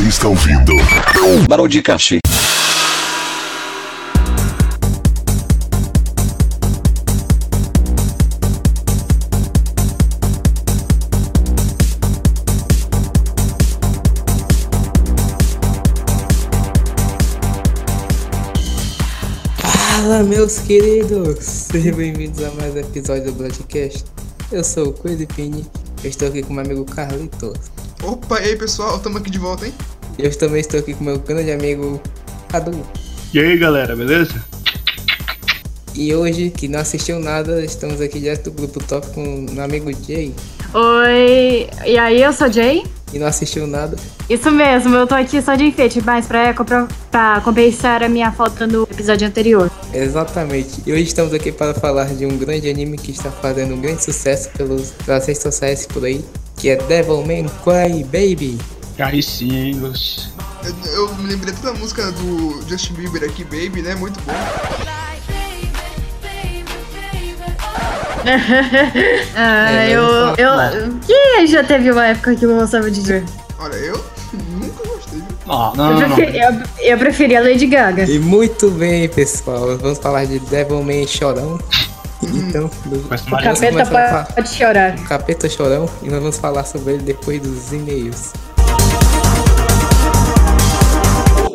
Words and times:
Você 0.00 0.08
está 0.08 0.28
ouvindo 0.28 0.72
Barão 1.46 1.68
de 1.68 1.82
Cachê. 1.82 2.20
Fala, 19.58 20.22
meus 20.22 20.60
queridos! 20.60 21.44
Sejam 21.44 21.94
bem-vindos 21.94 22.42
a 22.42 22.50
mais 22.52 22.74
um 22.74 22.78
episódio 22.78 23.24
do 23.24 23.32
Broadcast. 23.32 24.06
Eu 24.50 24.64
sou 24.64 24.88
o 24.88 24.92
Coelho 24.94 25.26
Pini, 25.26 25.66
estou 26.02 26.28
aqui 26.28 26.42
com 26.42 26.54
meu 26.54 26.64
amigo 26.64 26.86
Carlitos. 26.86 27.79
Opa, 28.02 28.40
e 28.40 28.44
aí 28.44 28.56
pessoal, 28.56 28.98
tamo 28.98 29.18
aqui 29.18 29.30
de 29.30 29.38
volta, 29.38 29.66
hein? 29.66 29.74
Eu 30.18 30.36
também 30.38 30.60
estou 30.60 30.80
aqui 30.80 30.94
com 30.94 31.04
meu 31.04 31.18
grande 31.18 31.52
amigo 31.52 32.00
Cadu. 32.48 32.84
E 33.32 33.38
aí 33.38 33.58
galera, 33.58 33.94
beleza? 33.94 34.42
E 35.94 36.14
hoje, 36.14 36.50
que 36.50 36.66
não 36.66 36.80
assistiu 36.80 37.20
nada, 37.20 37.62
estamos 37.62 38.00
aqui 38.00 38.20
direto 38.20 38.44
do 38.44 38.52
grupo 38.52 38.82
top 38.82 39.06
com 39.08 39.44
o 39.44 39.52
meu 39.52 39.62
amigo 39.62 39.90
Jay. 40.06 40.34
Oi, 40.72 41.68
e 41.84 41.98
aí, 41.98 42.22
eu 42.22 42.32
sou 42.32 42.50
Jay. 42.50 42.84
E 43.12 43.18
não 43.18 43.26
assistiu 43.26 43.66
nada. 43.66 43.96
Isso 44.28 44.48
mesmo, 44.52 44.94
eu 44.94 45.04
tô 45.04 45.16
aqui 45.16 45.42
só 45.42 45.56
de 45.56 45.64
enfeite, 45.64 46.00
mas 46.00 46.26
pra, 46.26 46.54
compra- 46.54 46.86
pra 47.10 47.40
compensar 47.40 48.04
a 48.04 48.08
minha 48.08 48.30
falta 48.30 48.68
no 48.68 48.84
episódio 48.84 49.26
anterior. 49.26 49.68
Exatamente. 49.92 50.80
E 50.86 50.92
hoje 50.92 51.02
estamos 51.02 51.34
aqui 51.34 51.50
para 51.50 51.74
falar 51.74 52.04
de 52.14 52.24
um 52.24 52.38
grande 52.38 52.70
anime 52.70 52.96
que 52.96 53.10
está 53.10 53.32
fazendo 53.32 53.74
um 53.74 53.80
grande 53.80 54.04
sucesso 54.04 54.48
pelos, 54.56 54.92
pelas 55.04 55.26
redes 55.26 55.42
sociais 55.42 55.86
por 55.86 56.04
aí, 56.04 56.24
que 56.56 56.68
é 56.68 56.76
Devilman 56.76 57.46
Cry 57.64 58.04
Baby. 58.04 58.56
Aí 59.00 59.20
sim, 59.22 59.52
hein. 59.52 59.80
Eu, 60.62 60.92
eu 60.92 61.14
me 61.16 61.30
lembrei 61.32 61.52
toda 61.54 61.70
a 61.70 61.74
música 61.74 62.12
do 62.12 62.62
Justin 62.68 62.92
Bieber 62.92 63.24
aqui, 63.24 63.42
Baby, 63.42 63.82
né? 63.82 63.96
Muito 63.96 64.20
bom. 64.20 64.32
Ah, 69.36 69.70
É, 69.72 69.90
eu, 69.90 70.02
eu. 70.36 70.98
Que 71.06 71.46
já 71.46 71.62
teve 71.64 71.90
uma 71.90 72.06
época 72.06 72.34
que 72.34 72.44
eu 72.44 72.54
gostava 72.56 72.90
de 72.90 73.00
dizer. 73.00 73.24
Olha, 73.58 73.74
eu 73.74 74.04
nunca 74.58 74.86
gostei. 74.88 75.22
Ah, 75.48 75.72
não, 75.76 75.92
Eu, 75.92 76.00
não, 76.00 76.08
não. 76.08 76.16
preferi- 76.16 76.38
eu, 76.38 76.62
eu 76.92 76.98
preferia 76.98 77.40
Lady 77.42 77.66
Gaga. 77.66 78.04
E 78.04 78.18
muito 78.18 78.70
bem, 78.70 79.08
pessoal. 79.08 79.76
Vamos 79.78 79.98
falar 79.98 80.24
de 80.26 80.38
Devilman 80.38 81.06
Chorão. 81.06 81.58
Então, 82.22 82.70
do 82.84 83.02
Mas 83.08 83.22
O 83.26 83.30
capeta 83.30 83.82
a 83.82 83.86
falar. 83.86 84.24
pode, 84.24 84.34
pode 84.34 84.48
chorar. 84.50 84.94
Capeta 85.08 85.48
Chorão. 85.48 85.88
E 86.02 86.08
nós 86.10 86.20
vamos 86.20 86.36
falar 86.38 86.64
sobre 86.64 86.94
ele 86.94 87.02
depois 87.02 87.40
dos 87.40 87.72
e-mails. 87.72 88.32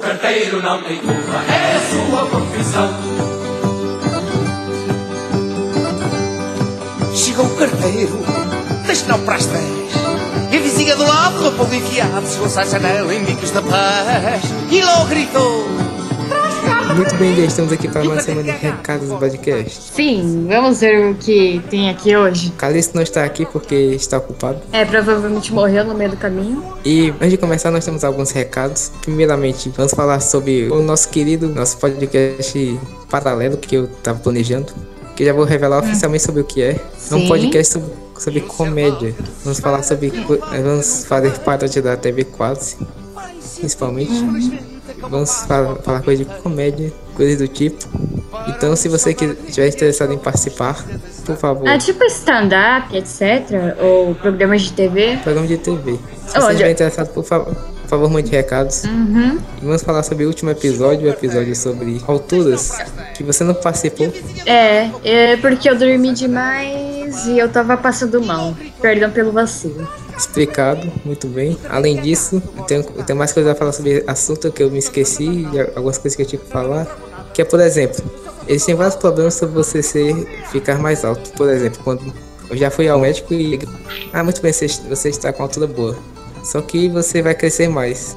carteiro 0.01 0.61
não 0.61 0.81
tem 0.83 0.97
culpa, 0.97 1.43
é 1.47 1.75
a 1.75 1.79
sua 2.09 2.25
profissão. 2.27 3.34
Chegou 7.35 7.51
o 7.51 7.55
carteiro, 7.57 8.19
deixa 8.85 9.05
não 9.07 9.19
para 9.19 9.35
as 9.35 9.45
10. 9.45 9.61
E 10.53 10.55
a 10.55 10.59
vizinha 10.61 10.95
do 10.95 11.03
lado, 11.03 11.35
janela 12.63 13.13
em 13.13 13.25
bicos 13.25 13.51
da 13.51 13.61
paz. 13.61 14.41
E 14.71 14.81
logo 14.81 15.05
gritou: 15.07 15.67
Muito 16.95 17.13
bem, 17.15 17.35
já 17.35 17.43
estamos 17.43 17.73
aqui 17.73 17.89
para 17.89 18.05
mais 18.05 18.19
uma 18.19 18.21
semana 18.21 18.53
de 18.53 18.57
recados 18.57 19.09
do 19.09 19.17
podcast. 19.17 19.91
Sim, 19.93 20.47
vamos 20.47 20.79
ver 20.79 21.11
o 21.11 21.15
que 21.15 21.61
tem 21.69 21.89
aqui 21.89 22.15
hoje. 22.15 22.51
Calixto 22.51 22.95
não 22.95 23.03
está 23.03 23.25
aqui 23.25 23.45
porque 23.45 23.75
está 23.75 24.17
ocupado. 24.17 24.61
É, 24.71 24.85
provavelmente 24.85 25.51
morreu 25.51 25.83
no 25.83 25.93
meio 25.93 26.11
do 26.11 26.17
caminho. 26.17 26.63
E 26.85 27.09
antes 27.19 27.31
de 27.31 27.37
começar, 27.37 27.69
nós 27.69 27.83
temos 27.83 28.05
alguns 28.05 28.31
recados. 28.31 28.93
Primeiramente, 29.01 29.67
vamos 29.75 29.91
falar 29.91 30.21
sobre 30.21 30.69
o 30.71 30.81
nosso 30.81 31.09
querido, 31.09 31.49
nosso 31.49 31.75
podcast 31.79 32.79
paralelo 33.09 33.57
que 33.57 33.75
eu 33.75 33.83
estava 33.83 34.19
planejando. 34.19 34.94
Que 35.15 35.23
eu 35.23 35.27
já 35.27 35.33
vou 35.33 35.45
revelar 35.45 35.79
oficialmente 35.79 36.23
sobre 36.23 36.41
o 36.41 36.43
que 36.43 36.61
é. 36.61 36.79
É 37.11 37.15
um 37.15 37.27
podcast 37.27 37.73
sobre, 37.73 37.91
sobre 38.19 38.41
comédia. 38.41 39.15
Vamos 39.43 39.59
falar 39.59 39.81
sobre. 39.83 40.09
Vamos 40.09 41.05
fazer 41.05 41.31
paródia 41.39 41.81
da 41.81 41.95
TV 41.95 42.25
quase. 42.25 42.77
Principalmente. 43.59 44.11
Vamos 45.09 45.31
fa- 45.45 45.75
falar 45.83 46.01
coisa 46.01 46.25
de 46.25 46.31
comédia, 46.41 46.91
coisas 47.15 47.37
do 47.37 47.47
tipo. 47.47 47.85
Então, 48.49 48.75
se 48.75 48.89
você 48.89 49.11
estiver 49.11 49.67
interessado 49.69 50.11
em 50.13 50.17
participar, 50.17 50.83
por 51.25 51.37
favor, 51.37 51.67
É 51.67 51.77
tipo 51.77 52.03
stand-up, 52.05 52.95
etc. 52.95 53.21
Ou 53.81 54.13
programas 54.15 54.63
de 54.63 54.73
TV. 54.73 55.17
programa 55.23 55.47
de 55.47 55.57
TV. 55.57 55.93
Se 56.27 56.33
você 56.33 56.37
Olha- 56.39 56.51
estiver 56.51 56.71
interessado, 56.71 57.07
por 57.13 57.23
favor, 57.23 57.55
por 57.85 57.91
favor, 57.91 58.09
mande 58.09 58.29
recados. 58.29 58.83
Uhum. 58.83 59.37
E 59.61 59.65
vamos 59.65 59.81
falar 59.81 60.03
sobre 60.03 60.25
o 60.25 60.27
último 60.27 60.51
episódio, 60.51 61.07
o 61.07 61.09
episódio 61.09 61.55
sobre 61.55 62.01
alturas, 62.07 62.77
que 63.15 63.23
você 63.23 63.43
não 63.43 63.53
participou. 63.53 64.11
É, 64.45 64.89
é 65.03 65.37
porque 65.37 65.69
eu 65.69 65.77
dormi 65.77 66.13
demais 66.13 67.25
e 67.27 67.39
eu 67.39 67.49
tava 67.49 67.77
passando 67.77 68.21
mal. 68.21 68.55
Perdão 68.81 69.09
pelo 69.11 69.31
vacilo. 69.31 69.87
Explicado, 70.17 70.91
muito 71.03 71.27
bem. 71.27 71.57
Além 71.69 72.01
disso, 72.01 72.41
eu 72.57 72.63
tenho, 72.63 72.85
eu 72.95 73.03
tenho 73.03 73.17
mais 73.17 73.31
coisas 73.31 73.51
a 73.51 73.55
falar 73.55 73.71
sobre 73.71 74.03
assunto 74.07 74.51
que 74.51 74.63
eu 74.63 74.71
me 74.71 74.79
esqueci, 74.79 75.47
e 75.53 75.59
algumas 75.75 75.97
coisas 75.97 76.15
que 76.15 76.21
eu 76.21 76.25
tinha 76.25 76.41
que 76.41 76.49
falar. 76.49 76.87
Que 77.33 77.41
é, 77.41 77.45
por 77.45 77.59
exemplo, 77.59 78.03
existem 78.47 78.75
vários 78.75 78.95
problemas 78.95 79.33
sobre 79.33 79.55
você 79.55 79.83
ser, 79.83 80.13
ficar 80.51 80.79
mais 80.79 81.03
alto. 81.03 81.31
Por 81.31 81.49
exemplo, 81.49 81.81
quando 81.83 82.13
eu 82.49 82.57
já 82.57 82.69
fui 82.69 82.87
ao 82.87 82.99
médico 82.99 83.33
e 83.33 83.59
ah, 84.13 84.23
muito 84.23 84.41
bem, 84.41 84.53
você, 84.53 84.67
você 84.67 85.09
está 85.09 85.33
com 85.33 85.43
altura 85.43 85.67
boa. 85.67 85.97
Só 86.45 86.61
que 86.61 86.87
você 86.87 87.21
vai 87.21 87.35
crescer 87.35 87.67
mais. 87.67 88.15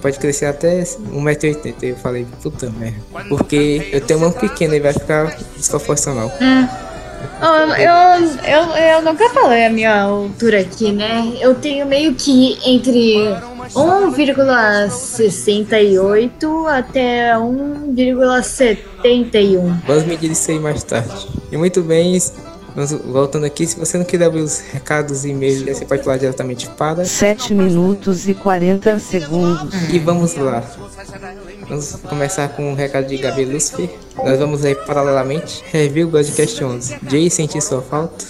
Pode 0.00 0.18
crescer 0.18 0.46
até 0.46 0.82
1,80m. 0.82 1.74
Eu 1.82 1.96
falei, 1.96 2.26
puta 2.42 2.70
merda. 2.70 2.96
Porque 3.28 3.90
eu 3.92 4.00
tenho 4.00 4.20
mão 4.20 4.32
pequena 4.32 4.74
e 4.74 4.80
vai 4.80 4.94
ficar 4.94 5.36
desproporcional. 5.54 6.32
Oh, 7.42 7.74
eu, 7.74 7.92
eu, 8.44 8.62
eu 8.76 9.02
nunca 9.02 9.28
falei 9.30 9.66
a 9.66 9.70
minha 9.70 10.00
altura 10.00 10.60
aqui, 10.60 10.92
né? 10.92 11.34
Eu 11.38 11.54
tenho 11.54 11.84
meio 11.84 12.14
que 12.14 12.58
entre 12.64 13.16
1,68 13.74 16.66
até 16.68 17.34
1,71. 17.34 19.82
Vamos 19.86 20.04
medir 20.04 20.30
isso 20.30 20.50
aí 20.50 20.58
mais 20.58 20.82
tarde. 20.82 21.28
E 21.52 21.58
muito 21.58 21.82
bem, 21.82 22.16
vamos 22.76 22.92
voltando 22.92 23.44
aqui. 23.46 23.66
Se 23.66 23.76
você 23.78 23.98
não 23.98 24.04
quiser 24.04 24.26
abrir 24.26 24.40
os 24.42 24.60
recados 24.60 25.24
e 25.24 25.30
e-mails, 25.30 25.62
você 25.62 25.84
pode 25.84 26.04
falar 26.04 26.18
diretamente 26.18 26.68
para. 26.70 27.04
7 27.04 27.52
minutos 27.54 28.28
e 28.28 28.34
40 28.34 28.98
segundos. 29.00 29.74
E 29.92 29.98
vamos 29.98 30.36
lá. 30.36 30.62
Vamos 31.68 31.92
começar 32.08 32.48
com 32.50 32.70
um 32.70 32.74
recado 32.74 33.06
de 33.06 33.16
Gabi 33.16 33.44
Lucifer. 33.44 33.90
Nós 34.16 34.38
vamos 34.38 34.64
aí 34.64 34.74
paralelamente. 34.74 35.64
Review 35.72 36.08
Podcast 36.10 36.62
11. 36.62 36.96
Jay, 37.08 37.28
senti 37.30 37.60
sua 37.60 37.82
falta. 37.82 38.24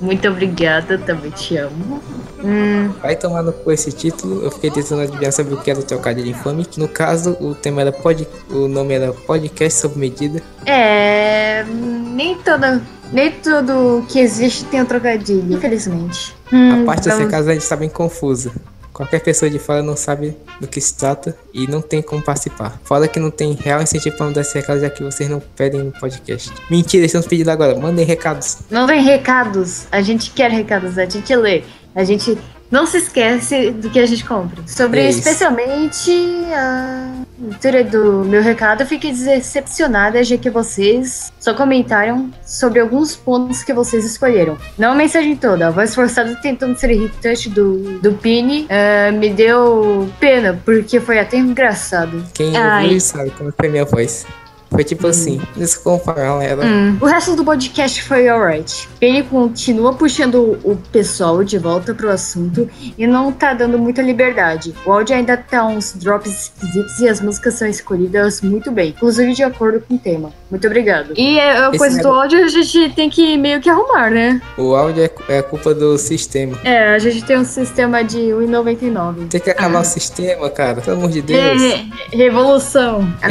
Muito 0.00 0.26
obrigada, 0.28 0.96
também 0.98 1.30
te 1.30 1.56
amo. 1.58 2.02
Hum, 2.42 2.90
Vai 3.02 3.14
tomar 3.16 3.42
no 3.42 3.52
cu 3.52 3.70
esse 3.70 3.92
título. 3.92 4.42
Eu 4.42 4.50
fiquei 4.50 4.70
tentando 4.70 5.02
adivinhar 5.02 5.30
sobre 5.30 5.52
o 5.52 5.58
que 5.60 5.70
era 5.70 5.78
o 5.78 5.82
trocadilho 5.82 6.28
infame. 6.30 6.64
Que 6.64 6.80
no 6.80 6.88
caso, 6.88 7.36
o 7.38 7.54
tema 7.54 7.82
era 7.82 7.92
pod... 7.92 8.26
o 8.50 8.66
nome 8.66 8.94
era 8.94 9.12
Podcast 9.12 9.78
sob 9.80 9.98
medida. 9.98 10.42
é. 10.66 11.64
Nem 11.64 12.36
toda. 12.38 12.82
Nem 13.12 13.30
tudo 13.32 14.04
que 14.08 14.18
existe 14.18 14.64
tem 14.66 14.82
um 14.82 14.84
trocadilho, 14.84 15.52
infelizmente. 15.52 16.34
Hum, 16.52 16.82
A 16.82 16.84
parte 16.86 17.08
recados 17.08 17.48
a 17.48 17.52
gente 17.52 17.62
está 17.62 17.76
bem 17.76 17.88
confusa. 17.88 18.52
Qualquer 18.92 19.20
pessoa 19.20 19.50
de 19.50 19.58
fora 19.58 19.82
não 19.82 19.96
sabe 19.96 20.36
do 20.60 20.66
que 20.66 20.80
se 20.80 20.94
trata 20.94 21.34
e 21.54 21.66
não 21.66 21.80
tem 21.80 22.02
como 22.02 22.20
participar. 22.20 22.78
Fora 22.84 23.08
que 23.08 23.18
não 23.18 23.30
tem 23.30 23.52
real 23.54 23.80
incentivo 23.80 24.16
para 24.16 24.26
mandar 24.26 24.40
esse 24.42 24.54
recado, 24.54 24.80
já 24.80 24.90
que 24.90 25.02
vocês 25.02 25.28
não 25.28 25.40
pedem 25.56 25.84
no 25.84 25.92
podcast. 25.92 26.52
Mentira, 26.70 27.06
estamos 27.06 27.26
pedindo 27.26 27.48
agora. 27.50 27.74
Mandem 27.78 28.04
recados. 28.04 28.58
Não 28.70 28.86
tem 28.86 29.02
recados. 29.02 29.86
A 29.90 30.02
gente 30.02 30.30
quer 30.32 30.50
recados, 30.50 30.98
a 30.98 31.06
gente 31.06 31.34
lê. 31.34 31.62
A 31.94 32.04
gente 32.04 32.36
não 32.70 32.86
se 32.86 32.98
esquece 32.98 33.70
do 33.70 33.90
que 33.90 33.98
a 33.98 34.06
gente 34.06 34.24
compra. 34.24 34.62
Sobre 34.66 35.00
É 35.00 35.08
especialmente 35.08 36.10
a 36.54 37.24
leitura 37.40 37.82
do 37.82 38.24
meu 38.24 38.42
recado, 38.42 38.82
eu 38.82 38.86
fiquei 38.86 39.12
decepcionada 39.12 40.22
já 40.22 40.36
que 40.36 40.50
vocês 40.50 41.32
só 41.40 41.54
comentaram 41.54 42.30
sobre 42.44 42.80
alguns 42.80 43.16
pontos 43.16 43.62
que 43.62 43.72
vocês 43.72 44.04
escolheram. 44.04 44.56
Não 44.78 44.92
a 44.92 44.94
mensagem 44.94 45.36
toda, 45.36 45.68
a 45.68 45.70
voz 45.70 45.94
forçada 45.94 46.34
tentando 46.36 46.78
ser 46.78 46.90
irritante 46.90 47.48
do, 47.48 47.98
do 47.98 48.12
Pini 48.12 48.66
eh, 48.68 49.10
me 49.10 49.30
deu 49.30 50.08
pena, 50.20 50.60
porque 50.64 51.00
foi 51.00 51.18
até 51.18 51.38
engraçado. 51.38 52.24
Quem 52.34 52.52
ouviu 52.56 53.00
sabe 53.00 53.30
como 53.30 53.52
foi 53.58 53.68
minha 53.68 53.84
voz. 53.84 54.26
Foi 54.70 54.84
tipo 54.84 55.06
assim, 55.08 55.40
desculpa 55.56 56.12
galera. 56.12 56.64
Hum, 56.64 56.96
O 57.00 57.06
resto 57.06 57.34
do 57.34 57.44
podcast 57.44 58.02
foi 58.04 58.28
alright. 58.28 58.88
Ele 59.00 59.22
continua 59.24 59.92
puxando 59.94 60.58
o 60.62 60.76
pessoal 60.92 61.42
de 61.42 61.58
volta 61.58 61.92
pro 61.92 62.08
assunto 62.08 62.68
e 62.96 63.06
não 63.06 63.32
tá 63.32 63.52
dando 63.52 63.78
muita 63.78 64.00
liberdade. 64.00 64.72
O 64.86 64.92
áudio 64.92 65.16
ainda 65.16 65.36
tá 65.36 65.66
uns 65.66 65.92
drops 65.94 66.30
esquisitos 66.60 67.00
e 67.00 67.08
as 67.08 67.20
músicas 67.20 67.54
são 67.54 67.66
escolhidas 67.68 68.40
muito 68.42 68.70
bem, 68.70 68.90
inclusive 68.90 69.32
de 69.32 69.42
acordo 69.42 69.80
com 69.80 69.94
o 69.94 69.98
tema. 69.98 70.30
Muito 70.48 70.66
obrigado. 70.66 71.14
E 71.16 71.38
é, 71.38 71.58
a 71.58 71.68
Esse 71.70 71.78
coisa 71.78 71.96
do 71.96 72.02
negócio- 72.04 72.20
áudio 72.22 72.44
a 72.44 72.48
gente 72.48 72.90
tem 72.94 73.10
que 73.10 73.36
meio 73.36 73.60
que 73.60 73.68
arrumar, 73.68 74.10
né? 74.10 74.40
O 74.56 74.74
áudio 74.74 75.02
é, 75.28 75.38
é 75.38 75.42
culpa 75.42 75.74
do 75.74 75.98
sistema. 75.98 76.56
É, 76.64 76.94
a 76.94 76.98
gente 76.98 77.24
tem 77.24 77.38
um 77.38 77.44
sistema 77.44 78.02
de 78.04 78.18
1,99. 78.18 79.28
Tem 79.28 79.40
que 79.40 79.50
acabar 79.50 79.80
o 79.80 79.84
sistema, 79.84 80.48
cara. 80.50 80.80
Pelo 80.80 80.96
amor 80.96 81.10
de 81.10 81.22
Deus. 81.22 81.60
É, 81.62 81.84
revolução, 82.16 83.12
É 83.22 83.28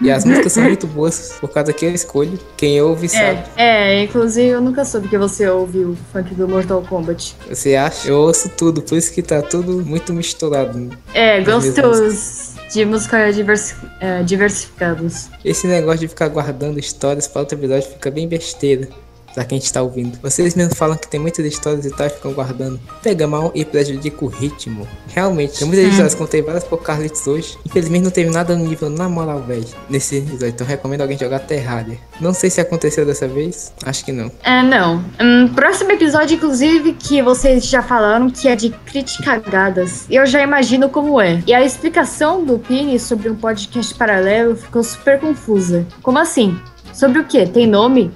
e 0.00 0.10
as 0.10 0.24
músicas 0.24 0.52
são 0.52 0.62
muito 0.64 0.86
boas 0.86 1.36
por 1.40 1.50
causa 1.50 1.72
que 1.72 1.84
eu 1.84 1.92
escolho. 1.92 2.38
Quem 2.56 2.80
ouve 2.80 3.08
sabe. 3.08 3.44
É, 3.56 3.98
é, 3.98 4.04
inclusive 4.04 4.48
eu 4.48 4.60
nunca 4.60 4.84
soube 4.84 5.08
que 5.08 5.18
você 5.18 5.48
ouve 5.48 5.84
o 5.84 5.96
funk 6.12 6.34
do 6.34 6.48
Mortal 6.48 6.82
Kombat. 6.82 7.36
Você 7.48 7.76
acha? 7.76 8.08
Eu 8.08 8.18
ouço 8.18 8.48
tudo, 8.50 8.82
por 8.82 8.96
isso 8.96 9.12
que 9.12 9.22
tá 9.22 9.42
tudo 9.42 9.84
muito 9.84 10.12
misturado. 10.12 10.90
É, 11.14 11.38
As 11.38 11.46
minhas 11.46 11.78
gostos 11.78 12.54
de 12.72 12.84
música 12.84 13.32
diversi 13.32 13.74
é, 14.00 14.22
diversificados. 14.22 15.28
Esse 15.44 15.66
negócio 15.66 16.00
de 16.00 16.08
ficar 16.08 16.28
guardando 16.28 16.78
histórias 16.78 17.26
para 17.26 17.40
outro 17.40 17.58
episódio 17.58 17.88
fica 17.88 18.10
bem 18.10 18.28
besteira. 18.28 18.88
Pra 19.34 19.44
quem 19.44 19.58
está 19.58 19.82
ouvindo. 19.82 20.18
Vocês 20.20 20.54
mesmos 20.54 20.76
falam 20.76 20.96
que 20.96 21.06
tem 21.08 21.20
muitas 21.20 21.44
histórias 21.44 21.86
e 21.86 21.90
tal 21.90 22.08
ficam 22.10 22.32
guardando. 22.32 22.80
Pega 23.02 23.26
mal 23.26 23.52
e 23.54 23.64
prejudica 23.64 24.24
o 24.24 24.28
ritmo. 24.28 24.88
Realmente, 25.08 25.58
tem 25.58 25.68
muitas 25.68 25.86
histórias. 25.86 26.14
Contei 26.14 26.42
várias 26.42 26.64
por 26.64 26.82
Carlitos 26.82 27.26
hoje. 27.26 27.56
Infelizmente 27.64 28.02
não 28.02 28.10
teve 28.10 28.30
nada 28.30 28.56
no 28.56 28.66
nível 28.66 28.90
na 28.90 29.08
moral, 29.08 29.40
velho. 29.42 29.66
Nesse 29.88 30.16
episódio. 30.16 30.48
Então 30.48 30.66
recomendo 30.66 31.02
alguém 31.02 31.18
jogar 31.18 31.40
Terraria. 31.40 31.98
Não 32.20 32.34
sei 32.34 32.50
se 32.50 32.60
aconteceu 32.60 33.06
dessa 33.06 33.28
vez. 33.28 33.72
Acho 33.84 34.04
que 34.04 34.12
não. 34.12 34.30
É, 34.42 34.62
não. 34.62 35.04
Hum, 35.20 35.48
próximo 35.54 35.92
episódio, 35.92 36.36
inclusive, 36.36 36.94
que 36.94 37.22
vocês 37.22 37.64
já 37.64 37.82
falaram 37.82 38.30
que 38.30 38.48
é 38.48 38.56
de 38.56 38.70
criticagadas. 38.70 40.06
Eu 40.10 40.26
já 40.26 40.42
imagino 40.42 40.88
como 40.88 41.20
é. 41.20 41.42
E 41.46 41.54
a 41.54 41.64
explicação 41.64 42.44
do 42.44 42.58
Pini 42.58 42.98
sobre 42.98 43.28
um 43.28 43.36
podcast 43.36 43.94
paralelo 43.94 44.56
ficou 44.56 44.82
super 44.82 45.20
confusa. 45.20 45.86
Como 46.02 46.18
assim? 46.18 46.58
Sobre 46.92 47.20
o 47.20 47.24
quê? 47.24 47.46
Tem 47.46 47.66
nome? 47.66 48.10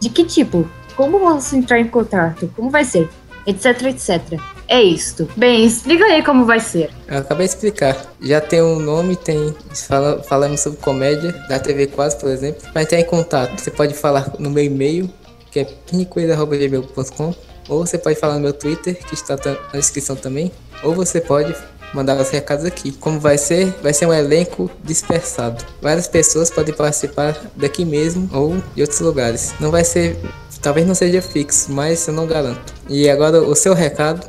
De 0.00 0.08
que 0.08 0.24
tipo? 0.24 0.68
Como 0.96 1.18
vamos 1.18 1.52
entrar 1.52 1.78
em 1.78 1.88
contato? 1.88 2.50
Como 2.56 2.70
vai 2.70 2.84
ser? 2.84 3.08
Etc, 3.46 3.82
etc. 3.84 4.40
É 4.68 4.82
isto. 4.82 5.28
Bem, 5.36 5.64
explica 5.64 6.04
aí 6.04 6.22
como 6.22 6.44
vai 6.44 6.60
ser. 6.60 6.90
Eu 7.06 7.18
acabei 7.18 7.46
de 7.46 7.54
explicar. 7.54 7.96
Já 8.20 8.40
tem 8.40 8.62
um 8.62 8.78
nome, 8.78 9.16
tem. 9.16 9.54
Fala, 9.86 10.22
falamos 10.22 10.60
sobre 10.60 10.78
comédia, 10.80 11.32
da 11.48 11.58
TV 11.58 11.86
Quase, 11.86 12.18
por 12.18 12.28
exemplo. 12.28 12.70
Para 12.72 12.82
entrar 12.82 13.00
em 13.00 13.04
contato, 13.04 13.58
você 13.58 13.70
pode 13.70 13.94
falar 13.94 14.32
no 14.38 14.50
meu 14.50 14.62
e-mail, 14.62 15.08
que 15.50 15.60
é 15.60 15.64
pinicoisa.gmail.com, 15.64 17.34
ou 17.68 17.86
você 17.86 17.96
pode 17.96 18.20
falar 18.20 18.34
no 18.34 18.40
meu 18.40 18.52
Twitter, 18.52 18.98
que 19.06 19.14
está 19.14 19.36
na 19.72 19.80
descrição 19.80 20.14
também, 20.14 20.52
ou 20.82 20.94
você 20.94 21.20
pode 21.20 21.54
mandar 21.94 22.16
os 22.20 22.30
recados 22.30 22.64
aqui. 22.64 22.92
Como 22.92 23.18
vai 23.20 23.38
ser? 23.38 23.74
Vai 23.82 23.92
ser 23.92 24.06
um 24.06 24.12
elenco 24.12 24.70
dispersado. 24.84 25.64
Várias 25.80 26.06
pessoas 26.08 26.50
podem 26.50 26.74
participar 26.74 27.36
daqui 27.56 27.84
mesmo 27.84 28.28
ou 28.32 28.56
de 28.74 28.82
outros 28.82 29.00
lugares. 29.00 29.54
Não 29.60 29.70
vai 29.70 29.84
ser. 29.84 30.16
Talvez 30.60 30.86
não 30.86 30.94
seja 30.94 31.22
fixo, 31.22 31.70
mas 31.72 32.06
eu 32.08 32.14
não 32.14 32.26
garanto. 32.26 32.74
E 32.88 33.08
agora 33.08 33.40
o 33.42 33.54
seu 33.54 33.74
recado. 33.74 34.28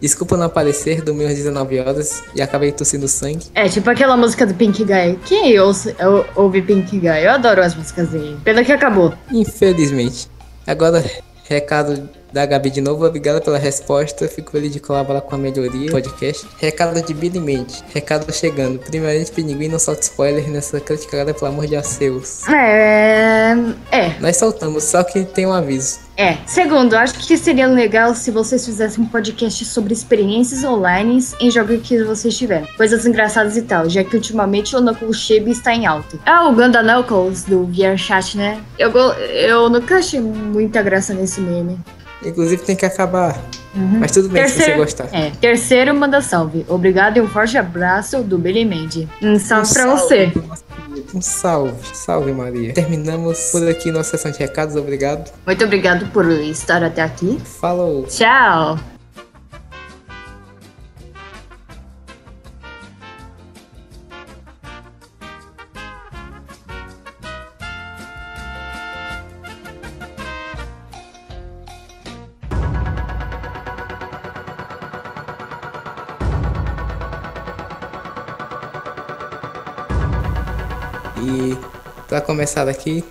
Desculpa 0.00 0.36
não 0.36 0.46
aparecer, 0.46 1.02
dormi 1.02 1.24
às 1.24 1.34
19 1.34 1.80
horas 1.80 2.22
e 2.32 2.40
acabei 2.40 2.70
tossindo 2.70 3.08
sangue. 3.08 3.46
É, 3.52 3.68
tipo 3.68 3.90
aquela 3.90 4.16
música 4.16 4.46
do 4.46 4.54
Pink 4.54 4.84
Guy. 4.84 5.18
Quem 5.26 5.58
ouça- 5.58 5.92
ou- 6.00 6.24
ouve 6.44 6.62
Pink 6.62 7.00
Guy? 7.00 7.24
Eu 7.24 7.32
adoro 7.32 7.60
as 7.60 7.74
músicas 7.74 8.08
dele. 8.10 8.38
Pena 8.44 8.62
que 8.64 8.70
acabou. 8.70 9.12
Infelizmente. 9.32 10.28
Agora, 10.64 11.04
recado 11.48 12.08
da 12.32 12.44
Gabi 12.46 12.70
de 12.70 12.80
novo. 12.80 13.04
Obrigado 13.04 13.42
pela 13.42 13.58
resposta. 13.58 14.28
Fico 14.28 14.52
feliz 14.52 14.72
de 14.72 14.80
colaborar 14.80 15.20
com 15.22 15.34
a 15.34 15.38
melhoria 15.38 15.86
do 15.86 15.92
podcast. 15.92 16.46
Recado 16.58 17.00
de 17.02 17.14
Billy 17.14 17.40
Mente. 17.40 17.82
Recado 17.92 18.32
chegando. 18.32 18.78
Primeiramente, 18.78 19.32
Pinguim 19.32 19.68
não 19.68 19.78
solta 19.78 20.02
spoiler 20.02 20.48
nessa 20.48 20.80
criticada, 20.80 21.32
pelo 21.34 21.50
amor 21.50 21.66
de 21.66 21.76
Arceus. 21.76 22.46
É. 22.48 23.54
É. 23.90 24.20
Nós 24.20 24.36
soltamos, 24.36 24.84
só 24.84 25.02
que 25.02 25.24
tem 25.24 25.46
um 25.46 25.52
aviso. 25.52 26.00
É. 26.16 26.36
Segundo, 26.46 26.94
acho 26.94 27.14
que 27.14 27.38
seria 27.38 27.68
legal 27.68 28.12
se 28.12 28.32
vocês 28.32 28.64
fizessem 28.64 29.04
um 29.04 29.06
podcast 29.06 29.64
sobre 29.64 29.92
experiências 29.92 30.64
online 30.64 31.24
em 31.38 31.48
jogos 31.48 31.80
que 31.86 32.02
vocês 32.02 32.36
tiveram. 32.36 32.66
Coisas 32.76 33.06
engraçadas 33.06 33.56
e 33.56 33.62
tal, 33.62 33.88
já 33.88 34.02
que 34.02 34.16
ultimamente 34.16 34.74
o 34.74 34.80
Knuckles 34.80 35.30
está 35.30 35.72
em 35.72 35.86
alta. 35.86 36.18
Ah, 36.26 36.48
o 36.48 36.54
Ganda 36.54 36.82
Knuckles 36.82 37.44
do 37.44 37.66
VRChat, 37.66 38.36
né? 38.36 38.60
Eu, 38.76 38.90
eu 38.90 39.70
nunca 39.70 39.98
achei 39.98 40.18
muita 40.18 40.82
graça 40.82 41.14
nesse 41.14 41.40
meme. 41.40 41.78
Inclusive, 42.24 42.62
tem 42.62 42.76
que 42.76 42.86
acabar. 42.86 43.38
Mas 43.74 44.12
tudo 44.12 44.28
bem 44.28 44.48
se 44.48 44.60
você 44.60 44.74
gostar. 44.74 45.08
É, 45.12 45.30
terceiro, 45.40 45.94
manda 45.94 46.20
salve. 46.20 46.64
Obrigado 46.68 47.18
e 47.18 47.20
um 47.20 47.28
forte 47.28 47.56
abraço 47.56 48.22
do 48.22 48.38
Billy 48.38 48.64
Mandy. 48.64 49.08
Um 49.22 49.38
salve 49.38 49.72
pra 49.72 49.86
você. 49.94 50.32
Um 51.14 51.20
salve. 51.20 51.74
Salve, 51.94 52.32
Maria. 52.32 52.72
Terminamos 52.74 53.50
por 53.52 53.66
aqui 53.68 53.92
nossa 53.92 54.16
sessão 54.16 54.32
de 54.32 54.38
recados. 54.38 54.74
Obrigado. 54.74 55.30
Muito 55.46 55.64
obrigado 55.64 56.06
por 56.12 56.28
estar 56.30 56.82
até 56.82 57.02
aqui. 57.02 57.38
Falou. 57.60 58.04
Tchau. 58.04 58.78
Começar 82.48 82.66
aqui, 82.66 83.04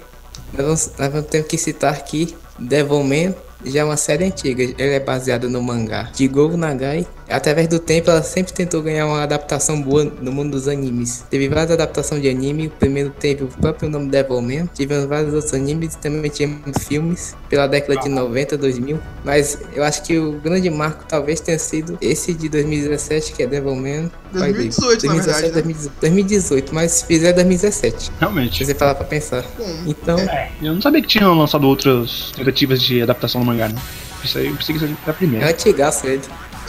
nós 0.51 0.92
vamos, 0.98 1.28
ter 1.28 1.45
que 1.45 1.60
citar 1.60 1.94
aqui 1.94 2.36
Devilman, 2.57 3.36
já 3.63 3.81
é 3.81 3.84
uma 3.84 3.95
série 3.95 4.25
antiga. 4.25 4.63
Ele 4.63 4.75
é 4.80 5.00
baseado 5.00 5.48
no 5.48 5.62
mangá 5.62 6.10
de 6.12 6.28
Go 6.28 6.57
Nagai. 6.57 7.06
Através 7.29 7.68
do 7.68 7.79
tempo, 7.79 8.09
ela 8.09 8.24
sempre 8.24 8.53
tentou 8.53 8.81
ganhar 8.81 9.06
uma 9.06 9.21
adaptação 9.21 9.81
boa 9.81 10.06
no 10.21 10.31
mundo 10.31 10.51
dos 10.51 10.68
animes. 10.68 11.25
Teve 11.29 11.50
várias 11.50 11.71
adaptações 11.71 12.21
de 12.21 12.29
anime. 12.29 12.68
O 12.68 12.71
primeiro 12.71 13.09
teve 13.09 13.44
o 13.44 13.47
próprio 13.47 13.89
nome 13.89 14.09
Devilman. 14.09 14.68
Tivemos 14.74 15.06
vários 15.06 15.33
outros 15.33 15.53
animes 15.53 15.95
e 15.95 15.97
também 15.97 16.29
tivemos 16.31 16.83
filmes 16.88 17.35
pela 17.50 17.68
década 17.68 18.00
de 18.00 18.09
90, 18.09 18.57
2000. 18.57 19.00
Mas 19.24 19.57
eu 19.74 19.83
acho 19.83 20.03
que 20.03 20.18
o 20.18 20.33
grande 20.39 20.69
marco 20.69 21.03
talvez 21.07 21.41
tenha 21.41 21.59
sido 21.59 21.97
esse 22.01 22.33
de 22.33 22.47
2017, 22.50 23.33
que 23.33 23.44
é 23.44 23.47
Devilman. 23.47 24.09
2018, 24.31 25.06
na 25.07 25.13
verdade, 25.13 25.41
né? 25.41 25.51
2017, 25.51 25.95
2018, 26.01 26.75
mas 26.75 27.01
fizeram 27.01 27.35
2017. 27.35 28.12
Realmente. 28.19 28.57
Se 28.59 28.65
você 28.65 28.73
parar 28.73 28.95
pra 28.95 29.06
pensar. 29.06 29.44
Bom, 29.57 29.83
Então, 29.85 30.18
Eu 30.62 30.73
não 30.73 30.81
sabia 30.81 31.01
que 31.01 31.07
tinham 31.07 31.38
lançado 31.38 31.68
outras 31.68 32.31
tentativas 32.35 32.81
de 32.81 33.01
adaptação 33.01 33.41
no 33.41 33.47
mangá, 33.47 33.69
né? 33.69 33.80
Isso 34.23 34.38
aí 34.38 34.47
eu 34.47 34.56
pensei 34.56 34.75
que 34.77 34.83
isso 34.83 34.94
era 34.94 34.97
a 35.06 35.09
é 35.09 35.13
primeira. 35.13 35.50
antigaço 35.50 36.07
ele. 36.07 36.21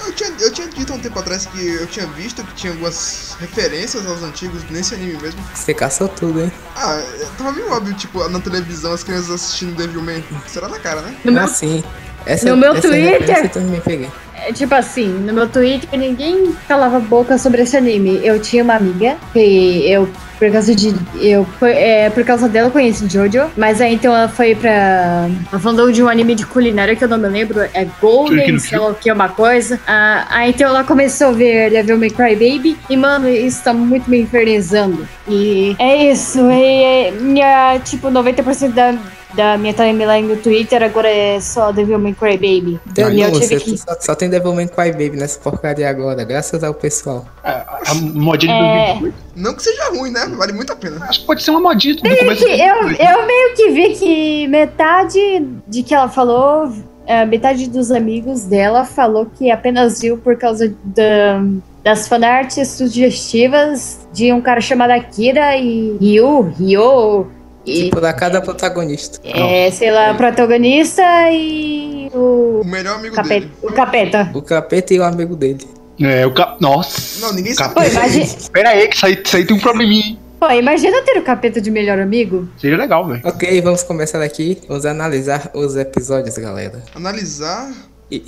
Eu 0.06 0.12
tinha, 0.12 0.30
eu 0.40 0.52
tinha 0.52 0.68
dito 0.68 0.92
há 0.92 0.96
um 0.96 0.98
tempo 1.00 1.18
atrás 1.18 1.46
que 1.46 1.66
eu 1.66 1.86
tinha 1.86 2.06
visto 2.06 2.42
que 2.44 2.54
tinha 2.54 2.72
algumas 2.72 3.36
referências 3.40 4.06
aos 4.06 4.22
antigos 4.22 4.62
nesse 4.70 4.94
anime 4.94 5.20
mesmo. 5.20 5.40
Você 5.54 5.74
caçou 5.74 6.08
tudo, 6.08 6.40
hein? 6.40 6.52
Ah, 6.76 7.02
tava 7.36 7.52
meio 7.52 7.70
óbvio, 7.72 7.94
tipo, 7.94 8.26
na 8.28 8.40
televisão 8.40 8.92
as 8.92 9.02
crianças 9.02 9.30
assistindo 9.30 9.74
Devilman. 9.76 10.22
Será 10.46 10.68
na 10.68 10.78
cara, 10.78 11.02
né? 11.02 11.16
No 11.24 11.32
meu, 11.32 11.42
Ah, 11.42 11.48
sim. 11.48 11.82
Essa, 12.26 12.48
no 12.50 12.56
meu 12.56 12.72
essa 12.72 12.82
Twitter- 12.88 13.20
referência 13.20 13.44
eu 13.44 13.48
também 13.50 13.80
peguei. 13.80 14.10
É, 14.46 14.52
tipo 14.52 14.74
assim, 14.74 15.08
no 15.08 15.32
meu 15.32 15.48
Twitter 15.48 15.98
ninguém 15.98 16.52
falava 16.66 17.00
boca 17.00 17.38
sobre 17.38 17.62
esse 17.62 17.76
anime. 17.76 18.20
Eu 18.22 18.40
tinha 18.40 18.62
uma 18.62 18.74
amiga 18.74 19.16
que 19.32 19.90
eu, 19.90 20.08
por 20.38 20.50
causa 20.52 20.74
de. 20.74 20.94
Eu, 21.20 21.46
é, 21.62 22.08
por 22.10 22.24
causa 22.24 22.48
dela 22.48 22.68
eu 22.68 22.72
conheci 22.72 23.08
Jojo. 23.08 23.50
Mas 23.56 23.80
aí 23.80 23.94
então 23.94 24.14
ela 24.14 24.28
foi 24.28 24.54
pra. 24.54 25.28
Ela 25.50 25.60
falou 25.60 25.90
de 25.90 26.02
um 26.02 26.08
anime 26.08 26.34
de 26.34 26.46
culinária 26.46 26.94
que 26.94 27.02
eu 27.02 27.08
não 27.08 27.18
me 27.18 27.28
lembro. 27.28 27.60
É 27.74 27.86
Golden, 28.00 28.58
sei 28.58 28.78
lá 28.78 28.88
o 28.88 28.94
que, 28.94 29.10
uma 29.10 29.28
coisa. 29.28 29.80
Ah, 29.86 30.26
aí 30.30 30.50
então 30.50 30.68
ela 30.68 30.84
começou 30.84 31.28
a 31.28 31.32
ver 31.32 31.70
Devil 31.70 31.98
May 31.98 32.10
Cry 32.10 32.34
Baby. 32.34 32.78
E 32.88 32.96
mano, 32.96 33.28
isso 33.28 33.62
tá 33.62 33.72
muito 33.74 34.08
me 34.08 34.20
infernizando. 34.20 35.06
E 35.26 35.74
é 35.78 36.10
isso. 36.10 36.38
E, 36.50 36.84
é, 36.84 37.10
minha, 37.10 37.78
tipo, 37.80 38.08
90% 38.08 38.72
da. 38.72 38.94
Da 39.34 39.58
minha 39.58 39.74
timeline 39.74 40.26
no 40.26 40.36
Twitter 40.36 40.82
agora 40.82 41.06
é 41.06 41.38
só 41.38 41.70
Devil 41.70 41.98
May 41.98 42.14
Cry 42.14 42.32
Baby. 42.32 42.80
E 42.96 43.20
eu 43.20 43.30
tive 43.38 43.60
que. 43.60 43.76
só, 43.76 43.94
só 44.00 44.14
tem 44.14 44.27
Devilman 44.28 44.68
Cry 44.68 44.92
Baby 44.92 45.16
nessa 45.16 45.38
porcaria 45.40 45.88
agora, 45.88 46.24
graças 46.24 46.62
ao 46.64 46.74
pessoal. 46.74 47.26
A, 47.42 47.80
a 47.90 47.94
modinha 47.94 48.52
de 48.54 48.60
É. 48.62 48.86
2018. 49.00 49.14
Não 49.36 49.54
que 49.54 49.62
seja 49.62 49.90
ruim, 49.90 50.10
né? 50.10 50.26
Vale 50.36 50.52
muito 50.52 50.72
a 50.72 50.76
pena. 50.76 51.04
Acho 51.08 51.20
que 51.20 51.26
pode 51.26 51.42
ser 51.42 51.50
uma 51.52 51.60
modinha 51.60 51.94
do 51.94 52.02
começo. 52.02 52.44
que 52.44 52.50
eu, 52.60 52.76
eu 52.90 53.26
meio 53.26 53.54
que 53.56 53.70
vi 53.70 53.88
que 53.94 54.48
metade 54.48 55.46
de 55.66 55.82
que 55.82 55.94
ela 55.94 56.08
falou, 56.08 56.72
é, 57.06 57.24
metade 57.24 57.68
dos 57.68 57.90
amigos 57.90 58.44
dela 58.44 58.84
falou 58.84 59.26
que 59.26 59.50
apenas 59.50 60.00
viu 60.00 60.18
por 60.18 60.36
causa 60.36 60.74
da, 60.84 61.40
das 61.84 62.06
fanarts 62.08 62.68
sugestivas 62.68 64.06
de 64.12 64.32
um 64.32 64.40
cara 64.40 64.60
chamado 64.60 64.90
Akira 64.90 65.56
e 65.56 65.96
Ryu, 66.00 66.52
Ryo, 66.58 67.26
e, 67.30 67.37
Tipo, 67.74 68.00
da 68.00 68.12
cada 68.12 68.40
protagonista. 68.40 69.18
é, 69.24 69.70
sei 69.70 69.90
lá, 69.90 70.12
o 70.12 70.16
protagonista 70.16 71.02
e 71.32 72.10
o 72.14 72.60
O 72.62 72.66
melhor 72.66 72.96
amigo 72.98 73.14
capeta. 73.14 73.40
dele. 73.40 73.52
O 73.62 73.72
capeta. 73.72 74.30
O 74.34 74.42
capeta 74.42 74.94
e 74.94 74.98
o 74.98 75.04
amigo 75.04 75.36
dele. 75.36 75.66
É, 76.00 76.24
o 76.26 76.32
cap... 76.32 76.60
Nossa. 76.60 77.20
Não, 77.26 77.32
ninguém 77.32 77.54
sabe. 77.54 77.74
Pô, 77.74 77.82
imagina, 77.82 78.26
Pera 78.52 78.68
aí, 78.70 78.86
que 78.88 78.96
isso 78.96 79.06
aí, 79.06 79.20
isso 79.24 79.36
aí 79.36 79.44
tem 79.44 79.56
um 79.56 79.60
probleminha, 79.60 80.06
hein? 80.06 80.18
pô, 80.38 80.48
imagina 80.50 81.02
ter 81.02 81.18
o 81.18 81.22
capeta 81.24 81.60
de 81.60 81.70
melhor 81.70 81.98
amigo. 81.98 82.48
Seria 82.56 82.76
legal, 82.76 83.04
velho. 83.06 83.20
Ok, 83.24 83.60
vamos 83.60 83.82
começar 83.82 84.22
aqui. 84.22 84.58
Vamos 84.68 84.86
analisar 84.86 85.50
os 85.54 85.76
episódios, 85.76 86.38
galera. 86.38 86.82
Analisar. 86.94 87.72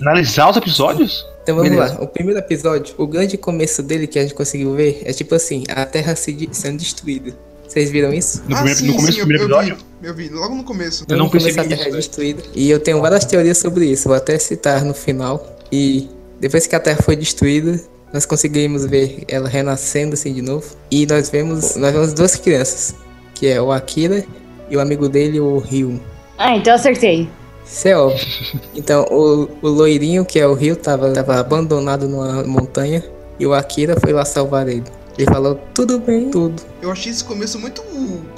Analisar 0.03 0.51
os 0.51 0.57
episódios? 0.57 1.25
Então 1.43 1.55
vamos 1.57 1.71
Beleza. 1.71 1.95
lá. 1.95 2.01
O 2.03 2.07
primeiro 2.09 2.39
episódio, 2.41 2.95
o 2.99 3.07
grande 3.07 3.39
começo 3.39 3.83
dele 3.83 4.07
que 4.07 4.19
a 4.19 4.23
gente 4.23 4.35
conseguiu 4.35 4.75
ver 4.75 5.01
é 5.07 5.13
tipo 5.13 5.35
assim, 5.35 5.63
a 5.75 5.87
Terra 5.87 6.15
se 6.17 6.33
de- 6.33 6.49
sendo 6.53 6.77
destruída. 6.79 7.33
Vocês 7.71 7.89
viram 7.89 8.13
isso? 8.13 8.43
No, 8.49 8.57
ah, 8.57 8.59
primeiro, 8.59 8.81
sim, 8.81 8.87
no 8.89 8.95
começo 8.95 9.13
sim, 9.13 9.21
do 9.21 9.27
primeiro 9.27 9.45
episódio? 9.45 9.73
eu 9.73 9.77
vi. 9.77 10.09
Eu 10.09 10.15
vi, 10.15 10.29
logo 10.29 10.55
no 10.57 10.65
começo. 10.65 11.05
Eu 11.09 11.17
não 11.17 11.27
No 11.27 11.31
começo 11.31 11.55
percebi 11.55 11.73
a 11.73 11.77
Terra 11.77 11.89
isso, 11.89 11.97
é 11.97 12.01
destruída. 12.01 12.43
E 12.53 12.69
eu 12.69 12.81
tenho 12.81 13.01
várias 13.01 13.25
teorias 13.25 13.59
sobre 13.59 13.87
isso. 13.87 14.09
Vou 14.09 14.17
até 14.17 14.37
citar 14.41 14.85
no 14.85 14.93
final. 14.93 15.57
E 15.71 16.09
depois 16.41 16.67
que 16.67 16.75
a 16.75 16.81
Terra 16.81 17.01
foi 17.01 17.15
destruída, 17.15 17.81
nós 18.13 18.27
conseguimos 18.27 18.85
ver 18.87 19.23
ela 19.29 19.49
renascendo 19.49 20.15
assim 20.15 20.35
de 20.35 20.43
novo. 20.43 20.67
E 20.91 21.07
nós 21.07 21.31
vemos, 21.31 21.77
nós 21.77 21.93
vemos 21.93 22.13
duas 22.13 22.35
crianças, 22.35 22.97
que 23.35 23.47
é 23.47 23.63
o 23.63 23.71
Akira 23.71 24.25
e 24.69 24.77
o 24.77 24.81
amigo 24.81 25.09
dele, 25.09 25.39
o 25.39 25.59
Ryu. 25.59 26.01
Ah, 26.39 26.57
então 26.57 26.73
eu 26.73 26.77
acertei. 26.77 27.29
Isso 27.65 27.87
é 27.87 27.97
óbvio. 27.97 28.27
Então, 28.75 29.05
o, 29.11 29.49
o 29.63 29.69
loirinho, 29.69 30.25
que 30.25 30.41
é 30.41 30.47
o 30.47 30.55
Rio, 30.55 30.75
tava, 30.75 31.13
tava 31.13 31.39
abandonado 31.39 32.09
numa 32.09 32.43
montanha 32.43 33.05
e 33.39 33.47
o 33.47 33.55
Akira 33.55 33.95
foi 34.01 34.13
lá 34.13 34.25
salvar 34.25 34.67
ele. 34.67 34.85
Ele 35.19 35.27
falou, 35.27 35.61
tudo 35.75 35.99
bem, 35.99 36.31
tudo. 36.31 36.63
Eu 36.81 36.91
achei 36.91 37.13
esse 37.13 37.25
começo 37.25 37.59
muito 37.59 37.83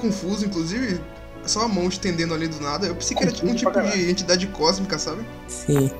confuso, 0.01 0.45
inclusive. 0.47 1.01
Só 1.45 1.63
a 1.63 1.69
mão 1.69 1.89
estendendo 1.89 2.35
ali 2.35 2.47
do 2.49 2.61
nada. 2.61 2.87
Eu 2.87 2.95
pensei 2.95 3.17
que 3.17 3.23
era 3.23 3.33
tipo 3.33 3.47
um 3.49 3.55
tipo 3.55 3.71
de 3.71 4.11
entidade 4.11 4.47
cósmica, 4.49 4.99
sabe? 4.99 5.23
Sim. 5.49 5.91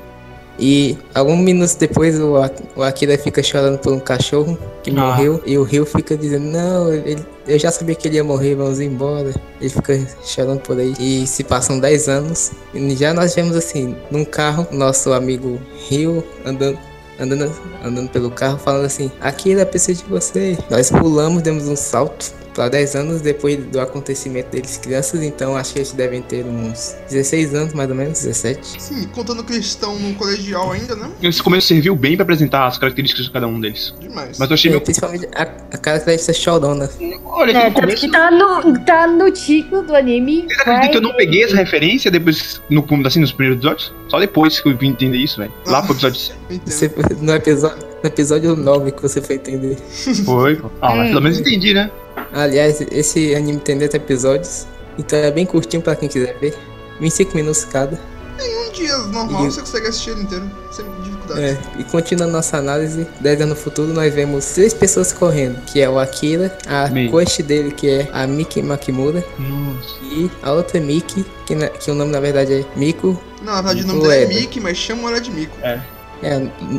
E 0.59 0.99
alguns 1.15 1.39
minutos 1.39 1.75
depois 1.75 2.21
o, 2.21 2.35
o 2.77 2.83
Akira 2.83 3.17
fica 3.17 3.43
chorando 3.43 3.79
por 3.79 3.93
um 3.93 3.99
cachorro 3.99 4.57
que 4.83 4.91
Ah. 4.91 4.95
morreu. 4.95 5.43
E 5.47 5.57
o 5.57 5.63
Rio 5.63 5.85
fica 5.87 6.17
dizendo, 6.17 6.45
não, 6.47 6.93
ele- 6.93 7.25
eu 7.49 7.59
já 7.59 7.73
sabia 7.73 7.95
que 7.95 8.07
ele 8.07 8.17
ia 8.17 8.25
morrer, 8.25 8.55
vamos 8.55 8.79
embora. 8.79 9.33
Ele 9.61 9.71
fica 9.71 9.99
chorando 10.25 10.61
por 10.61 10.79
aí. 10.79 10.95
E 11.01 11.27
se 11.27 11.43
passam 11.43 11.81
10 11.81 12.09
anos. 12.09 12.53
E 12.75 12.95
já 12.95 13.13
nós 13.15 13.35
vemos 13.35 13.57
assim, 13.57 13.97
num 14.11 14.25
carro, 14.25 14.67
nosso 14.71 15.13
amigo 15.13 15.61
Rio 15.89 16.23
andando. 16.45 16.79
Andando, 17.19 17.53
andando 17.85 18.09
pelo 18.11 18.31
carro, 18.31 18.59
falando 18.59 18.87
assim: 18.87 19.11
Akira, 19.21 19.67
preciso 19.67 20.05
de 20.05 20.11
você. 20.11 20.59
Nós 20.71 20.91
pulamos, 20.91 21.43
demos 21.43 21.69
um 21.69 21.77
salto 21.77 22.33
para 22.55 22.69
10 22.69 22.95
anos 22.97 23.21
depois 23.21 23.57
do 23.57 23.81
acontecimento 23.81 24.51
deles, 24.51 24.77
crianças. 24.77 25.23
Então 25.23 25.57
acho 25.57 25.73
que 25.73 25.79
eles 25.81 25.93
devem 25.93 26.21
ter 26.23 26.45
uns 26.45 26.95
16 27.11 27.55
anos, 27.55 27.73
mais 27.75 27.89
ou 27.91 27.97
menos, 27.97 28.19
17. 28.21 28.81
Sim, 28.81 29.09
contando 29.09 29.43
que 29.45 29.53
eles 29.55 29.67
estão 29.67 29.99
no 29.99 30.15
colegial 30.15 30.73
ainda, 30.73 30.95
né? 30.97 31.11
Esse 31.23 31.43
começo 31.43 31.69
serviu 31.69 31.95
bem 31.97 32.17
pra 32.17 32.25
apresentar 32.25 32.67
as 32.67 32.79
características 32.79 33.27
de 33.27 33.31
cada 33.33 33.47
um 33.47 33.61
deles. 33.61 33.95
Demais. 34.01 34.39
Mas 34.39 34.51
eu 34.51 34.55
achei 34.55 34.71
É, 34.71 34.73
meio. 34.73 34.85
principalmente 34.85 35.29
a, 35.35 35.43
a 35.43 35.79
característica 35.79 36.33
chorona. 36.33 36.91
Olha, 37.25 37.57
É, 37.57 37.71
começo. 37.71 38.01
que 38.07 38.11
tá 38.13 38.31
no, 38.31 38.79
tá 38.85 39.07
no 39.07 39.31
título 39.31 39.83
do 39.83 39.95
anime. 39.95 40.47
Você 40.49 40.61
acredita 40.61 40.89
que 40.91 40.97
eu 40.97 41.03
não 41.03 41.15
peguei 41.17 41.45
essa 41.45 41.57
referência 41.57 42.11
depois, 42.11 42.61
no, 42.69 42.85
assim, 43.07 43.21
nos 43.21 43.33
primeiros 43.33 43.59
episódios? 43.59 43.93
Só 44.09 44.19
depois 44.21 44.61
que 44.61 44.69
eu 44.69 44.77
vim 44.77 44.89
entender 44.91 45.17
isso, 45.19 45.39
velho. 45.39 45.53
Lá 45.67 45.83
pro 45.83 45.93
episódio 45.93 46.19
7. 46.21 46.39
Eu 46.51 46.57
entendo. 46.57 46.71
Você, 46.73 46.93
no, 47.21 47.33
episódio, 47.35 47.92
no 48.03 48.09
episódio 48.09 48.57
9 48.57 48.93
que 48.93 49.03
você 49.03 49.21
foi 49.21 49.37
entender. 49.37 49.77
Foi. 50.25 50.57
pô. 50.57 50.71
Ah, 50.81 50.95
mas 50.95 51.09
pelo 51.09 51.21
menos 51.23 51.39
entendi, 51.39 51.73
né? 51.75 51.91
Aliás, 52.33 52.81
esse 52.91 53.35
anime 53.35 53.59
tem 53.61 53.77
10 53.79 53.95
episódios. 53.95 54.67
Então 54.99 55.19
é 55.19 55.31
bem 55.31 55.47
curtinho 55.47 55.83
pra 55.83 55.95
quem 55.97 56.09
quiser 56.09 56.37
ver. 56.39 56.55
25 57.01 57.35
minutos 57.37 57.65
cada. 57.65 57.99
Em 58.41 58.69
um 58.69 58.73
dia 58.73 58.97
normal 58.99 59.47
E- 59.47 59.51
você 59.51 59.61
consegue 59.61 59.87
assistir 59.89 60.11
ele 60.11 60.23
inteiro, 60.23 60.51
sem 60.71 60.85
dificuldade. 61.03 61.41
É, 61.41 61.59
e 61.79 61.85
continuando 61.85 62.33
nossa 62.33 62.57
análise, 62.59 63.07
10 63.21 63.41
anos 63.43 63.57
no 63.57 63.63
futuro, 63.63 63.93
nós 63.93 64.13
vemos 64.13 64.45
três 64.47 64.75
pessoas 64.75 65.13
correndo, 65.13 65.61
que 65.67 65.81
é 65.81 65.89
o 65.89 65.99
Akira, 65.99 66.57
a 66.67 66.89
Meio. 66.89 67.11
crush 67.11 67.43
dele, 67.43 67.71
que 67.73 67.89
é 67.89 68.09
a 68.13 68.27
Miki 68.27 68.61
Makimura, 68.63 69.25
Nossa. 69.39 69.89
e 70.05 70.31
a 70.43 70.53
outra 70.53 70.81
Miki, 70.81 71.25
que, 71.47 71.55
na- 71.55 71.69
que 71.69 71.91
o 71.91 71.95
nome 71.95 72.11
na 72.13 72.21
verdade 72.21 72.53
é 72.55 72.65
Miku. 72.79 73.19
Não, 73.43 73.53
na 73.55 73.63
verdade 73.63 73.83
o 73.85 73.87
nome 73.87 74.01
dela 74.03 74.15
é. 74.17 74.27
Mickey, 74.27 74.61
mas 74.61 74.77
chamam 74.77 75.09
ela 75.09 75.21
de 75.21 75.31
Mico. 75.31 75.57
É, 75.63 75.81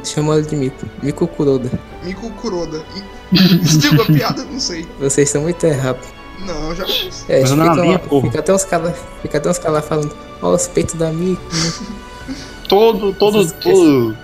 chamou 0.03 0.33
ela 0.33 0.41
de 0.41 0.55
Miku. 0.55 0.85
Miku 1.01 1.27
Kuroda. 1.27 1.69
Mico 2.03 2.29
Kuroda. 2.31 2.83
Tem 3.31 3.89
alguma 3.91 4.05
piada? 4.05 4.43
Não 4.45 4.59
sei. 4.59 4.87
Vocês 4.99 5.27
estão 5.29 5.41
muito 5.41 5.63
errados. 5.65 6.07
Não, 6.45 6.69
eu 6.69 6.75
já. 6.75 6.83
É, 7.29 7.41
Mas 7.41 7.51
fica, 7.51 7.55
não 7.55 7.71
abri, 7.71 7.89
lá- 7.91 8.21
fica 8.21 8.39
até 8.39 8.53
uns 8.53 8.63
caras 8.65 8.95
fica 9.21 9.37
até 9.37 9.49
uns 9.49 9.57
caras 9.59 9.75
lá 9.75 9.81
falando, 9.81 10.15
ó, 10.41 10.53
os 10.53 10.67
peitos 10.67 10.95
da 10.95 11.09
né? 11.11 11.37
Todo, 12.67 13.13
todo, 13.13 13.51
todo. 13.61 14.17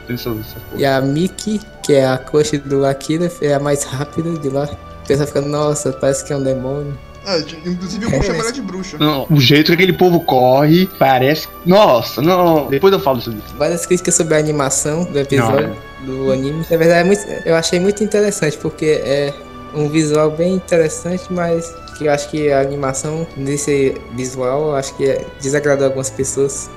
E 0.75 0.83
a 0.85 0.99
Mickey, 1.01 1.59
que 1.83 1.93
é 1.93 2.07
a 2.07 2.17
crush 2.17 2.57
do 2.57 2.83
Akira, 2.85 3.31
é 3.41 3.53
a 3.53 3.59
mais 3.59 3.83
rápida 3.83 4.31
de 4.39 4.49
lá. 4.49 4.63
O 5.03 5.07
pessoal 5.07 5.27
fica, 5.27 5.41
nossa, 5.41 5.91
parece 5.91 6.23
que 6.25 6.33
é 6.33 6.37
um 6.37 6.41
demônio. 6.41 6.97
Ah, 7.31 7.37
inclusive 7.65 8.05
eu 8.05 8.09
vou 8.09 8.19
É. 8.19 8.23
chamar 8.23 8.39
ela 8.39 8.51
de 8.51 8.61
bruxa. 8.61 8.97
Não, 8.97 9.27
o 9.29 9.39
jeito 9.39 9.67
que 9.67 9.73
aquele 9.73 9.93
povo 9.93 10.19
corre, 10.21 10.87
parece. 10.97 11.47
Nossa, 11.65 12.21
não. 12.21 12.67
Depois 12.67 12.91
eu 12.91 12.99
falo 12.99 13.21
sobre 13.21 13.39
isso. 13.45 13.55
Várias 13.55 13.85
críticas 13.85 14.15
sobre 14.15 14.33
a 14.33 14.37
animação 14.39 15.03
do 15.05 15.19
episódio, 15.19 15.75
do 16.05 16.31
anime. 16.31 16.65
Na 16.69 16.77
verdade, 16.77 17.01
é 17.01 17.03
muito- 17.03 17.25
eu 17.45 17.55
achei 17.55 17.79
muito 17.79 18.03
interessante, 18.03 18.57
porque 18.57 18.99
é 19.03 19.33
um 19.75 19.87
visual 19.89 20.31
bem 20.31 20.55
interessante, 20.55 21.23
mas 21.29 21.71
que 21.97 22.05
eu 22.05 22.11
acho 22.11 22.29
que 22.29 22.51
a 22.51 22.61
animação 22.61 23.27
nesse 23.37 23.95
visual, 24.15 24.69
eu 24.69 24.75
acho 24.75 24.95
que 24.95 25.05
é- 25.05 25.23
desagradou 25.39 25.85
algumas 25.85 26.09
pessoas. 26.09 26.69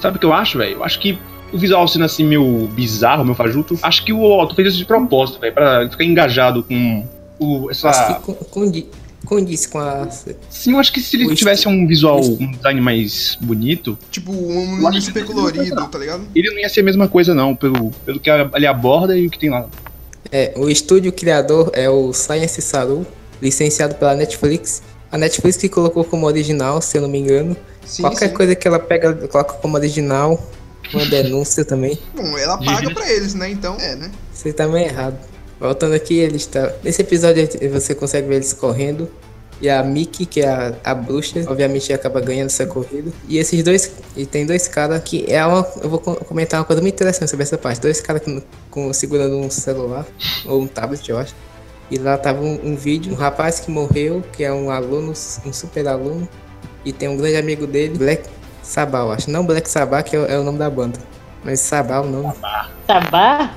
Sabe 0.00 0.18
o 0.18 0.20
que 0.20 0.26
eu 0.26 0.32
acho, 0.32 0.58
velho? 0.58 0.76
Eu 0.76 0.84
acho 0.84 1.00
que 1.00 1.18
o 1.52 1.58
visual 1.58 1.88
sendo 1.88 2.04
assim 2.04 2.24
meio 2.24 2.68
bizarro, 2.68 3.24
meio 3.24 3.34
fajuto, 3.34 3.76
acho 3.82 4.04
que 4.04 4.12
o 4.12 4.22
autor 4.24 4.54
fez 4.54 4.68
isso 4.68 4.78
de 4.78 4.84
propósito, 4.84 5.40
velho, 5.40 5.54
pra 5.54 5.88
ficar 5.90 6.04
engajado 6.04 6.62
com 6.62 7.04
o, 7.38 7.70
essa. 7.70 7.88
Acho 7.88 8.20
que 8.20 8.46
condiz 9.26 9.66
com 9.66 9.78
a. 9.78 10.08
Sim, 10.48 10.72
eu 10.72 10.78
acho 10.78 10.92
que 10.92 11.00
se 11.00 11.16
ele 11.16 11.26
O 11.26 11.34
tivesse 11.34 11.68
um 11.68 11.86
visual, 11.86 12.20
um 12.24 12.52
design 12.52 12.80
mais 12.80 13.36
bonito, 13.40 13.98
Tipo, 14.10 14.32
um 14.32 14.80
coisa, 14.80 15.24
colorido, 15.24 15.88
tá 15.88 15.98
ligado? 15.98 16.26
ele 16.34 16.50
não 16.50 16.58
ia 16.58 16.68
ser 16.68 16.80
a 16.80 16.84
mesma 16.84 17.08
coisa, 17.08 17.34
não, 17.34 17.54
pelo, 17.54 17.90
pelo 18.04 18.18
que 18.18 18.30
ele 18.30 18.66
aborda 18.66 19.16
e 19.16 19.26
o 19.26 19.30
que 19.30 19.38
tem 19.38 19.50
lá. 19.50 19.68
É, 20.32 20.52
o 20.56 20.68
estúdio 20.68 21.12
criador 21.12 21.70
é 21.72 21.88
o 21.90 22.12
Science 22.12 22.60
Saru, 22.62 23.06
licenciado 23.42 23.94
pela 23.96 24.14
Netflix. 24.14 24.82
A 25.10 25.18
Netflix 25.18 25.56
que 25.56 25.68
colocou 25.68 26.04
como 26.04 26.26
original, 26.26 26.80
se 26.80 26.96
eu 26.98 27.02
não 27.02 27.08
me 27.08 27.18
engano. 27.18 27.56
Sim, 27.84 28.02
Qualquer 28.02 28.28
sim. 28.28 28.34
coisa 28.34 28.54
que 28.54 28.66
ela 28.66 28.78
pega, 28.78 29.14
coloca 29.28 29.54
como 29.54 29.76
original. 29.76 30.42
Uma 30.92 31.06
denúncia 31.06 31.64
também. 31.64 31.98
Bom, 32.14 32.38
ela 32.38 32.58
paga 32.58 32.92
pra 32.92 33.10
eles, 33.10 33.34
né? 33.34 33.50
Então, 33.50 33.76
é, 33.80 33.96
né? 33.96 34.10
Você 34.32 34.52
tá 34.52 34.66
meio 34.68 34.86
errado. 34.86 35.18
Voltando 35.58 35.94
aqui, 35.94 36.18
ele 36.18 36.36
está. 36.36 36.72
Nesse 36.84 37.02
episódio 37.02 37.48
você 37.72 37.94
consegue 37.94 38.28
ver 38.28 38.36
eles 38.36 38.52
correndo. 38.52 39.08
E 39.58 39.70
a 39.70 39.82
Mickey, 39.82 40.26
que 40.26 40.42
é 40.42 40.48
a, 40.48 40.74
a 40.84 40.94
bruxa, 40.94 41.42
obviamente 41.48 41.90
acaba 41.90 42.20
ganhando 42.20 42.48
essa 42.48 42.66
corrida. 42.66 43.10
E 43.26 43.38
esses 43.38 43.62
dois. 43.62 43.90
E 44.14 44.26
tem 44.26 44.44
dois 44.44 44.68
caras 44.68 45.00
que 45.02 45.24
é 45.32 45.44
uma. 45.46 45.66
Eu 45.82 45.88
vou 45.88 45.98
co- 45.98 46.16
comentar 46.16 46.60
uma 46.60 46.66
coisa 46.66 46.82
muito 46.82 46.94
interessante 46.94 47.30
sobre 47.30 47.42
essa 47.44 47.56
parte. 47.56 47.80
Dois 47.80 48.00
caras 48.02 48.20
com, 48.70 48.92
segurando 48.92 49.34
um 49.38 49.48
celular, 49.48 50.04
ou 50.44 50.60
um 50.60 50.66
tablet, 50.66 51.08
eu 51.08 51.16
acho. 51.16 51.34
E 51.90 51.96
lá 51.98 52.18
tava 52.18 52.42
um, 52.42 52.60
um 52.72 52.76
vídeo, 52.76 53.12
um 53.12 53.16
rapaz 53.16 53.58
que 53.60 53.70
morreu, 53.70 54.22
que 54.32 54.44
é 54.44 54.52
um 54.52 54.70
aluno, 54.70 55.12
um 55.46 55.52
super 55.54 55.88
aluno. 55.88 56.28
E 56.84 56.92
tem 56.92 57.08
um 57.08 57.16
grande 57.16 57.36
amigo 57.36 57.66
dele, 57.66 57.96
Black 57.96 58.24
Sabá, 58.62 58.98
eu 59.00 59.12
acho. 59.12 59.30
Não 59.30 59.46
Black 59.46 59.70
Sabá, 59.70 60.02
que 60.02 60.16
é, 60.16 60.18
o- 60.18 60.26
é 60.26 60.38
o 60.38 60.42
nome 60.44 60.58
da 60.58 60.68
banda. 60.68 60.98
Mas 61.42 61.60
Sabá 61.60 61.96
é 61.96 62.00
o 62.00 62.04
nome. 62.06 62.34
Sabá? 62.86 63.54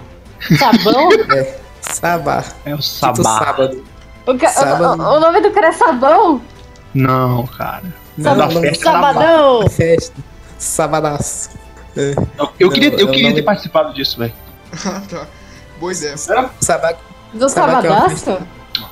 Sabão? 0.58 1.10
Sabá. 1.93 2.43
É 2.65 2.74
o 2.74 2.77
Tipo 2.77 2.84
Sabá. 2.84 3.46
sábado. 3.46 3.84
O, 4.25 4.38
ca- 4.38 4.50
Sábado. 4.50 5.01
o- 5.01 5.15
o 5.17 5.19
nome 5.19 5.41
do 5.41 5.51
cara 5.51 5.67
é 5.67 5.72
Sabão? 5.72 6.41
Não, 6.93 7.46
cara. 7.48 7.84
Não, 8.17 8.36
da 8.38 8.48
não, 8.48 8.62
festa 8.62 8.84
Sabadão! 8.91 9.63
É 9.63 9.69
festa. 9.69 10.15
Sabadaço. 10.58 11.50
É. 11.98 12.12
Eu, 12.38 12.50
eu 12.60 12.67
Não, 12.67 12.74
queria, 12.74 12.89
eu 12.93 13.00
eu 13.00 13.08
queria 13.12 13.29
não- 13.29 13.36
ter 13.36 13.43
participado 13.43 13.93
disso, 13.93 14.19
velho. 14.19 14.34
Ah, 14.86 15.01
tá. 15.10 15.25
Boa 15.79 15.91
ideia. 15.91 16.15
Sabá. 16.17 16.50
Do 17.34 17.50
Sabá 17.50 17.79
é 17.79 17.81
Sabadaço? 17.81 18.38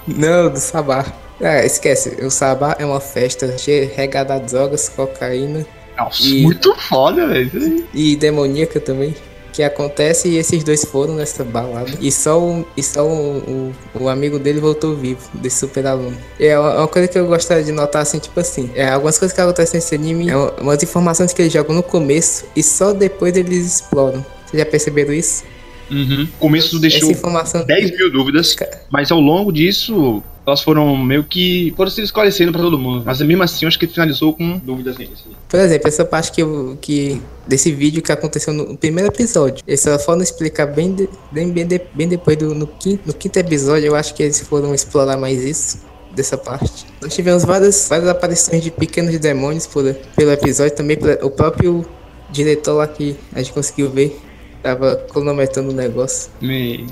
Não, 0.08 0.50
do 0.50 0.58
Sabá. 0.60 1.06
Ah, 1.42 1.64
esquece. 1.66 2.18
O 2.26 2.32
Sabá 2.32 2.76
é 2.80 2.86
uma 2.86 3.00
festa 3.00 3.58
cheia 3.58 3.92
regada 3.96 4.34
a 4.36 4.40
drogas, 4.40 4.90
cocaína 4.90 5.66
Nossa, 5.98 6.24
E- 6.24 6.42
muito 6.44 6.74
foda, 6.76 7.28
velho. 7.28 7.88
e 7.94 8.16
demoníaca 8.16 8.80
também. 8.80 9.16
Que 9.58 9.64
acontece 9.64 10.28
e 10.30 10.38
esses 10.38 10.64
dois 10.64 10.86
foram 10.86 11.16
nessa 11.16 11.44
balada. 11.44 11.90
E 12.00 12.12
só 12.12 12.40
o, 12.40 12.64
e 12.78 12.84
só 12.84 13.04
o, 13.04 13.74
o, 13.96 14.04
o 14.04 14.08
amigo 14.08 14.38
dele 14.38 14.60
voltou 14.60 14.96
vivo, 14.96 15.20
desse 15.34 15.58
super 15.62 15.84
aluno. 15.88 16.16
E 16.40 16.46
é 16.46 16.60
uma 16.60 16.88
coisa 16.88 17.08
que 17.08 17.18
eu 17.18 17.26
gostaria 17.26 17.64
de 17.64 17.72
notar, 17.72 18.04
assim, 18.04 18.20
tipo 18.20 18.40
assim, 18.40 18.70
é, 18.76 18.88
algumas 18.88 19.18
coisas 19.18 19.34
que 19.34 19.42
acontecem 19.42 19.80
nesse 19.80 19.96
anime, 19.96 20.30
é 20.30 20.38
uma- 20.38 20.52
umas 20.62 20.84
informações 20.84 21.34
que 21.34 21.42
eles 21.42 21.52
jogam 21.52 21.76
no 21.76 21.82
começo 21.82 22.46
e 22.56 22.62
só 22.62 22.94
depois 22.94 23.36
eles 23.36 23.66
exploram. 23.66 24.24
Vocês 24.46 24.62
já 24.62 24.66
perceberam 24.70 25.12
isso? 25.12 25.44
Uhum. 25.90 26.28
O 26.36 26.40
começo 26.40 26.68
Essa 26.76 26.80
deixou 26.80 27.10
informação. 27.10 27.66
10 27.66 27.98
mil 27.98 28.12
dúvidas, 28.12 28.56
mas 28.92 29.12
ao 29.12 29.20
longo 29.20 29.52
disso, 29.52 30.22
elas 30.48 30.62
foram 30.62 30.96
meio 30.96 31.24
que. 31.26 31.74
foram 31.76 31.92
se 31.92 32.02
esclarecendo 32.02 32.52
pra 32.54 32.62
todo 32.62 32.80
mundo. 32.80 33.04
Mas 33.06 33.20
mesmo 33.22 33.44
assim, 33.44 33.66
eu 33.66 33.68
acho 33.68 33.78
que 33.78 33.86
finalizou 33.86 34.34
com 34.34 34.58
dúvidas 34.60 34.96
assim. 34.96 35.10
Por 35.50 35.60
exemplo, 35.60 35.88
essa 35.88 36.06
parte 36.06 36.32
que, 36.32 36.42
eu, 36.42 36.78
que 36.80 37.22
desse 37.46 37.72
vídeo 37.72 38.02
que 38.02 38.12
aconteceu 38.12 38.54
no 38.54 38.78
primeiro 38.78 39.10
episódio, 39.12 39.64
eles 39.68 39.82
só 39.82 40.00
foram 40.00 40.22
explicar 40.22 40.66
bem, 40.68 40.94
de- 40.94 41.10
bem, 41.32 41.52
bem, 41.52 41.68
de- 41.68 41.82
bem 41.94 42.08
depois 42.08 42.38
do 42.38 42.56
no 42.56 42.66
quinto, 42.66 43.02
no 43.06 43.14
quinto 43.14 43.38
episódio, 43.38 43.88
eu 43.88 43.96
acho 43.96 44.14
que 44.16 44.24
eles 44.24 44.40
foram 44.42 44.74
explorar 44.74 45.18
mais 45.18 45.44
isso 45.44 45.80
dessa 46.16 46.38
parte. 46.38 46.86
Nós 47.02 47.14
tivemos 47.14 47.44
várias, 47.44 47.88
várias 47.90 48.08
aparições 48.08 48.64
de 48.64 48.72
pequenos 48.72 49.18
demônios 49.20 49.68
por, 49.68 49.84
pelo 50.16 50.32
episódio, 50.32 50.74
também 50.76 50.96
pela- 50.98 51.24
o 51.26 51.30
próprio 51.30 51.86
diretor 52.32 52.74
lá 52.74 52.88
que 52.88 53.16
a 53.34 53.40
gente 53.40 53.52
conseguiu 53.54 53.90
ver 53.90 54.18
tava 54.64 54.96
cronometrando 55.12 55.70
o 55.70 55.74
negócio. 55.74 56.32
Me- 56.42 56.88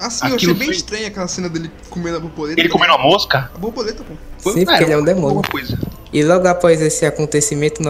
Assim, 0.00 0.28
eu 0.28 0.34
Aquilo 0.34 0.52
achei 0.52 0.54
bem 0.54 0.66
foi- 0.68 0.76
estranha 0.76 1.08
aquela 1.08 1.28
cena 1.28 1.48
dele 1.48 1.70
comendo 1.90 2.16
a 2.18 2.20
borboleta. 2.20 2.60
Ele 2.60 2.68
comendo 2.68 2.94
uma 2.94 3.02
mosca? 3.02 3.50
A 3.54 3.58
borboleta, 3.58 4.04
pô. 4.04 4.14
Foi, 4.38 4.52
Sim, 4.52 4.64
porque 4.64 4.84
ele 4.84 4.92
é 4.92 4.96
um 4.98 5.04
demônio. 5.04 5.42
coisa. 5.50 5.78
E 6.12 6.22
logo 6.22 6.46
após 6.46 6.80
esse 6.80 7.04
acontecimento, 7.06 7.82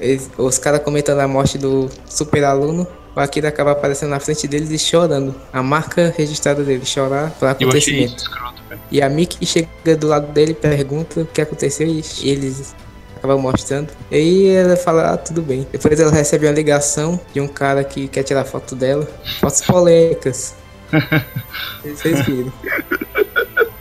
eles- 0.00 0.30
os 0.36 0.58
caras 0.58 0.80
comentando 0.82 1.20
a 1.20 1.28
morte 1.28 1.56
do 1.58 1.88
super 2.06 2.44
aluno, 2.44 2.86
o 3.14 3.20
Akira 3.20 3.48
acaba 3.48 3.72
aparecendo 3.72 4.10
na 4.10 4.20
frente 4.20 4.46
deles 4.48 4.70
e 4.70 4.78
chorando. 4.78 5.34
A 5.52 5.62
marca 5.62 6.12
registrada 6.16 6.62
dele, 6.62 6.84
chorar 6.84 7.30
pelo 7.32 7.50
Eu 7.50 7.68
acontecimento. 7.68 8.16
escroto. 8.16 8.62
E 8.90 9.00
a 9.02 9.08
Mickey 9.08 9.44
chega 9.46 9.68
do 9.98 10.08
lado 10.08 10.32
dele, 10.32 10.54
pergunta 10.54 11.20
o 11.20 11.26
que 11.26 11.40
aconteceu 11.40 11.86
e 11.86 12.02
eles 12.28 12.74
acabam 13.16 13.38
mostrando. 13.40 13.88
E 14.10 14.16
aí 14.16 14.48
ela 14.48 14.76
fala, 14.76 15.12
ah, 15.12 15.16
tudo 15.16 15.42
bem. 15.42 15.66
Depois 15.70 15.98
ela 16.00 16.10
recebe 16.10 16.46
uma 16.46 16.52
ligação 16.52 17.20
de 17.32 17.40
um 17.40 17.46
cara 17.48 17.84
que 17.84 18.08
quer 18.08 18.22
tirar 18.22 18.44
foto 18.44 18.74
dela. 18.74 19.06
Fotos 19.40 19.60
polêmicas. 19.62 20.54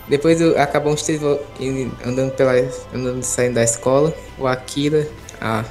Depois 0.08 0.42
acabam 0.58 0.94
os 0.94 1.02
três 1.04 1.22
andando 2.06 2.32
pela. 2.34 2.54
andando 2.94 3.24
saindo 3.24 3.56
da 3.56 3.64
escola. 3.64 4.14
O 4.38 4.46
Akira, 4.48 5.08
a 5.40 5.64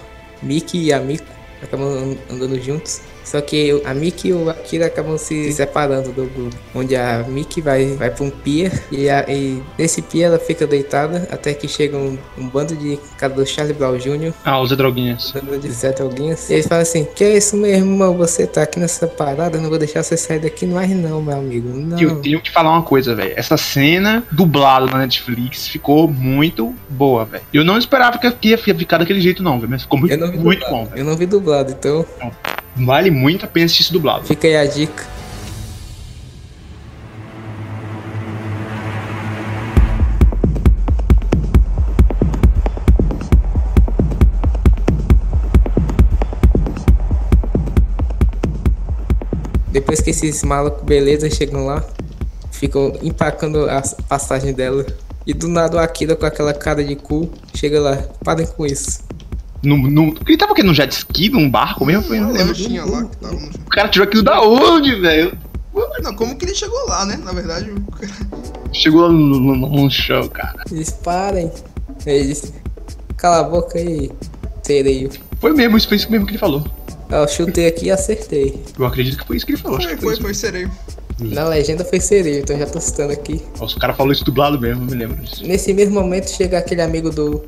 Mickey 0.42 0.84
e 0.84 0.92
a 0.92 1.00
Miko 1.00 1.26
acabam 1.62 1.88
an- 1.88 2.34
andando 2.34 2.58
juntos. 2.60 3.00
Só 3.30 3.40
que 3.40 3.80
a 3.84 3.94
Mickey 3.94 4.28
e 4.28 4.32
o 4.32 4.50
Akira 4.50 4.86
acabam 4.86 5.16
se 5.16 5.52
separando 5.52 6.10
do 6.10 6.24
grupo. 6.26 6.56
Onde 6.74 6.96
a 6.96 7.24
Mickey 7.28 7.60
vai, 7.60 7.94
vai 7.94 8.10
pra 8.10 8.24
um 8.24 8.30
pier 8.30 8.72
e, 8.90 9.08
a- 9.08 9.24
e 9.28 9.62
nesse 9.78 10.02
pier 10.02 10.24
ela 10.26 10.38
fica 10.38 10.66
deitada 10.66 11.28
até 11.30 11.54
que 11.54 11.68
chega 11.68 11.96
um, 11.96 12.18
um 12.36 12.48
bando 12.48 12.74
de 12.74 12.98
cara 13.16 13.32
do 13.32 13.46
Charlie 13.46 13.72
Brown 13.74 13.96
Jr. 13.98 14.32
Ah, 14.44 14.60
os 14.60 14.76
droguinhas. 14.76 15.32
bando 15.32 15.58
de 15.60 15.70
Zé 15.70 15.92
Droguinhas. 15.92 16.50
E 16.50 16.54
eles 16.54 16.66
falam 16.66 16.82
assim: 16.82 17.04
Que 17.14 17.22
é 17.22 17.36
isso 17.36 17.56
mesmo, 17.56 17.92
irmão? 17.92 18.16
Você 18.16 18.46
tá 18.48 18.62
aqui 18.62 18.80
nessa 18.80 19.06
parada, 19.06 19.56
eu 19.58 19.62
não 19.62 19.68
vou 19.70 19.78
deixar 19.78 20.02
você 20.02 20.16
sair 20.16 20.40
daqui 20.40 20.66
mais, 20.66 20.90
não, 20.90 21.22
meu 21.22 21.36
amigo. 21.38 21.68
Não. 21.68 21.98
E 21.98 22.02
eu 22.02 22.16
tenho 22.20 22.40
que 22.40 22.50
falar 22.50 22.70
uma 22.72 22.82
coisa, 22.82 23.14
velho. 23.14 23.32
Essa 23.36 23.56
cena 23.56 24.24
dublada 24.32 24.86
na 24.86 24.98
Netflix 24.98 25.68
ficou 25.68 26.08
muito 26.08 26.74
boa, 26.88 27.24
velho. 27.24 27.44
Eu 27.54 27.64
não 27.64 27.78
esperava 27.78 28.18
que 28.18 28.48
ia 28.48 28.58
ficar 28.58 28.98
daquele 28.98 29.20
jeito, 29.20 29.40
não, 29.40 29.58
velho. 29.60 29.70
Mas 29.70 29.82
ficou 29.82 30.00
muito, 30.00 30.16
não 30.16 30.26
muito 30.32 30.38
dublado. 30.58 30.70
bom, 30.74 30.84
velho. 30.86 30.98
Eu 31.00 31.04
não 31.04 31.16
vi 31.16 31.26
dublado, 31.26 31.70
então 31.72 32.04
Vale 32.76 33.10
muito 33.10 33.44
a 33.44 33.48
pena 33.48 33.66
assistir 33.66 33.82
isso 33.82 33.92
dublado. 33.92 34.24
fica 34.26 34.46
aí 34.46 34.56
a 34.56 34.64
dica. 34.64 35.04
Depois 49.70 50.00
que 50.00 50.10
esses 50.10 50.42
malucos 50.42 50.82
beleza 50.82 51.30
chegam 51.30 51.64
lá, 51.66 51.84
ficam 52.50 52.92
empacando 53.02 53.70
a 53.70 53.80
passagem 54.08 54.52
dela. 54.52 54.84
E 55.26 55.32
do 55.32 55.48
nada 55.48 55.76
o 55.76 55.80
Akira 55.80 56.16
com 56.16 56.26
aquela 56.26 56.52
cara 56.52 56.82
de 56.82 56.96
cu 56.96 57.30
chega 57.54 57.80
lá, 57.80 57.96
parem 58.24 58.46
com 58.46 58.66
isso. 58.66 59.00
No, 59.62 59.76
no, 59.76 60.14
ele 60.26 60.36
tava 60.36 60.52
aqui 60.52 60.62
no 60.62 60.72
jet 60.72 60.90
ski, 60.92 61.28
num 61.28 61.50
barco 61.50 61.84
mesmo? 61.84 62.04
Foi, 62.04 62.18
não 62.18 62.32
lembro. 62.32 62.48
lanchinha 62.48 62.84
lá 62.84 63.04
que 63.04 63.16
tava 63.18 63.34
no... 63.34 63.48
O 63.48 63.70
cara 63.70 63.88
tirou 63.88 64.06
aquilo 64.06 64.22
da 64.22 64.40
onde, 64.40 64.94
velho? 64.94 65.36
Não, 66.02 66.14
como 66.14 66.36
que 66.36 66.46
ele 66.46 66.54
chegou 66.54 66.86
lá, 66.86 67.04
né? 67.04 67.18
Na 67.22 67.32
verdade, 67.32 67.70
o 67.70 67.80
cara... 67.92 68.12
Chegou 68.72 69.02
lá 69.02 69.08
no, 69.08 69.38
no, 69.38 69.56
no 69.56 69.90
chão, 69.90 70.26
cara. 70.28 70.64
Eles 70.70 70.90
parem. 70.90 71.50
Eles. 72.06 72.52
Cala 73.16 73.40
a 73.40 73.44
boca 73.44 73.78
aí, 73.78 74.10
sereio. 74.62 75.10
Foi 75.40 75.52
mesmo, 75.52 75.76
isso 75.76 75.88
foi 75.88 75.96
isso 75.98 76.10
mesmo 76.10 76.26
que 76.26 76.32
ele 76.32 76.38
falou. 76.38 76.64
Eu 77.10 77.28
chutei 77.28 77.66
aqui 77.66 77.86
e 77.86 77.90
acertei. 77.90 78.62
Eu 78.78 78.86
acredito 78.86 79.18
que 79.18 79.26
foi 79.26 79.36
isso 79.36 79.44
que 79.44 79.52
ele 79.52 79.60
falou. 79.60 79.80
Foi, 79.80 79.96
foi, 79.96 80.12
isso 80.12 80.22
foi 80.22 80.34
sereio. 80.34 80.70
Na 81.20 81.44
legenda 81.44 81.84
foi 81.84 82.00
sereio, 82.00 82.40
então 82.40 82.58
já 82.58 82.66
tô 82.66 82.80
citando 82.80 83.12
aqui. 83.12 83.42
Os 83.60 83.74
caras 83.74 83.96
falaram 83.96 84.12
isso 84.12 84.24
dublado 84.24 84.58
mesmo, 84.58 84.82
eu 84.82 84.86
me 84.86 84.94
lembro 84.94 85.22
disso. 85.22 85.46
Nesse 85.46 85.74
mesmo 85.74 85.94
momento 85.94 86.30
chega 86.30 86.58
aquele 86.58 86.80
amigo 86.80 87.10
do, 87.10 87.44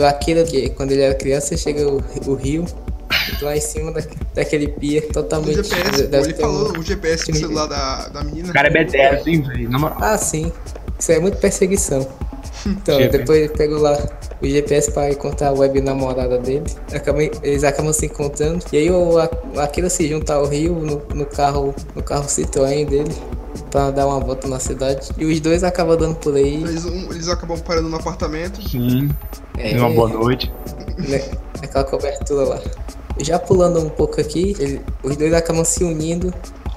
do 0.00 0.06
Akira, 0.06 0.44
que 0.44 0.70
quando 0.70 0.92
ele 0.92 1.02
era 1.02 1.14
criança, 1.14 1.54
chega 1.56 1.86
o, 1.86 2.02
o 2.26 2.34
Rio, 2.34 2.64
lá 3.42 3.54
em 3.56 3.60
cima 3.60 3.92
da, 3.92 4.00
daquele 4.34 4.68
pia, 4.68 5.00
O 5.08 5.12
totalmente. 5.12 5.56
GPS, 5.56 6.04
pô, 6.08 6.16
ele 6.16 6.32
ter 6.32 6.42
um- 6.44 6.46
falou 6.46 6.78
o 6.78 6.82
GPS 6.82 7.30
do 7.30 7.36
celular 7.38 7.66
da, 7.66 8.08
da 8.08 8.24
menina. 8.24 8.48
O 8.48 8.52
cara 8.52 8.68
é 8.68 8.72
B10, 8.84 9.26
hein, 9.26 9.42
velho? 9.42 9.70
Na 9.70 9.78
moral. 9.78 9.98
Ah, 10.00 10.16
sim. 10.16 10.50
Isso 10.98 11.12
é 11.12 11.18
muito 11.20 11.36
perseguição. 11.36 12.06
Então, 12.66 12.98
GPS. 12.98 13.18
depois 13.18 13.38
ele 13.40 13.48
pegou 13.50 13.78
lá 13.78 13.96
o 14.42 14.46
GPS 14.46 14.90
para 14.92 15.10
encontrar 15.10 15.48
a 15.48 15.52
web 15.52 15.80
namorada 15.80 16.38
dele. 16.38 16.64
Acabam- 16.92 17.30
eles 17.42 17.64
acabam 17.64 17.92
se 17.92 18.06
encontrando. 18.06 18.64
E 18.72 18.76
aí 18.78 18.90
o, 18.90 19.18
A- 19.18 19.30
o 19.54 19.60
Akira 19.60 19.88
se 19.90 20.06
junta 20.08 20.34
ao 20.34 20.46
Rio 20.46 20.74
no, 20.74 21.02
no 21.14 21.26
carro 21.26 21.74
no 21.94 22.02
carro 22.02 22.26
Citroën 22.26 22.86
dele 22.86 23.10
para 23.70 23.90
dar 23.90 24.06
uma 24.06 24.20
volta 24.20 24.46
na 24.48 24.58
cidade. 24.58 25.08
E 25.18 25.24
os 25.24 25.40
dois 25.40 25.62
acabam 25.64 25.96
dando 25.96 26.16
por 26.16 26.34
aí. 26.34 26.54
Eles, 26.54 26.84
um- 26.84 27.10
eles 27.12 27.28
acabam 27.28 27.58
parando 27.60 27.88
no 27.88 27.96
apartamento. 27.96 28.60
Sim, 28.68 29.10
É, 29.58 29.76
uma 29.78 29.90
boa 29.90 30.08
noite. 30.08 30.50
né, 30.98 31.22
aquela 31.62 31.84
cobertura 31.84 32.44
lá. 32.44 32.60
Já 33.20 33.38
pulando 33.38 33.80
um 33.80 33.88
pouco 33.88 34.20
aqui, 34.20 34.56
ele- 34.58 34.80
os 35.02 35.16
dois 35.16 35.32
acabam 35.34 35.64
se 35.64 35.84
unindo 35.84 36.32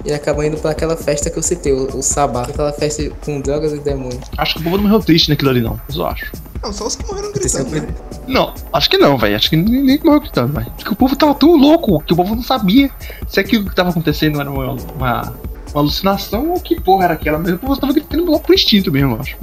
e 0.05 0.11
acabam 0.11 0.45
indo 0.45 0.57
para 0.57 0.71
aquela 0.71 0.97
festa 0.97 1.29
que 1.29 1.37
eu 1.39 1.43
citei, 1.43 1.71
o, 1.71 1.97
o 1.97 2.01
Sabá. 2.03 2.43
Aquela 2.43 2.73
festa 2.73 3.09
com 3.23 3.39
drogas 3.39 3.71
e 3.71 3.79
demônios. 3.79 4.19
Acho 4.37 4.55
que 4.55 4.59
o 4.61 4.63
povo 4.63 4.77
não 4.77 4.83
morreu 4.83 4.99
triste 4.99 5.29
naquilo 5.29 5.49
ali, 5.51 5.61
não. 5.61 5.79
Eu 5.95 6.05
acho. 6.05 6.31
Não, 6.61 6.71
só 6.73 6.87
os 6.87 6.95
que 6.95 7.05
morreram 7.05 7.29
é 7.29 7.33
gritando, 7.33 7.69
né? 7.71 7.87
Não, 8.27 8.53
acho 8.71 8.89
que 8.89 8.97
não, 8.97 9.17
velho. 9.17 9.35
Acho 9.35 9.49
que 9.49 9.55
ninguém 9.57 9.81
ninguém 9.81 9.99
morreu 10.03 10.21
gritando, 10.21 10.53
velho. 10.53 10.71
Acho 10.75 10.85
que 10.85 10.93
o 10.93 10.95
povo 10.95 11.15
tava 11.15 11.35
tão 11.35 11.55
louco 11.57 12.01
que 12.03 12.13
o 12.13 12.15
povo 12.15 12.35
não 12.35 12.43
sabia 12.43 12.89
se 13.27 13.39
aquilo 13.39 13.69
que 13.69 13.75
tava 13.75 13.89
acontecendo 13.89 14.39
era 14.39 14.49
uma, 14.49 14.71
uma, 14.95 15.33
uma 15.73 15.81
alucinação 15.81 16.51
ou 16.51 16.59
que 16.59 16.79
porra 16.79 17.05
era 17.05 17.13
aquela. 17.13 17.37
Mas 17.39 17.53
o 17.53 17.57
povo 17.57 17.77
tava 17.77 17.93
gritando 17.93 18.25
logo 18.25 18.39
por 18.39 18.53
instinto 18.53 18.91
mesmo, 18.91 19.15
eu 19.15 19.19
acho. 19.21 19.37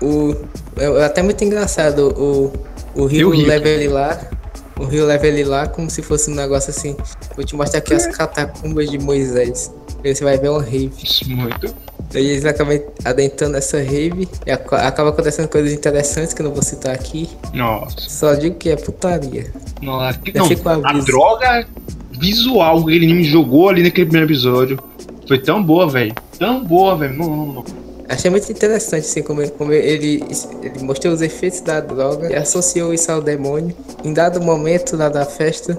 O, 0.00 0.34
é, 0.76 0.84
é 0.84 1.04
até 1.04 1.22
muito 1.22 1.42
engraçado 1.44 2.08
o, 2.16 2.52
o 3.02 3.06
Rio 3.06 3.30
leva 3.30 3.68
ele 3.68 3.88
lá. 3.88 4.18
O 4.78 4.84
Rio 4.84 5.06
leva 5.06 5.26
ele 5.26 5.44
lá 5.44 5.66
como 5.68 5.88
se 5.90 6.02
fosse 6.02 6.30
um 6.30 6.34
negócio 6.34 6.70
assim. 6.70 6.96
Vou 7.36 7.44
te 7.44 7.54
mostrar 7.54 7.78
aqui 7.78 7.94
as 7.94 8.06
catacumbas 8.06 8.90
de 8.90 8.98
Moisés. 8.98 9.72
Aí 10.04 10.14
você 10.14 10.24
vai 10.24 10.38
ver 10.38 10.48
uma 10.50 10.62
rave. 10.62 10.92
Isso, 11.02 11.28
muito. 11.30 11.72
Aí 12.14 12.26
eles 12.26 12.44
acabam 12.44 12.78
adentrando 13.04 13.56
essa 13.56 13.78
rave 13.78 14.28
e 14.44 14.50
ac- 14.50 14.74
acaba 14.74 15.10
acontecendo 15.10 15.48
coisas 15.48 15.72
interessantes 15.72 16.34
que 16.34 16.42
eu 16.42 16.44
não 16.46 16.52
vou 16.52 16.62
citar 16.62 16.92
aqui. 16.94 17.28
Nossa. 17.54 17.96
Só 18.00 18.34
digo 18.34 18.56
que 18.56 18.70
é 18.70 18.76
putaria. 18.76 19.52
Nossa. 19.80 20.18
Não, 20.34 20.46
a 20.84 20.92
droga 21.00 21.66
visual 22.10 22.84
que 22.84 22.92
ele 22.92 23.06
me 23.14 23.24
jogou 23.24 23.68
ali 23.68 23.82
naquele 23.82 24.06
primeiro 24.06 24.26
episódio 24.26 24.78
foi 25.26 25.38
tão 25.38 25.62
boa, 25.62 25.88
velho. 25.88 26.14
Tão 26.38 26.64
boa, 26.64 26.96
velho. 26.96 27.14
Não, 27.14 27.26
não, 27.28 27.46
não. 27.46 27.64
Achei 28.08 28.30
muito 28.30 28.50
interessante 28.50 29.06
assim 29.06 29.22
como, 29.22 29.48
como 29.52 29.72
ele, 29.72 30.22
ele 30.62 30.84
mostrou 30.84 31.14
os 31.14 31.22
efeitos 31.22 31.60
da 31.60 31.80
droga 31.80 32.30
e 32.30 32.34
associou 32.34 32.92
isso 32.92 33.10
ao 33.10 33.22
demônio. 33.22 33.74
Em 34.04 34.12
dado 34.12 34.40
momento 34.40 34.96
lá 34.96 35.08
da 35.08 35.24
festa, 35.24 35.78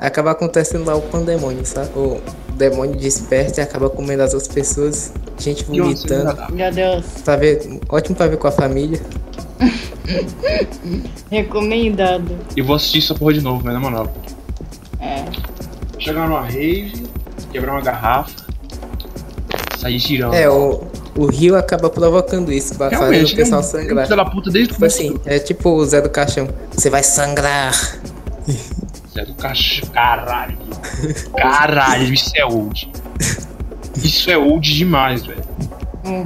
acaba 0.00 0.32
acontecendo 0.32 0.84
lá 0.84 0.96
o 0.96 1.02
pandemônio, 1.02 1.64
sabe? 1.64 1.90
O 1.96 2.20
demônio 2.56 2.96
desperta 2.96 3.60
e 3.60 3.62
acaba 3.62 3.88
comendo 3.88 4.22
as 4.22 4.34
outras 4.34 4.52
pessoas, 4.52 5.12
gente 5.38 5.64
vomitando. 5.64 6.36
Meu 6.52 6.72
Deus. 6.72 7.04
Pra 7.24 7.36
ver, 7.36 7.80
ótimo 7.88 8.16
pra 8.16 8.26
ver 8.26 8.38
com 8.38 8.48
a 8.48 8.52
família. 8.52 9.00
Recomendado. 11.30 12.36
E 12.56 12.62
vou 12.62 12.74
assistir 12.74 12.98
essa 12.98 13.14
porra 13.14 13.34
de 13.34 13.40
novo, 13.40 13.64
na 13.64 13.78
moral. 13.78 14.12
É. 14.98 15.24
Chegar 15.98 16.28
numa 16.28 16.42
rave, 16.42 17.06
quebrar 17.52 17.72
uma 17.72 17.80
garrafa, 17.80 18.51
sair 19.82 19.98
girando. 19.98 20.34
É, 20.34 20.48
o, 20.48 20.80
o 21.16 21.26
Rio 21.26 21.56
acaba 21.56 21.90
provocando 21.90 22.52
isso, 22.52 22.74
pra 22.76 22.90
fazer 22.90 23.24
o 23.24 23.36
pessoal 23.36 23.60
é 23.60 23.64
um 23.64 23.66
sangrar. 23.66 24.04
filho 24.06 24.16
da 24.16 24.24
puta 24.24 24.50
desde 24.50 24.70
o 24.70 24.74
Tipo 24.74 24.80
começo. 24.80 24.96
assim, 25.02 25.16
é 25.26 25.38
tipo 25.38 25.68
o 25.70 25.84
Zé 25.84 26.00
do 26.00 26.08
Caixão. 26.10 26.48
Você 26.72 26.88
vai 26.88 27.02
sangrar. 27.02 27.72
Zé 29.12 29.24
do 29.24 29.34
cachorro. 29.34 29.92
Caralho. 29.92 30.56
Caralho, 31.36 32.14
isso 32.14 32.30
é 32.34 32.44
old. 32.44 32.90
Isso 34.02 34.30
é 34.30 34.38
old 34.38 34.74
demais, 34.74 35.26
velho. 35.26 35.42
Hum. 36.04 36.24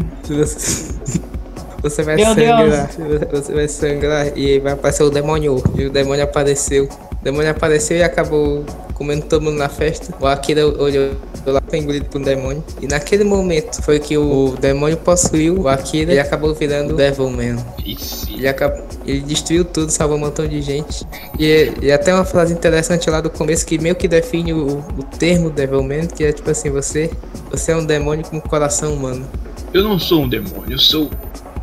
Você, 1.83 2.03
vai 2.03 2.17
Meu 2.17 2.27
sangrar. 2.27 2.91
Você 3.33 3.53
vai 3.55 3.69
sangrar 3.69 4.39
e 4.39 4.53
aí 4.53 4.59
vai 4.61 4.73
aparecer 4.73 5.03
o 5.03 5.11
demônio. 5.11 5.63
E 5.77 5.85
o 5.87 5.91
demônio 5.91 6.25
apareceu. 6.25 6.89
Demônio 7.27 7.51
apareceu 7.51 7.97
e 7.97 8.03
acabou 8.03 8.65
comendo 8.95 9.27
todo 9.27 9.43
mundo 9.43 9.57
na 9.57 9.69
festa. 9.69 10.15
O 10.21 10.27
Akira 10.27 10.67
olhou 10.67 11.11
lá, 11.45 11.61
foi 11.69 11.81
engolido 11.81 12.07
por 12.07 12.21
um 12.21 12.25
demônio. 12.25 12.65
E 12.81 12.87
naquele 12.87 13.25
momento 13.25 13.83
foi 13.83 13.99
que 13.99 14.17
o 14.17 14.55
demônio 14.61 14.97
possuiu 14.97 15.61
o 15.61 15.69
Akira 15.69 16.15
e 16.15 16.19
acabou 16.19 16.55
virando 16.55 16.95
o 16.95 16.97
Devilman. 16.97 17.57
Ele, 17.85 18.49
acabou, 18.49 18.85
ele 19.05 19.21
destruiu 19.21 19.65
tudo, 19.65 19.91
salvou 19.91 20.17
um 20.17 20.21
montão 20.21 20.47
de 20.47 20.63
gente. 20.63 21.05
E, 21.39 21.73
e 21.83 21.93
até 21.93 22.15
uma 22.15 22.25
frase 22.25 22.55
interessante 22.55 23.11
lá 23.11 23.21
do 23.21 23.29
começo 23.29 23.67
que 23.67 23.77
meio 23.77 23.97
que 23.97 24.07
define 24.07 24.53
o, 24.53 24.79
o 24.79 25.03
termo 25.19 25.51
Devilman, 25.51 26.07
que 26.07 26.25
é 26.25 26.33
tipo 26.33 26.49
assim, 26.49 26.71
você, 26.71 27.11
você 27.51 27.73
é 27.73 27.77
um 27.77 27.85
demônio 27.85 28.25
com 28.25 28.41
coração 28.41 28.95
humano. 28.95 29.29
Eu 29.75 29.83
não 29.83 29.99
sou 29.99 30.23
um 30.23 30.29
demônio, 30.29 30.73
eu 30.73 30.79
sou 30.79 31.11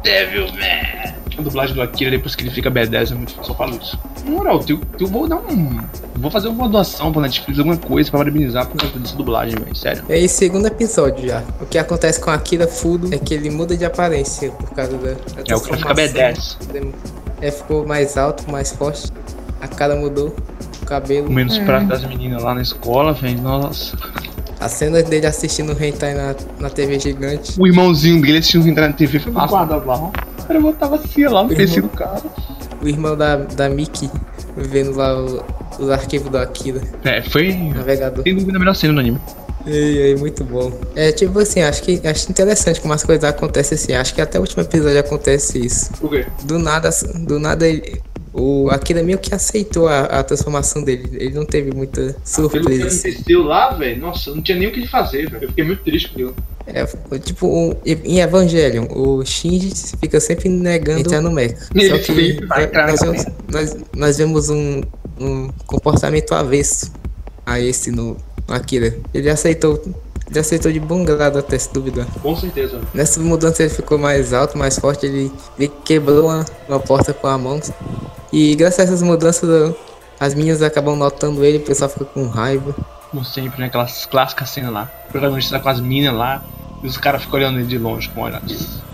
Devilman. 0.03 1.22
A 1.37 1.41
dublagem 1.41 1.75
do 1.75 1.81
Akira 1.81 2.11
depois 2.11 2.35
que 2.35 2.43
ele 2.43 2.51
fica 2.51 2.69
B10 2.69 3.11
é 3.11 3.15
muito 3.15 3.33
só 3.41 3.53
falo 3.53 3.75
isso. 3.81 3.97
Na 4.25 4.31
moral, 4.31 4.63
eu, 4.67 4.79
eu 4.99 5.07
vou 5.07 5.27
dar 5.27 5.37
um. 5.37 5.79
Vou 6.15 6.29
fazer 6.29 6.47
uma 6.47 6.69
doação 6.69 7.11
pra 7.11 7.21
Netflix, 7.23 7.57
alguma 7.57 7.77
coisa 7.77 8.09
pra 8.09 8.19
parabenizar 8.19 8.67
por 8.67 8.77
causa 8.77 8.99
dessa 8.99 9.15
dublagem, 9.15 9.55
velho. 9.55 9.75
Sério. 9.75 10.03
E 10.07 10.13
aí, 10.13 10.29
segundo 10.29 10.67
episódio 10.67 11.27
já. 11.27 11.43
O 11.59 11.65
que 11.65 11.77
acontece 11.77 12.19
com 12.19 12.29
Akira 12.29 12.67
Fudo 12.67 13.13
é 13.13 13.17
que 13.17 13.33
ele 13.33 13.49
muda 13.49 13.75
de 13.75 13.83
aparência 13.85 14.51
por 14.51 14.69
causa 14.71 14.97
da. 14.97 15.13
da 15.13 15.17
É 15.47 15.55
o 15.55 15.59
que 15.61 15.75
fica 15.75 15.93
transformação. 15.93 16.57
B10. 16.73 16.93
É, 17.41 17.51
ficou 17.51 17.85
mais 17.85 18.15
alto, 18.15 18.49
mais 18.49 18.71
forte. 18.71 19.11
A 19.59 19.67
cara 19.67 19.95
mudou. 19.95 20.35
O 20.81 20.85
cabelo. 20.85 21.27
Comendo 21.27 21.51
os 21.51 21.59
pratos 21.59 21.87
das 21.87 22.05
meninas 22.05 22.43
lá 22.43 22.53
na 22.53 22.61
escola, 22.61 23.13
velho. 23.13 23.41
Nossa. 23.41 23.97
As 24.59 24.71
cenas 24.71 25.03
dele 25.03 25.25
assistindo 25.25 25.73
o 25.73 25.83
hentai 25.83 26.13
na, 26.13 26.35
na 26.59 26.69
TV 26.69 26.99
gigante. 26.99 27.59
O 27.59 27.67
irmãozinho 27.67 28.21
dele 28.21 28.37
assistindo 28.37 28.67
entrar 28.67 28.87
na 28.87 28.93
TV 28.93 29.19
foi 29.19 29.31
guardado 29.31 29.85
lá. 29.85 30.11
O 30.43 30.47
cara 30.47 30.59
botava 30.59 30.95
assim 30.95 31.25
lá 31.25 31.43
no 31.43 31.49
PC 31.55 31.81
do 31.81 31.89
cara. 31.89 32.21
O 32.81 32.87
irmão 32.87 33.15
da, 33.15 33.37
da 33.37 33.69
Mickey 33.69 34.09
vendo 34.57 34.95
lá 34.95 35.17
o- 35.19 35.43
os 35.79 35.89
arquivos 35.89 36.29
do 36.29 36.37
Akira. 36.37 36.81
É, 37.03 37.21
foi. 37.21 37.53
Navegador. 37.53 38.23
Sem 38.23 38.35
dúvida 38.35 38.57
a 38.57 38.59
melhor 38.59 38.75
cena 38.75 38.93
do 38.93 38.99
anime. 38.99 39.19
Ei, 39.65 39.97
ei, 39.97 40.15
muito 40.17 40.43
bom. 40.43 40.71
É 40.95 41.11
tipo 41.13 41.39
assim, 41.39 41.61
acho 41.61 41.81
que 41.83 42.01
acho 42.05 42.29
interessante 42.29 42.81
como 42.81 42.93
as 42.93 43.01
coisas 43.03 43.23
acontecem 43.23 43.75
assim. 43.77 43.93
Acho 43.93 44.13
que 44.13 44.19
até 44.21 44.37
o 44.37 44.41
último 44.41 44.61
episódio 44.61 44.99
acontece 44.99 45.57
isso. 45.65 45.91
Por 45.93 46.09
quê? 46.09 46.25
Do 46.43 46.59
nada, 46.59 46.89
do 47.25 47.39
nada 47.39 47.65
ele. 47.67 48.01
O 48.35 48.67
Akira 48.71 49.03
meio 49.03 49.19
que 49.19 49.33
aceitou 49.33 49.87
a, 49.87 50.01
a 50.01 50.23
transformação 50.23 50.83
dele. 50.83 51.07
Ele 51.13 51.35
não 51.35 51.45
teve 51.45 51.71
muita 51.71 52.01
Pelo 52.01 52.13
que 52.15 52.29
surpresa. 52.29 52.87
aconteceu 53.07 53.43
lá, 53.43 53.69
velho, 53.73 54.01
nossa, 54.01 54.33
não 54.33 54.41
tinha 54.41 54.57
nem 54.57 54.67
o 54.67 54.71
que 54.71 54.79
ele 54.79 54.87
fazer, 54.87 55.29
velho. 55.29 55.43
Eu 55.43 55.49
fiquei 55.49 55.63
muito 55.63 55.83
triste 55.83 56.07
com 56.09 56.13
aquilo. 56.15 56.35
É, 56.65 56.85
tipo, 57.19 57.47
um- 57.47 57.75
em 57.85 58.19
Evangelion, 58.21 58.85
o 58.89 59.23
Shinji 59.25 59.73
fica 59.99 60.19
sempre 60.19 60.47
negando 60.49 60.99
entrar 61.01 61.21
no 61.21 61.31
mecha. 61.31 61.57
Só 61.89 61.97
que 61.97 62.13
nós, 62.87 62.99
vemos, 63.01 63.25
nós, 63.51 63.77
nós 63.95 64.17
vemos 64.17 64.49
um, 64.49 64.81
um 65.19 65.49
comportamento 65.67 66.33
avesso 66.33 66.91
a 67.45 67.59
esse 67.59 67.91
no, 67.91 68.15
no 68.47 68.53
Akira. 68.55 68.95
Ele 69.13 69.29
aceitou. 69.29 69.81
Ele 70.29 70.39
aceitou 70.39 70.71
de 70.71 70.79
bom 70.79 71.03
grado 71.03 71.37
até 71.37 71.59
se 71.59 71.71
duvidar. 71.73 72.07
Com 72.21 72.35
certeza. 72.35 72.79
Nessa 72.93 73.19
mudança 73.19 73.61
ele 73.61 73.69
ficou 73.69 73.97
mais 73.97 74.33
alto, 74.33 74.57
mais 74.57 74.79
forte, 74.79 75.05
ele, 75.05 75.29
ele 75.59 75.71
quebrou 75.83 76.23
uma, 76.25 76.45
uma 76.67 76.79
porta 76.79 77.13
com 77.13 77.27
a 77.27 77.37
mão. 77.37 77.59
E 78.31 78.55
graças 78.55 78.79
a 78.79 78.83
essas 78.83 79.01
mudanças, 79.03 79.75
as 80.19 80.33
meninas 80.33 80.61
acabam 80.61 80.95
notando 80.95 81.43
ele, 81.43 81.57
o 81.57 81.61
pessoal 81.61 81.89
fica 81.89 82.05
com 82.05 82.25
raiva. 82.25 82.73
Como 83.13 83.23
sempre, 83.23 83.59
né? 83.59 83.67
Aquelas 83.67 84.07
clássicas 84.07 84.49
cenas 84.49 84.73
lá. 84.73 84.89
O 85.07 85.11
protagonista 85.11 85.55
tá 85.55 85.63
com 85.63 85.69
as 85.69 85.79
minas 85.79 86.15
lá. 86.15 86.43
E 86.81 86.87
os 86.87 86.97
caras 86.97 87.21
ficam 87.21 87.39
olhando 87.39 87.59
ele 87.59 87.67
de 87.67 87.77
longe 87.77 88.09
com 88.09 88.23
olhar. 88.23 88.41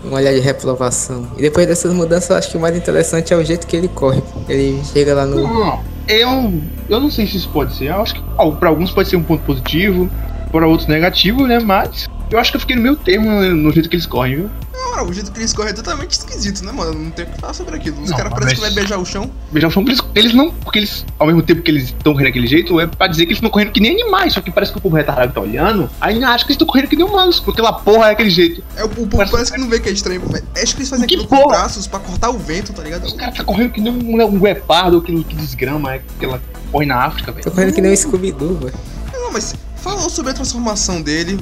um 0.04 0.12
olhar 0.12 0.34
de 0.34 0.40
reprovação. 0.40 1.26
E 1.38 1.40
depois 1.40 1.66
dessas 1.66 1.92
mudanças, 1.94 2.28
eu 2.28 2.36
acho 2.36 2.50
que 2.50 2.56
o 2.58 2.60
mais 2.60 2.76
interessante 2.76 3.32
é 3.32 3.36
o 3.36 3.42
jeito 3.42 3.66
que 3.66 3.74
ele 3.74 3.88
corre. 3.88 4.22
Ele 4.46 4.80
chega 4.84 5.14
lá 5.14 5.24
no. 5.24 5.42
Não, 5.42 5.82
eu, 6.06 6.62
eu 6.88 7.00
não 7.00 7.10
sei 7.10 7.26
se 7.26 7.38
isso 7.38 7.48
pode 7.48 7.74
ser. 7.74 7.86
Eu 7.86 8.02
acho 8.02 8.14
que 8.14 8.22
ó, 8.36 8.50
pra 8.50 8.68
alguns 8.68 8.90
pode 8.90 9.08
ser 9.08 9.16
um 9.16 9.22
ponto 9.22 9.42
positivo, 9.42 10.08
para 10.52 10.68
outros 10.68 10.86
negativo, 10.86 11.46
né? 11.46 11.58
Mas 11.58 12.06
eu 12.30 12.38
acho 12.38 12.50
que 12.50 12.56
eu 12.56 12.60
fiquei 12.60 12.76
no 12.76 12.82
meio 12.82 12.96
termo 12.96 13.30
no, 13.30 13.54
no 13.54 13.72
jeito 13.72 13.88
que 13.88 13.96
eles 13.96 14.06
correm, 14.06 14.36
viu? 14.36 14.50
Na 14.72 14.86
moral, 14.96 15.06
o 15.08 15.12
jeito 15.12 15.30
que 15.30 15.38
eles 15.38 15.52
correm 15.52 15.70
é 15.70 15.74
totalmente 15.74 16.12
esquisito, 16.12 16.64
né, 16.64 16.72
mano? 16.72 16.94
Não 16.94 17.10
tem 17.10 17.24
o 17.24 17.28
que 17.28 17.40
falar 17.40 17.52
sobre 17.54 17.76
aquilo. 17.76 18.00
Os 18.02 18.10
Não, 18.10 18.16
caras 18.16 18.32
mas- 18.32 18.40
parecem 18.40 18.54
que 18.56 18.60
vai 18.62 18.70
beijar 18.70 18.98
o 18.98 19.04
chão. 19.04 19.30
Beijar 19.52 19.68
o 19.68 19.70
chão, 19.70 19.82
eles, 19.86 20.00
eles 20.14 20.32
não. 20.34 20.50
Porque 20.52 20.78
eles, 20.80 21.04
ao 21.18 21.26
mesmo 21.26 21.42
tempo 21.42 21.62
que 21.62 21.70
eles 21.70 21.84
estão 21.84 22.12
correndo 22.12 22.28
daquele 22.28 22.46
jeito, 22.46 22.80
é 22.80 22.86
pra 22.86 23.06
dizer 23.06 23.24
que 23.24 23.28
eles 23.32 23.36
estão 23.38 23.50
correndo 23.50 23.70
que 23.72 23.80
nem 23.80 23.92
animais. 23.92 24.32
Só 24.32 24.40
que 24.40 24.50
parece 24.50 24.72
que 24.72 24.78
o 24.78 24.80
povo 24.80 24.96
retardado 24.96 25.32
tá 25.32 25.40
olhando, 25.40 25.88
aí 26.00 26.22
acha 26.24 26.44
que 26.44 26.50
eles 26.52 26.54
estão 26.54 26.66
correndo 26.66 26.88
que 26.88 26.96
nem 26.96 27.04
humanos, 27.06 27.38
porque 27.40 27.60
aquela 27.60 27.72
porra 27.78 28.08
é 28.08 28.12
aquele 28.12 28.30
jeito. 28.30 28.64
É, 28.76 28.82
o, 28.82 28.86
o 28.86 28.88
povo 28.90 29.08
Parece- 29.16 29.32
parece, 29.32 29.52
que 29.52 29.58
não 29.60 29.68
vê 29.68 29.78
que 29.78 29.88
é 29.88 29.92
estranho. 29.92 30.22
mas 30.30 30.42
Acho 30.62 30.74
que 30.74 30.80
eles 30.80 30.88
fazem 30.90 31.06
Que 31.06 31.14
aquilo 31.14 31.28
com 31.28 31.46
braços 31.48 31.86
pra 31.86 31.98
cortar 32.00 32.30
o 32.30 32.38
vento, 32.38 32.72
tá 32.72 32.82
ligado? 32.82 33.04
Os 33.04 33.12
caras 33.12 33.36
tá 33.36 33.44
correndo 33.44 33.72
que 33.72 33.80
nem 33.80 33.92
um, 33.92 34.24
um 34.24 34.38
guepardo, 34.40 34.96
aquilo 34.98 35.22
que 35.22 35.34
desgrama, 35.36 35.94
é 35.96 36.02
aquela 36.16 36.40
corre 36.72 36.86
na 36.86 37.04
África, 37.04 37.32
velho. 37.32 37.44
Tô 37.44 37.50
correndo 37.50 37.72
que 37.74 37.80
nem 37.80 37.92
um 37.92 37.96
Scooby-Doo, 37.96 38.54
velho. 38.56 38.74
Não, 39.12 39.32
mas 39.32 39.54
falou 39.82 40.08
sobre 40.10 40.30
a 40.30 40.34
transformação 40.34 41.00
dele 41.02 41.38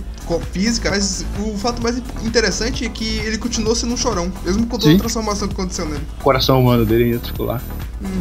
física, 0.53 0.90
mas 0.90 1.24
o 1.38 1.57
fato 1.57 1.83
mais 1.83 1.96
interessante 2.22 2.85
é 2.85 2.88
que 2.90 3.16
ele 3.18 3.38
continuou 3.38 3.74
sendo 3.74 3.94
um 3.94 3.96
chorão, 3.96 4.31
mesmo 4.44 4.66
com 4.66 4.77
toda 4.79 4.92
a 4.92 4.98
transformação 4.98 5.48
que 5.48 5.55
aconteceu 5.55 5.87
nele. 5.87 6.03
O 6.20 6.22
coração 6.22 6.61
humano 6.61 6.85
dele 6.85 7.05
ainda 7.05 7.18
ficou 7.20 7.46
lá. 7.46 7.61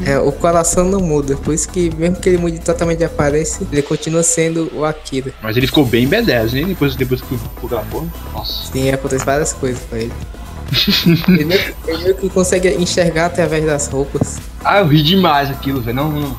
É, 0.06 0.17
o 0.17 0.32
coração 0.32 0.86
não 0.89 1.01
muda. 1.01 1.36
Por 1.36 1.53
isso 1.53 1.67
que, 1.69 1.93
mesmo 1.95 2.15
que 2.15 2.30
ele 2.30 2.38
mude 2.38 2.60
totalmente 2.60 2.99
de 2.99 3.03
aparência, 3.06 3.67
ele 3.71 3.82
continua 3.82 4.23
sendo 4.23 4.71
o 4.73 4.84
Akira. 4.86 5.34
Mas 5.43 5.56
ele 5.58 5.67
ficou 5.67 5.86
bem 5.86 6.08
B10, 6.10 6.53
né? 6.53 6.63
Depois, 6.65 6.95
depois 6.95 7.21
que 7.21 7.38
porra. 7.62 7.84
Nossa. 8.34 8.71
Sim, 8.71 8.89
acontece 8.89 9.25
várias 9.25 9.51
coisas 9.53 9.82
pra 9.84 9.99
ele. 9.99 10.13
ele, 11.27 11.45
meio, 11.45 11.62
que- 11.62 11.91
ele 11.91 12.03
meio 12.03 12.15
que 12.15 12.30
consegue 12.30 12.69
enxergar 12.75 13.27
através 13.27 13.65
das 13.65 13.88
roupas. 13.88 14.38
Ah, 14.63 14.80
eu 14.80 14.88
ri 14.88 15.03
demais 15.03 15.49
aquilo, 15.49 15.82
velho. 15.82 15.95
Não, 15.95 16.10
não. 16.12 16.38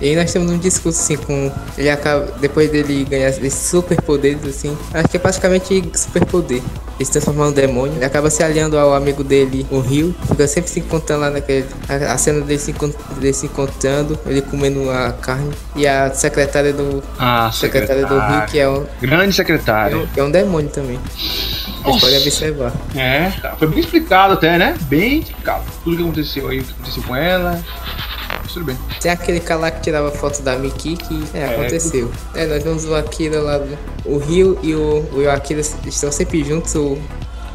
E 0.00 0.10
aí 0.10 0.16
nós 0.16 0.32
temos 0.32 0.50
um 0.50 0.58
discurso 0.58 1.00
assim 1.00 1.16
com. 1.16 1.50
Ele 1.78 1.88
acaba. 1.90 2.26
Depois 2.40 2.70
dele 2.70 3.04
ganhar 3.08 3.28
esses 3.28 3.54
superpoderes, 3.54 4.44
assim. 4.44 4.76
Acho 4.92 5.08
que 5.08 5.16
é 5.16 5.20
praticamente 5.20 5.90
superpoder. 5.94 6.62
Ele 6.98 7.04
se 7.04 7.12
transformar 7.12 7.46
num 7.46 7.52
demônio. 7.52 7.94
Ele 7.96 8.04
acaba 8.04 8.30
se 8.30 8.42
aliando 8.42 8.78
ao 8.78 8.94
amigo 8.94 9.22
dele, 9.24 9.66
o 9.70 9.80
Rio. 9.80 10.14
Fica 10.28 10.46
sempre 10.46 10.70
se 10.70 10.80
encontrando 10.80 11.22
lá 11.22 11.30
naquele. 11.30 11.66
A, 11.88 12.12
a 12.12 12.18
cena 12.18 12.40
dele 12.42 12.58
se, 12.58 12.72
dele 12.72 13.32
se 13.32 13.46
encontrando, 13.46 14.18
ele 14.26 14.42
comendo 14.42 14.90
a 14.90 15.12
carne. 15.12 15.50
E 15.74 15.86
a 15.86 16.10
secretária 16.12 16.72
do. 16.72 17.02
Ah, 17.18 17.50
Secretária 17.52 18.06
do 18.06 18.18
Rio, 18.18 18.46
que 18.46 18.58
é 18.58 18.68
um, 18.68 18.84
Grande 19.00 19.30
é 19.30 19.32
secretário. 19.32 20.00
um, 20.16 20.20
é 20.20 20.22
um 20.22 20.30
demônio 20.30 20.70
também. 20.70 20.98
Vocês 21.84 22.00
podem 22.00 22.18
observar. 22.18 22.72
É, 22.94 23.32
cara, 23.40 23.56
foi 23.56 23.68
bem 23.68 23.80
explicado 23.80 24.34
até, 24.34 24.58
né? 24.58 24.76
Bem 24.82 25.20
explicado. 25.20 25.64
Tudo 25.84 25.96
que 25.96 26.02
aconteceu 26.02 26.48
aí, 26.48 26.60
o 26.60 26.64
que 26.64 26.72
aconteceu 26.72 27.02
com 27.04 27.14
ela. 27.14 27.62
Mas 28.42 28.52
Tudo 28.52 28.66
bem. 28.66 28.78
Tem 29.00 29.10
aquele 29.10 29.40
cara 29.40 29.60
lá 29.60 29.70
que 29.70 29.82
tirava 29.82 30.10
foto 30.10 30.42
da 30.42 30.56
Miki 30.56 30.96
que 30.96 31.24
é, 31.34 31.46
aconteceu. 31.46 32.10
É, 32.34 32.46
nós 32.46 32.62
vemos 32.62 32.84
o 32.84 32.94
Akira 32.94 33.40
lá 33.40 33.58
do. 33.58 33.78
O 34.04 34.18
Rio 34.18 34.58
e 34.62 34.74
o, 34.74 35.04
o 35.12 35.30
Akira 35.30 35.60
estão 35.60 36.12
sempre 36.12 36.44
juntos, 36.44 36.74
o, 36.74 36.98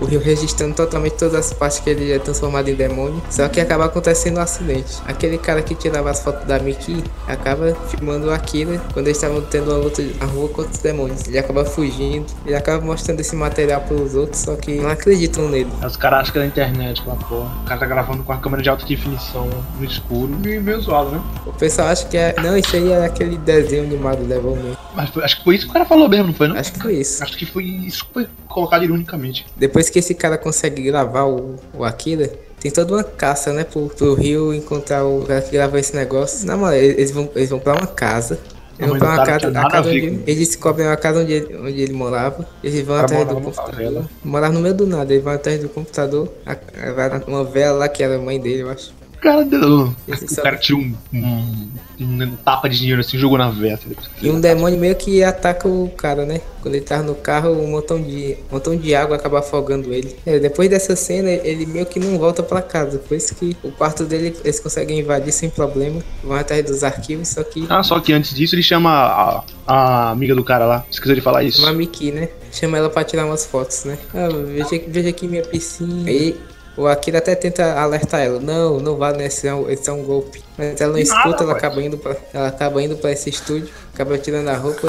o 0.01 0.05
Rio 0.05 0.19
registrando 0.19 0.73
totalmente 0.75 1.13
todas 1.13 1.35
as 1.35 1.53
partes 1.53 1.79
que 1.79 1.89
ele 1.89 2.11
é 2.11 2.19
transformado 2.19 2.67
em 2.67 2.75
demônio. 2.75 3.21
Só 3.29 3.47
que 3.47 3.61
acaba 3.61 3.85
acontecendo 3.85 4.37
um 4.37 4.41
acidente. 4.41 4.97
Aquele 5.05 5.37
cara 5.37 5.61
que 5.61 5.75
tirava 5.75 6.09
as 6.09 6.21
fotos 6.23 6.45
da 6.47 6.59
Miki 6.59 7.03
acaba 7.27 7.75
filmando 7.87 8.27
o 8.27 8.31
Akira 8.31 8.81
quando 8.93 9.07
eles 9.07 9.17
estavam 9.17 9.41
tendo 9.41 9.69
uma 9.71 9.77
luta 9.77 10.01
na 10.19 10.25
rua 10.25 10.49
contra 10.49 10.71
os 10.71 10.77
demônios. 10.79 11.27
Ele 11.27 11.37
acaba 11.37 11.63
fugindo, 11.63 12.25
ele 12.45 12.55
acaba 12.55 12.83
mostrando 12.83 13.19
esse 13.19 13.35
material 13.35 13.81
pros 13.81 14.15
outros, 14.15 14.41
só 14.41 14.55
que 14.55 14.75
não 14.75 14.89
acreditam 14.89 15.47
nele. 15.47 15.69
Os 15.85 15.95
caras 15.95 16.21
acham 16.21 16.33
que 16.33 16.39
é 16.39 16.41
da 16.41 16.47
internet, 16.47 17.01
aquela 17.01 17.15
porra. 17.17 17.51
O 17.61 17.65
cara 17.65 17.79
tá 17.79 17.85
gravando 17.85 18.23
com 18.23 18.33
a 18.33 18.37
câmera 18.37 18.63
de 18.63 18.69
alta 18.69 18.85
definição 18.85 19.47
no 19.79 19.85
escuro. 19.85 20.35
Meio, 20.39 20.61
meio 20.61 20.81
zoado, 20.81 21.11
né? 21.11 21.21
O 21.45 21.53
pessoal 21.53 21.89
acha 21.89 22.07
que 22.07 22.17
é. 22.17 22.33
Não, 22.41 22.57
isso 22.57 22.75
aí 22.75 22.91
é 22.91 23.05
aquele 23.05 23.37
desenho 23.37 23.83
animado 23.83 24.23
Devilman. 24.23 24.75
Mas 24.95 25.09
foi- 25.11 25.23
acho 25.23 25.37
que 25.37 25.43
foi 25.43 25.55
isso 25.55 25.65
que 25.65 25.69
o 25.69 25.73
cara 25.73 25.85
falou 25.85 26.09
mesmo, 26.09 26.27
não 26.27 26.33
foi, 26.33 26.47
não? 26.47 26.55
Acho 26.57 26.73
que 26.73 26.79
foi 26.81 26.95
isso. 26.95 27.23
Acho 27.23 27.37
que 27.37 27.45
foi 27.45 27.63
isso 27.63 28.05
que 28.05 28.13
foi 28.13 28.27
colocado 28.47 28.83
ironicamente. 28.83 29.45
Depois 29.55 29.89
que 29.91 29.99
esse 29.99 30.13
cara 30.15 30.37
consegue 30.37 30.81
gravar 30.81 31.25
o, 31.25 31.55
o 31.73 31.83
Akira, 31.83 32.31
tem 32.59 32.71
toda 32.71 32.93
uma 32.93 33.03
caça, 33.03 33.51
né, 33.53 33.63
pro, 33.63 33.87
pro 33.87 34.13
Rio 34.13 34.53
encontrar 34.53 35.03
o 35.05 35.23
cara 35.25 35.41
que 35.41 35.51
gravou 35.51 35.79
esse 35.79 35.95
negócio. 35.95 36.45
Na 36.47 36.55
moral, 36.57 36.73
eles 36.75 37.11
vão, 37.11 37.29
eles 37.35 37.49
vão 37.49 37.59
pra 37.59 37.73
uma 37.73 37.87
casa. 37.87 38.39
Eles 38.79 38.89
vão 38.89 38.99
pra 38.99 39.07
uma 39.09 39.17
cara 39.25 39.39
casa, 39.39 39.59
a 39.59 39.69
casa 39.69 39.89
onde 39.89 40.01
com- 40.01 40.23
eles 40.25 40.47
descobrem 40.47 40.87
a 40.87 40.97
casa 40.97 41.19
onde 41.21 41.33
ele, 41.33 41.55
onde 41.57 41.81
ele 41.81 41.93
morava. 41.93 42.47
Eles 42.63 42.81
vão 42.85 42.95
cara 42.95 43.05
atrás 43.05 43.27
do 43.27 43.33
computador. 43.35 43.71
favela. 43.71 44.09
Morava 44.23 44.53
no 44.53 44.59
meio 44.59 44.73
do 44.73 44.87
nada, 44.87 45.11
eles 45.13 45.23
vão 45.23 45.33
atrás 45.33 45.59
do 45.59 45.69
computador. 45.69 46.29
a- 46.45 46.51
a- 46.53 46.91
Vai 46.93 47.21
numa 47.27 47.43
vela 47.43 47.77
lá 47.79 47.89
que 47.89 48.01
era 48.03 48.15
a 48.15 48.19
mãe 48.19 48.39
dele, 48.39 48.61
eu 48.63 48.69
acho. 48.69 48.91
O 49.21 49.23
cara 49.23 49.45
deu. 49.45 49.95
Esse 50.07 50.39
O 50.39 50.43
cara 50.43 50.57
tirou 50.57 50.81
um, 50.81 50.95
um, 51.13 51.69
um 51.99 52.35
tapa 52.37 52.67
de 52.67 52.79
dinheiro 52.79 53.01
assim 53.01 53.19
jogou 53.19 53.37
na 53.37 53.51
vela. 53.51 53.77
E 54.19 54.27
um 54.31 54.41
demônio 54.41 54.79
meio 54.79 54.95
que 54.95 55.23
ataca 55.23 55.67
o 55.67 55.91
cara, 55.95 56.25
né? 56.25 56.41
Quando 56.59 56.73
ele 56.73 56.83
tava 56.83 57.03
no 57.03 57.13
carro, 57.13 57.51
um 57.51 57.69
montão 57.69 58.01
de, 58.01 58.35
um 58.49 58.55
montão 58.55 58.75
de 58.75 58.95
água 58.95 59.17
acaba 59.17 59.37
afogando 59.37 59.93
ele. 59.93 60.15
É, 60.25 60.39
depois 60.39 60.67
dessa 60.71 60.95
cena, 60.95 61.29
ele 61.29 61.67
meio 61.67 61.85
que 61.85 61.99
não 61.99 62.17
volta 62.17 62.41
pra 62.41 62.63
casa. 62.63 62.97
Por 62.97 63.15
isso 63.15 63.35
que 63.35 63.55
o 63.61 63.71
quarto 63.71 64.05
dele 64.05 64.35
eles 64.43 64.59
conseguem 64.59 64.99
invadir 64.99 65.31
sem 65.31 65.51
problema. 65.51 66.01
Vão 66.23 66.35
atrás 66.35 66.65
dos 66.65 66.83
arquivos, 66.83 67.27
só 67.27 67.43
que 67.43 67.67
Ah, 67.69 67.83
só 67.83 67.99
que 67.99 68.11
antes 68.13 68.33
disso 68.33 68.55
ele 68.55 68.63
chama 68.63 68.89
a, 68.89 69.43
a 69.67 70.09
amiga 70.09 70.33
do 70.33 70.43
cara 70.43 70.65
lá. 70.65 70.83
Esqueceu 70.89 71.13
de 71.13 71.21
falar 71.21 71.43
isso. 71.43 71.61
uma 71.61 71.71
Miki, 71.71 72.11
né? 72.11 72.27
Chama 72.51 72.79
ela 72.79 72.89
pra 72.89 73.03
tirar 73.03 73.27
umas 73.27 73.45
fotos, 73.45 73.85
né? 73.85 73.99
Ah, 74.15 74.29
veja, 74.29 74.83
veja 74.87 75.09
aqui 75.09 75.27
minha 75.27 75.43
piscina. 75.43 76.09
Aí 76.09 76.35
o 76.81 76.87
Akira 76.87 77.17
até 77.19 77.35
tenta 77.35 77.73
alertar 77.79 78.21
ela, 78.21 78.39
não, 78.39 78.79
não 78.79 78.95
vá 78.97 79.11
nesse, 79.11 79.47
é 79.47 79.53
um- 79.53 79.69
esse 79.69 79.89
é 79.89 79.93
um 79.93 80.03
golpe. 80.03 80.41
Mas 80.57 80.79
ela 80.81 80.93
não 80.93 80.99
escuta, 80.99 81.43
ela 81.43 81.53
acaba 81.53 81.81
indo 81.81 81.97
pra, 81.97 82.15
ela 82.33 82.47
acaba 82.49 82.81
indo 82.83 82.95
pra 82.97 83.11
esse 83.11 83.29
estúdio, 83.29 83.69
acaba 83.93 84.17
tirando 84.17 84.47
a 84.49 84.55
roupa 84.57 84.87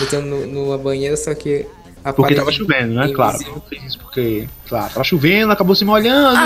e 0.00 0.04
entrando 0.04 0.26
no- 0.26 0.46
numa 0.46 0.78
banheira, 0.78 1.16
só 1.16 1.34
que 1.34 1.66
a 2.04 2.12
Porque 2.12 2.34
parede 2.34 2.40
tava 2.40 2.52
chovendo, 2.52 2.94
né? 2.94 3.08
Claro. 3.14 3.34
invisível- 3.36 3.54
Ela 3.54 3.62
fez 3.68 3.82
isso 3.84 3.98
porque, 3.98 4.48
claro, 4.68 4.88
tava 4.92 5.04
chovendo, 5.04 5.52
acabou 5.52 5.74
se 5.74 5.84
molhando. 5.84 6.38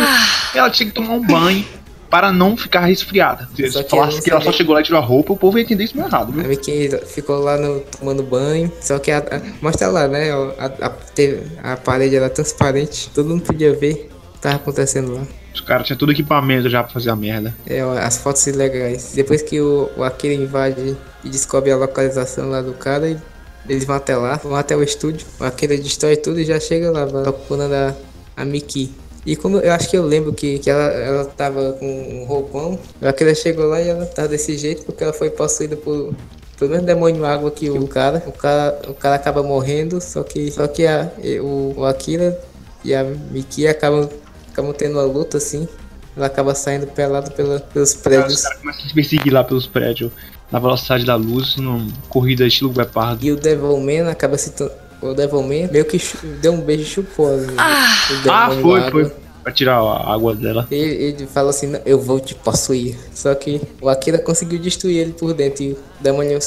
E 0.54 0.58
ela 0.58 0.70
tinha 0.70 0.88
que 0.88 0.94
tomar 0.94 1.14
um 1.14 1.26
banho 1.26 1.64
para 2.08 2.32
não 2.32 2.56
ficar 2.56 2.80
resfriada. 2.80 3.48
Se 3.54 3.70
Só 3.70 3.82
que 3.84 3.90
falasse 3.90 4.14
ela 4.14 4.22
que 4.22 4.30
ela 4.30 4.40
não 4.40 4.44
só 4.46 4.52
chegou 4.52 4.74
lá 4.74 4.80
e 4.80 4.84
tirou 4.84 5.00
a 5.00 5.04
roupa, 5.04 5.32
o 5.32 5.36
povo 5.36 5.58
ia 5.58 5.62
entender 5.64 5.84
isso 5.84 5.96
meio 5.96 6.08
errado, 6.08 6.30
A 6.30 6.32
viu? 6.32 6.48
Mickey 6.48 6.88
ficou 7.06 7.38
lá 7.38 7.56
no, 7.56 7.80
tomando 7.80 8.22
banho, 8.24 8.72
só 8.80 8.98
que 8.98 9.12
a, 9.12 9.18
a- 9.18 9.40
mostra 9.62 9.86
lá, 9.88 10.08
né? 10.08 10.30
A, 10.32 10.66
a, 10.86 11.72
a 11.72 11.76
parede 11.76 12.16
era 12.16 12.28
transparente, 12.28 13.10
todo 13.14 13.28
mundo 13.28 13.42
podia 13.42 13.72
ver 13.74 14.10
tava 14.40 14.56
acontecendo 14.56 15.14
lá. 15.14 15.22
Os 15.54 15.60
caras 15.60 15.86
tinham 15.86 15.98
todo 15.98 16.12
equipamento 16.12 16.68
já 16.68 16.82
pra 16.82 16.92
fazer 16.92 17.10
a 17.10 17.16
merda. 17.16 17.54
É, 17.66 17.80
as 17.80 18.16
fotos 18.18 18.46
ilegais. 18.46 19.12
Depois 19.14 19.42
que 19.42 19.60
o, 19.60 19.90
o 19.96 20.04
Akira 20.04 20.32
invade 20.34 20.96
e 21.24 21.28
descobre 21.28 21.70
a 21.70 21.76
localização 21.76 22.48
lá 22.50 22.62
do 22.62 22.72
cara, 22.72 23.08
ele- 23.08 23.20
eles 23.68 23.84
vão 23.84 23.96
até 23.96 24.16
lá, 24.16 24.36
vão 24.36 24.54
até 24.56 24.76
o 24.76 24.82
estúdio. 24.82 25.26
O 25.38 25.44
Akira 25.44 25.76
destrói 25.76 26.16
tudo 26.16 26.40
e 26.40 26.44
já 26.44 26.58
chega 26.60 26.90
lá, 26.90 27.04
vai 27.04 27.22
procurando 27.24 27.74
a, 27.74 27.94
a 28.36 28.44
Miki. 28.44 28.92
E 29.26 29.36
como 29.36 29.58
eu 29.58 29.72
acho 29.72 29.90
que 29.90 29.98
eu 29.98 30.04
lembro 30.04 30.32
que, 30.32 30.58
que 30.60 30.70
ela, 30.70 30.82
ela 30.92 31.24
tava 31.26 31.72
com 31.74 31.86
um 31.86 32.24
roupão, 32.24 32.78
o 33.02 33.06
Akira 33.06 33.34
chegou 33.34 33.66
lá 33.66 33.80
e 33.82 33.88
ela 33.88 34.06
tava 34.06 34.28
desse 34.28 34.56
jeito 34.56 34.82
porque 34.84 35.04
ela 35.04 35.12
foi 35.12 35.28
possuída 35.30 35.76
por. 35.76 36.14
Pelo 36.58 36.70
mesmo 36.72 36.86
demônio 36.86 37.24
água 37.24 37.50
que 37.50 37.68
o 37.70 37.86
cara. 37.88 38.22
O 38.26 38.32
cara, 38.32 38.78
o 38.88 38.94
cara 38.94 39.14
acaba 39.16 39.42
morrendo, 39.42 40.00
só 40.00 40.22
que, 40.22 40.50
só 40.50 40.66
que 40.68 40.86
a, 40.86 41.10
o, 41.42 41.74
o 41.78 41.84
Akira 41.86 42.38
e 42.84 42.94
a 42.94 43.02
Miki 43.04 43.66
acabam, 43.66 44.08
acabam 44.52 44.72
tendo 44.72 44.94
uma 44.98 45.02
luta 45.04 45.36
assim. 45.38 45.68
Ela 46.16 46.26
acaba 46.26 46.54
saindo 46.54 46.86
pelado 46.88 47.30
pela, 47.32 47.60
pelos 47.60 47.90
Os 47.90 47.96
prédios. 47.96 48.42
caras 48.42 48.58
começam 48.58 48.84
a 48.84 48.88
se 48.88 48.94
perseguir 48.94 49.32
lá 49.32 49.44
pelos 49.44 49.66
prédios, 49.66 50.10
na 50.50 50.58
velocidade 50.58 51.04
da 51.04 51.14
luz, 51.14 51.56
numa 51.56 51.86
corrida 52.08 52.46
estilo 52.46 52.70
Guepardo. 52.70 53.24
E 53.24 53.30
o 53.32 53.36
Devilman 53.36 54.08
acaba 54.08 54.36
se. 54.36 54.50
to- 54.50 54.70
O 55.00 55.14
Devilman 55.14 55.68
meio 55.72 55.84
que 55.86 55.98
deu 56.42 56.52
um 56.52 56.60
beijo 56.60 56.82
e 56.82 56.86
chupou. 56.86 57.28
o 57.28 57.46
Ah, 57.56 58.48
demônio 58.48 58.62
foi, 58.62 58.80
água. 58.80 58.90
foi. 58.90 59.12
Pra 59.42 59.52
tirar 59.52 59.78
a 59.78 60.12
água 60.12 60.34
dela. 60.34 60.68
Ele, 60.70 60.92
ele 61.04 61.26
falou 61.26 61.48
assim, 61.48 61.66
"Não, 61.68 61.80
eu 61.86 61.98
vou 61.98 62.20
te 62.20 62.34
possuir. 62.34 62.98
Só 63.14 63.34
que 63.34 63.62
o 63.80 63.88
Akira 63.88 64.18
conseguiu 64.18 64.58
destruir 64.58 64.98
ele 64.98 65.12
por 65.14 65.32
dentro. 65.32 65.62
E 65.62 65.72
o 65.72 65.78
demônio 66.02 66.38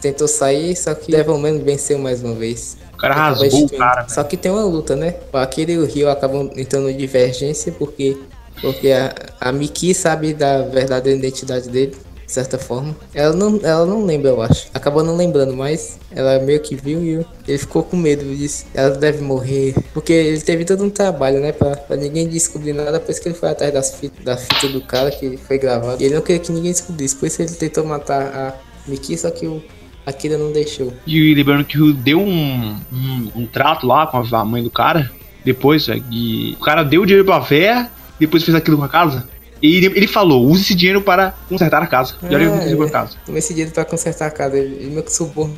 tentou 0.00 0.26
sair, 0.26 0.74
só 0.74 0.92
que 0.94 1.12
o 1.12 1.16
Devilman 1.16 1.58
venceu 1.62 1.98
mais 2.00 2.20
uma 2.24 2.34
vez. 2.34 2.76
Cara 3.02 3.14
rasgou 3.14 3.64
o 3.64 3.68
cara. 3.68 4.08
Só 4.08 4.22
que 4.22 4.36
tem 4.36 4.52
uma 4.52 4.64
luta, 4.64 4.94
né? 4.94 5.16
Akira 5.32 5.72
e 5.72 5.78
o 5.78 5.84
Ryo 5.84 6.08
acabam 6.08 6.48
entrando 6.56 6.88
em 6.88 6.96
divergência 6.96 7.72
porque, 7.72 8.16
porque 8.60 8.92
a, 8.92 9.12
a 9.40 9.50
Miki 9.50 9.92
sabe 9.92 10.32
da 10.32 10.62
verdadeira 10.62 11.18
identidade 11.18 11.68
dele, 11.68 11.96
de 12.24 12.32
certa 12.32 12.58
forma. 12.58 12.94
Ela 13.12 13.34
não, 13.34 13.58
ela 13.60 13.84
não 13.84 14.04
lembra, 14.04 14.30
eu 14.30 14.40
acho. 14.40 14.68
Acabou 14.72 15.02
não 15.02 15.16
lembrando, 15.16 15.52
mas 15.52 15.98
ela 16.12 16.38
meio 16.38 16.60
que 16.60 16.76
viu 16.76 17.02
e 17.02 17.26
ele 17.48 17.58
ficou 17.58 17.82
com 17.82 17.96
medo. 17.96 18.24
Disse, 18.36 18.66
ela 18.72 18.90
deve 18.90 19.20
morrer. 19.20 19.74
Porque 19.92 20.12
ele 20.12 20.40
teve 20.40 20.64
todo 20.64 20.84
um 20.84 20.90
trabalho, 20.90 21.40
né? 21.40 21.50
Pra, 21.50 21.74
pra 21.74 21.96
ninguém 21.96 22.28
descobrir 22.28 22.72
nada, 22.72 22.92
depois 22.92 23.18
que 23.18 23.26
ele 23.26 23.34
foi 23.34 23.48
atrás 23.48 23.74
das 23.74 23.96
fitas, 23.96 24.24
da 24.24 24.36
fita 24.36 24.68
do 24.68 24.80
cara 24.80 25.10
que 25.10 25.36
foi 25.38 25.58
gravado. 25.58 26.00
E 26.00 26.04
ele 26.04 26.14
não 26.14 26.22
queria 26.22 26.40
que 26.40 26.52
ninguém 26.52 26.70
descobrisse. 26.70 27.16
Por 27.16 27.26
isso 27.26 27.42
ele 27.42 27.50
tentou 27.50 27.84
matar 27.84 28.22
a 28.22 28.54
Miki, 28.86 29.18
só 29.18 29.28
que 29.28 29.44
o 29.48 29.60
Akira 30.06 30.36
não 30.36 30.52
deixou. 30.52 30.92
E 31.06 31.34
lembrando 31.34 31.64
que 31.64 31.80
o 31.80 31.92
deu 31.92 32.20
um, 32.20 32.76
um, 32.92 33.30
um 33.36 33.46
trato 33.46 33.86
lá 33.86 34.06
com 34.06 34.18
a 34.18 34.44
mãe 34.44 34.62
do 34.62 34.70
cara. 34.70 35.10
Depois. 35.44 35.86
E 36.10 36.56
o 36.60 36.64
cara 36.64 36.82
deu 36.84 37.04
dinheiro 37.04 37.24
pra 37.24 37.38
véia, 37.40 37.90
depois 38.18 38.42
fez 38.44 38.54
aquilo 38.54 38.76
com 38.78 38.84
a 38.84 38.88
casa. 38.88 39.26
E 39.60 39.76
ele, 39.76 39.86
ele 39.96 40.06
falou: 40.08 40.44
use 40.48 40.62
esse 40.62 40.74
dinheiro 40.74 41.02
para 41.02 41.34
consertar 41.48 41.80
a 41.82 41.86
casa. 41.86 42.14
E 42.28 42.34
olha 42.34 42.48
o 42.50 42.58
que 42.58 42.64
fez 42.64 42.76
com 42.76 42.82
a 42.82 42.90
casa. 42.90 43.16
Tomei 43.24 43.38
esse 43.38 43.52
dinheiro 43.52 43.70
pra 43.72 43.84
consertar 43.84 44.26
a 44.26 44.30
casa. 44.32 44.56
Ele, 44.58 44.86
meio 44.90 45.02
que 45.04 45.12
subornou. 45.12 45.54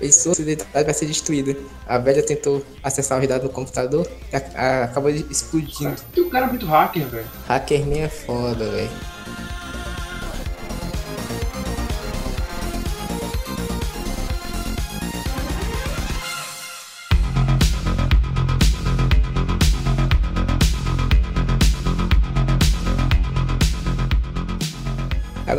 Ele 0.00 0.12
sua 0.12 0.32
identidade 0.38 0.84
vai 0.84 0.92
ser 0.94 1.06
destruída. 1.06 1.56
A 1.86 1.96
velha 1.96 2.22
tentou 2.22 2.62
acessar 2.82 3.18
os 3.20 3.26
dados 3.26 3.44
no 3.44 3.50
computador 3.50 4.06
e 4.32 4.36
a- 4.36 4.42
a- 4.54 4.84
acabou 4.84 5.10
explodindo. 5.10 5.94
E 6.14 6.20
o 6.20 6.28
cara 6.28 6.44
é 6.46 6.48
muito 6.50 6.66
hacker, 6.66 7.06
velho. 7.06 7.26
Hacker 7.48 7.86
nem 7.86 8.02
é 8.02 8.08
foda, 8.08 8.66
velho. 8.70 8.90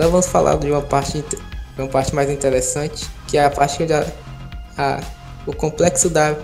Agora 0.09 0.21
vamos 0.23 0.27
falar 0.27 0.57
de 0.57 0.71
uma 0.71 0.81
parte, 0.81 1.23
uma 1.77 1.87
parte 1.87 2.15
mais 2.15 2.31
interessante, 2.31 3.05
que 3.27 3.37
é 3.37 3.45
a 3.45 3.49
parte 3.51 3.85
da 3.85 4.03
a, 4.75 4.99
o 5.45 5.53
complexo 5.53 6.09
da 6.09 6.35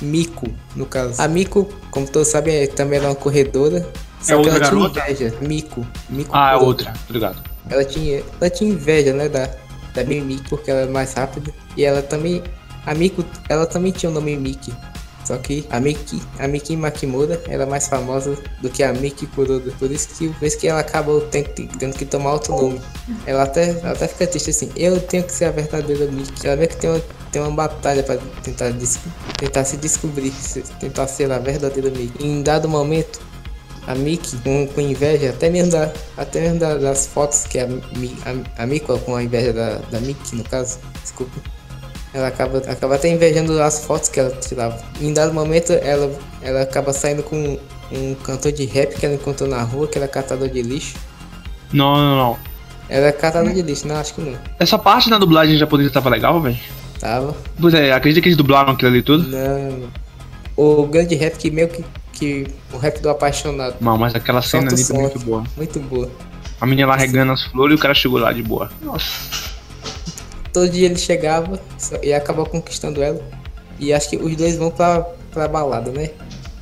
Miko, 0.00 0.48
no 0.76 0.86
caso. 0.86 1.20
A 1.20 1.26
Miko, 1.26 1.68
como 1.90 2.06
todos 2.08 2.28
sabem, 2.28 2.54
é- 2.54 2.66
também 2.68 3.00
era 3.00 3.08
uma 3.08 3.14
corredora. 3.16 3.84
Só 4.20 4.34
É 4.34 4.42
que 4.42 4.48
outra 4.50 4.50
ela 4.50 4.60
tinha 4.60 4.70
garota? 4.80 5.00
inveja. 5.10 5.34
Miko. 5.40 5.84
Miko 6.08 6.30
Ah, 6.32 6.52
é 6.52 6.56
outra, 6.56 6.92
ligado? 7.10 7.42
Ela 7.68 7.84
tinha, 7.84 8.22
ela 8.40 8.50
tinha 8.50 8.70
inveja, 8.70 9.12
né, 9.12 9.28
da, 9.28 9.50
da 9.94 10.04
Mimiki, 10.04 10.48
porque 10.48 10.70
ela 10.70 10.82
é 10.82 10.86
mais 10.86 11.12
rápida. 11.14 11.52
E 11.76 11.84
ela 11.84 12.02
também, 12.02 12.40
a 12.86 12.94
Miko, 12.94 13.24
ela 13.48 13.66
também 13.66 13.90
tinha 13.90 14.10
o 14.10 14.14
nome 14.14 14.36
Miki. 14.36 14.72
Só 15.24 15.36
que 15.38 15.64
a 15.70 15.78
Miki, 15.78 16.20
a 16.38 16.48
Miki 16.48 16.76
Makimura 16.76 17.40
era 17.48 17.64
mais 17.64 17.86
famosa 17.86 18.36
do 18.60 18.68
que 18.68 18.82
a 18.82 18.92
Miki 18.92 19.26
Kuroda. 19.28 19.70
Por 19.78 19.90
isso 19.90 20.08
que, 20.08 20.28
por 20.30 20.44
isso 20.44 20.58
que 20.58 20.66
ela 20.66 20.80
acabou 20.80 21.20
tendo, 21.20 21.48
tendo 21.78 21.96
que 21.96 22.04
tomar 22.04 22.32
outro 22.32 22.56
nome. 22.56 22.80
Ela 23.26 23.44
até, 23.44 23.70
ela 23.70 23.92
até 23.92 24.08
fica 24.08 24.26
triste 24.26 24.50
assim, 24.50 24.70
eu 24.76 25.00
tenho 25.00 25.22
que 25.22 25.32
ser 25.32 25.44
a 25.44 25.50
verdadeira 25.52 26.06
Miki. 26.10 26.46
Ela 26.46 26.56
vê 26.56 26.66
que 26.66 26.76
tem 26.76 26.90
uma, 26.90 27.00
tem 27.30 27.40
uma 27.40 27.50
batalha 27.52 28.02
pra 28.02 28.16
tentar, 28.42 28.72
tentar 29.38 29.64
se 29.64 29.76
descobrir, 29.76 30.32
tentar 30.80 31.06
ser 31.06 31.30
a 31.30 31.38
verdadeira 31.38 31.88
Miki. 31.90 32.24
Em 32.24 32.42
dado 32.42 32.68
momento, 32.68 33.20
a 33.86 33.94
Miki 33.94 34.36
com, 34.38 34.66
com 34.66 34.80
inveja, 34.80 35.30
até 35.30 35.48
mesmo, 35.50 35.70
da, 35.72 35.92
até 36.16 36.40
mesmo 36.40 36.58
da- 36.58 36.76
das 36.78 37.06
fotos 37.06 37.44
que 37.44 37.58
a, 37.60 37.64
a, 37.66 38.62
a 38.62 38.66
Miko 38.66 38.98
com 39.00 39.14
a 39.16 39.22
inveja 39.22 39.52
da, 39.52 39.76
da 39.90 40.00
Miki, 40.00 40.34
no 40.36 40.42
caso, 40.44 40.78
desculpa. 41.00 41.32
Ela 42.14 42.28
acaba, 42.28 42.58
acaba 42.58 42.94
até 42.96 43.08
invejando 43.08 43.60
as 43.62 43.84
fotos 43.84 44.08
que 44.08 44.20
ela 44.20 44.30
tirava. 44.30 44.78
Em 45.00 45.12
dado 45.12 45.32
momento, 45.32 45.72
ela, 45.72 46.10
ela 46.42 46.62
acaba 46.62 46.92
saindo 46.92 47.22
com 47.22 47.58
um 47.90 48.14
cantor 48.16 48.52
de 48.52 48.64
rap 48.66 48.94
que 48.94 49.06
ela 49.06 49.14
encontrou 49.14 49.48
na 49.48 49.62
rua, 49.62 49.88
que 49.88 49.98
era 49.98 50.06
catador 50.06 50.48
de 50.48 50.60
lixo. 50.60 50.96
Não, 51.72 51.96
não, 51.96 52.16
não. 52.16 52.38
Ela 52.88 53.06
é 53.06 53.12
catador 53.12 53.52
de 53.52 53.62
lixo, 53.62 53.88
não, 53.88 53.96
acho 53.96 54.14
que 54.14 54.20
não. 54.20 54.38
Essa 54.58 54.78
parte 54.78 55.08
na 55.08 55.18
dublagem 55.18 55.56
japonesa 55.56 55.90
tava 55.90 56.10
legal, 56.10 56.40
velho. 56.40 56.58
Tava. 57.00 57.34
Pois 57.58 57.72
é, 57.72 57.92
acredita 57.92 58.20
que 58.20 58.28
eles 58.28 58.36
dublaram 58.36 58.72
aquilo 58.72 58.90
ali 58.90 59.02
tudo? 59.02 59.26
Não. 59.28 59.88
O 60.54 60.86
grande 60.86 61.14
rap 61.14 61.36
que 61.38 61.50
meio 61.50 61.68
que, 61.68 61.84
que 62.12 62.46
o 62.72 62.76
rap 62.76 63.00
do 63.00 63.08
apaixonado. 63.08 63.76
Não, 63.80 63.96
mas 63.96 64.14
aquela 64.14 64.42
cena 64.42 64.70
ali 64.70 64.84
foi 64.84 64.98
muito 64.98 65.18
boa. 65.18 65.44
Muito 65.56 65.80
boa. 65.80 66.10
A 66.60 66.66
menina 66.66 66.86
lá 66.86 66.96
regando 66.96 67.32
as 67.32 67.42
flores 67.44 67.74
e 67.74 67.78
o 67.78 67.80
cara 67.80 67.94
chegou 67.94 68.20
lá 68.20 68.32
de 68.32 68.42
boa. 68.42 68.70
Nossa. 68.82 69.51
Todo 70.52 70.68
dia 70.68 70.86
ele 70.86 70.98
chegava 70.98 71.58
e 72.02 72.12
acabava 72.12 72.48
conquistando 72.48 73.02
ela. 73.02 73.20
E 73.78 73.92
acho 73.92 74.10
que 74.10 74.16
os 74.16 74.36
dois 74.36 74.56
vão 74.56 74.70
pra, 74.70 75.00
pra 75.32 75.48
balada, 75.48 75.90
né? 75.90 76.10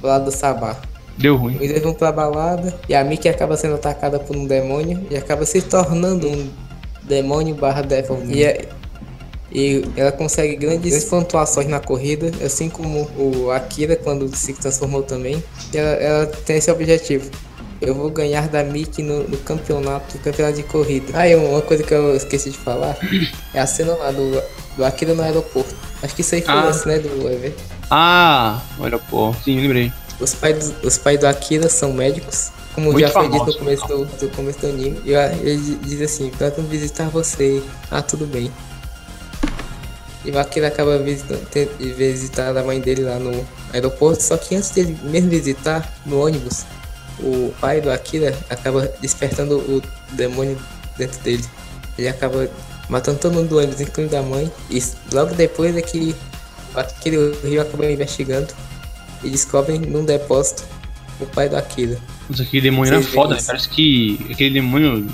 Balada 0.01 0.27
do 0.27 0.31
Sabá. 0.31 0.77
Deu 1.19 1.37
ruim. 1.37 1.55
Os 1.61 1.69
dois 1.69 1.83
vão 1.83 1.93
pra 1.93 2.11
balada 2.13 2.75
e 2.89 2.95
a 2.95 3.03
Mickey 3.05 3.29
acaba 3.29 3.57
sendo 3.57 3.75
atacada 3.75 4.19
por 4.19 4.37
um 4.37 4.47
demônio 4.47 5.05
e 5.11 5.17
acaba 5.17 5.45
se 5.45 5.61
tornando 5.61 6.29
um 6.29 6.49
demônio 7.03 7.55
barra 7.55 7.83
devil. 7.83 8.23
E, 8.29 8.45
é- 8.45 8.69
e 9.53 9.85
ela 9.97 10.13
consegue 10.13 10.55
grandes 10.57 11.05
pontuações 11.07 11.67
na 11.67 11.81
corrida, 11.81 12.31
assim 12.45 12.71
como 12.71 13.11
o 13.19 13.51
Akira 13.51 13.97
quando 13.97 14.35
se 14.35 14.53
transformou 14.55 15.03
também. 15.03 15.43
E 15.75 15.77
ela, 15.77 15.89
ela 15.91 16.27
tem 16.27 16.57
esse 16.57 16.71
objetivo. 16.71 17.29
Eu 17.81 17.95
vou 17.95 18.11
ganhar 18.11 18.47
da 18.49 18.63
Mickey 18.63 19.03
no, 19.03 19.25
no 19.27 19.39
campeonato, 19.39 20.17
no 20.19 20.23
campeonato 20.23 20.57
de 20.57 20.63
corrida. 20.65 21.07
Ah, 21.15 21.27
e 21.27 21.35
uma 21.35 21.63
coisa 21.63 21.83
que 21.83 21.95
eu 21.95 22.15
esqueci 22.15 22.51
de 22.51 22.59
falar 22.59 22.97
é 23.55 23.61
a 23.61 23.67
cena 23.67 23.95
lá 23.95 24.11
do, 24.11 24.43
do 24.77 24.85
Akira 24.85 25.15
no 25.15 25.23
aeroporto. 25.23 25.75
Acho 26.03 26.15
que 26.15 26.21
isso 26.21 26.35
aí 26.35 26.43
foi 26.43 26.53
Ah. 26.55 26.67
antes, 26.69 26.85
né, 26.85 26.99
do 26.99 27.29
evento. 27.31 27.59
Ah, 27.91 28.61
olha 28.79 28.99
pô. 28.99 29.35
Sim, 29.45 29.61
lembrei. 29.61 29.93
Os 30.21 30.35
pais, 30.35 30.71
do, 30.71 30.87
os 30.87 30.99
pais 30.99 31.19
do 31.19 31.27
Akira 31.27 31.69
são 31.71 31.95
médicos, 31.95 32.51
como 32.75 32.93
Muito 32.93 33.01
já 33.01 33.11
foi 33.11 33.29
dito 33.31 33.47
no 33.47 33.55
começo 33.55 33.87
do, 33.89 34.05
do 34.05 34.29
começo 34.37 34.59
do 34.61 34.67
anime. 34.67 35.01
E 35.07 35.13
ele 35.13 35.79
diz 35.83 36.03
assim, 36.03 36.31
vamos 36.39 36.71
visitar 36.71 37.09
você. 37.09 37.63
Ah, 37.91 38.03
tudo 38.03 38.27
bem. 38.27 38.53
E 40.23 40.31
o 40.31 40.39
Akira 40.39 40.69
acaba 40.69 40.99
visitando, 40.99 41.41
visitar 41.79 42.55
a 42.55 42.63
mãe 42.63 42.79
dele 42.79 43.05
lá 43.05 43.19
no 43.19 43.47
aeroporto, 43.73 44.23
só 44.23 44.37
que 44.37 44.55
antes 44.55 44.69
dele 44.71 44.99
mesmo 45.05 45.31
visitar, 45.31 45.91
no 46.05 46.23
ônibus, 46.23 46.67
o 47.23 47.55
pai 47.61 47.81
do 47.81 47.91
Akira 47.91 48.37
acaba 48.49 48.87
despertando 49.01 49.57
o 49.59 49.83
demônio 50.13 50.59
dentro 50.97 51.21
dele. 51.23 51.45
Ele 51.99 52.09
acaba 52.09 52.49
matando 52.89 53.19
todo 53.19 53.35
mundo 53.35 53.49
do 53.49 53.59
ônibus, 53.59 53.81
incluindo 53.81 54.17
a 54.17 54.23
mãe. 54.23 54.51
E 54.71 54.83
logo 55.13 55.35
depois 55.35 55.77
é 55.77 55.83
que 55.83 56.15
e 57.07 57.17
o 57.17 57.41
Rio 57.45 57.61
acabam 57.63 57.91
investigando 57.91 58.49
e 59.23 59.31
descobrem 59.31 59.79
num 59.81 60.05
depósito 60.05 60.65
o 61.21 61.27
pai 61.27 61.49
do 61.49 61.57
Akira. 61.57 61.99
Mas 62.29 62.41
aquele 62.41 62.63
demônio 62.63 62.93
era 62.93 63.03
Vocês 63.03 63.15
foda, 63.15 63.35
veem 63.35 63.41
né? 63.41 63.47
Parece 63.47 63.69
que 63.69 64.27
aquele 64.31 64.55
demônio 64.55 65.07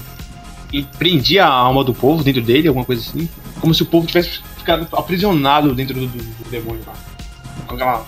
prendia 0.99 1.45
a 1.47 1.51
alma 1.53 1.83
do 1.83 1.95
povo 1.95 2.23
dentro 2.23 2.43
dele, 2.43 2.69
alguma 2.69 2.85
coisa 2.85 3.03
assim. 3.03 3.29
Como 3.61 3.75
se 3.75 3.83
o 3.83 3.87
povo 3.87 4.07
tivesse 4.07 4.43
ficado 4.59 4.87
aprisionado 4.93 5.75
dentro 5.75 5.95
do, 5.95 6.07
do- 6.07 6.19
do 6.45 6.51
demônio 6.51 6.83
lá. 6.87 6.93
Com 7.67 7.75
aquela. 7.75 8.07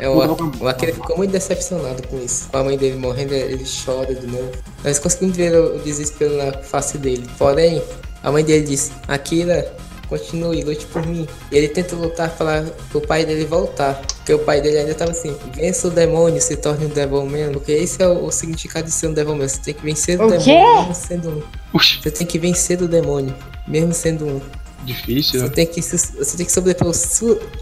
É, 0.00 0.08
o, 0.08 0.16
o 0.60 0.66
Akira 0.68 0.92
ficou 0.94 1.16
muito 1.18 1.30
decepcionado 1.30 2.02
com 2.08 2.18
isso. 2.18 2.48
Com 2.50 2.56
a 2.56 2.64
mãe 2.64 2.76
dele 2.76 2.96
morrendo, 2.96 3.34
ele 3.34 3.64
chora 3.84 4.14
de 4.14 4.26
novo. 4.26 4.50
Nós 4.82 4.98
conseguimos 4.98 5.36
ver 5.36 5.54
o 5.54 5.78
desespero 5.78 6.36
na 6.36 6.52
face 6.54 6.96
dele. 6.96 7.28
Porém, 7.38 7.82
a 8.22 8.32
mãe 8.32 8.42
dele 8.42 8.64
disse: 8.64 8.92
Akira, 9.06 9.70
continue, 10.08 10.62
lute 10.62 10.86
por 10.86 11.06
mim. 11.06 11.28
E 11.52 11.56
ele 11.56 11.68
tenta 11.68 11.94
lutar 11.94 12.30
para 12.30 12.64
o 12.94 13.00
pai 13.00 13.24
dele 13.26 13.44
voltar. 13.44 14.00
Porque 14.16 14.32
o 14.34 14.38
pai 14.38 14.60
dele 14.60 14.78
ainda 14.78 14.92
estava 14.92 15.10
assim: 15.10 15.36
vença 15.54 15.88
o 15.88 15.90
demônio, 15.90 16.40
se 16.40 16.56
torne 16.56 16.86
um 16.86 16.88
Devilman. 16.88 17.52
Porque 17.52 17.72
esse 17.72 18.02
é 18.02 18.08
o, 18.08 18.24
o 18.24 18.30
significado 18.32 18.86
de 18.86 18.92
ser 18.92 19.06
um 19.08 19.12
Devilman. 19.12 19.46
Você 19.46 19.60
tem 19.60 19.74
que 19.74 19.82
vencer 19.82 20.18
o, 20.18 20.24
O 20.26 20.30
demônio, 20.30 20.44
quê? 20.44 20.78
mesmo 20.78 20.94
sendo 20.94 21.30
um. 21.30 21.42
Você 21.78 22.10
tem 22.10 22.26
que 22.26 22.38
vencer 22.38 22.80
o 22.82 22.88
demônio, 22.88 23.34
mesmo 23.68 23.92
sendo 23.92 24.26
um. 24.26 24.40
difícil. 24.84 25.40
Você 25.40 25.50
tem 25.50 25.66
que, 25.66 25.82
você 25.82 26.36
tem 26.36 26.46
que 26.46 26.52
sobrepor 26.52 26.92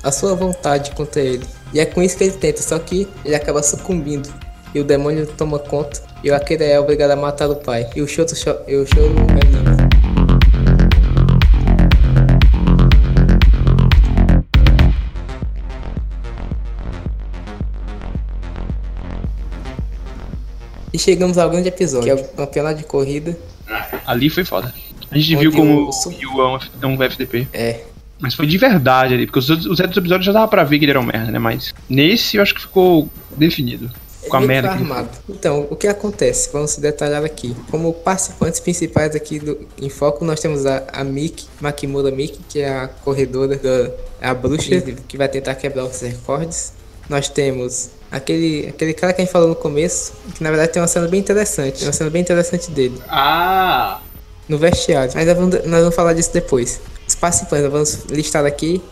a 0.02 0.12
sua 0.12 0.34
vontade 0.34 0.92
contra 0.92 1.20
ele. 1.20 1.44
E 1.72 1.80
é 1.80 1.84
com 1.86 2.02
isso 2.02 2.16
que 2.16 2.24
ele 2.24 2.32
tenta, 2.32 2.62
só 2.62 2.78
que 2.78 3.06
ele 3.24 3.34
acaba 3.34 3.62
sucumbindo. 3.62 4.28
E 4.74 4.80
o 4.80 4.84
demônio 4.84 5.26
toma 5.26 5.58
conta. 5.58 6.00
E 6.22 6.30
o 6.30 6.34
Akira 6.34 6.64
é 6.64 6.78
obrigado 6.80 7.10
a 7.12 7.16
matar 7.16 7.48
o 7.50 7.56
pai. 7.56 7.88
E 7.94 8.02
o 8.02 8.06
Shoto 8.08 8.34
e 8.66 8.76
o 8.76 8.86
Shoro 8.86 9.14
é. 9.44 9.88
E 20.92 20.98
chegamos 20.98 21.36
ao 21.38 21.50
grande 21.50 21.68
episódio, 21.68 22.04
que 22.16 22.22
é 22.22 22.24
o 22.24 22.28
campeonato 22.28 22.78
de 22.78 22.84
corrida. 22.84 23.36
Ali 24.06 24.30
foi 24.30 24.44
foda. 24.44 24.72
A 25.10 25.18
gente 25.18 25.36
Onde 25.36 25.48
viu 25.48 25.52
como 25.52 25.88
o- 25.88 25.90
F- 25.90 26.70
é 26.82 26.86
um 26.86 27.02
FDP. 27.02 27.46
É, 27.52 27.80
Mas 28.20 28.34
foi 28.34 28.46
de 28.46 28.58
verdade 28.58 29.14
ali, 29.14 29.26
porque 29.26 29.38
os, 29.38 29.48
outros- 29.48 29.66
os 29.66 29.78
outros 29.80 29.96
episódios 29.96 30.26
já 30.26 30.32
dava 30.32 30.48
pra 30.48 30.64
ver 30.64 30.78
que 30.78 30.84
ele 30.84 30.90
era 30.92 31.00
um 31.00 31.04
merda, 31.04 31.30
né? 31.30 31.38
Mas 31.38 31.72
nesse 31.88 32.36
eu 32.36 32.42
acho 32.42 32.54
que 32.54 32.60
ficou 32.60 33.08
definido. 33.36 33.90
Com 34.28 34.36
a 34.36 34.40
merda 34.40 34.70
armado. 34.70 35.08
Então, 35.28 35.66
o 35.70 35.76
que 35.76 35.86
acontece? 35.86 36.50
Vamos 36.52 36.72
se 36.72 36.80
detalhar 36.82 37.24
aqui. 37.24 37.56
Como 37.70 37.94
participantes 37.94 38.60
principais 38.60 39.14
aqui 39.16 39.38
do, 39.38 39.66
em 39.80 39.88
foco, 39.88 40.22
nós 40.24 40.38
temos 40.40 40.66
a, 40.66 40.82
a 40.92 41.02
Miki, 41.02 41.46
Makimura 41.60 42.10
Miki, 42.10 42.40
que 42.46 42.60
é 42.60 42.68
a 42.68 42.88
corredora, 42.88 43.56
da, 43.56 43.90
a 44.20 44.34
bruxa, 44.34 44.82
que 45.06 45.16
vai 45.16 45.28
tentar 45.28 45.54
quebrar 45.54 45.84
os 45.84 46.00
recordes. 46.02 46.74
Nós 47.08 47.28
temos 47.30 47.90
aquele, 48.10 48.66
aquele 48.68 48.92
cara 48.92 49.14
que 49.14 49.22
a 49.22 49.24
gente 49.24 49.32
falou 49.32 49.48
no 49.48 49.54
começo, 49.54 50.12
que 50.34 50.42
na 50.42 50.50
verdade 50.50 50.72
tem 50.72 50.82
uma 50.82 50.88
cena 50.88 51.08
bem 51.08 51.20
interessante. 51.20 51.78
Tem 51.78 51.86
uma 51.86 51.92
cena 51.94 52.10
bem 52.10 52.20
interessante 52.20 52.70
dele. 52.70 53.00
Ah! 53.08 54.00
No 54.46 54.58
vestiário. 54.58 55.12
Mas 55.14 55.26
nós 55.26 55.36
vamos, 55.36 55.54
nós 55.64 55.80
vamos 55.80 55.94
falar 55.94 56.12
disso 56.12 56.32
depois. 56.34 56.80
Participantes, 57.20 57.64
nós 57.64 57.72
vamos 57.72 58.04
listar 58.10 58.44
aqui. 58.46 58.82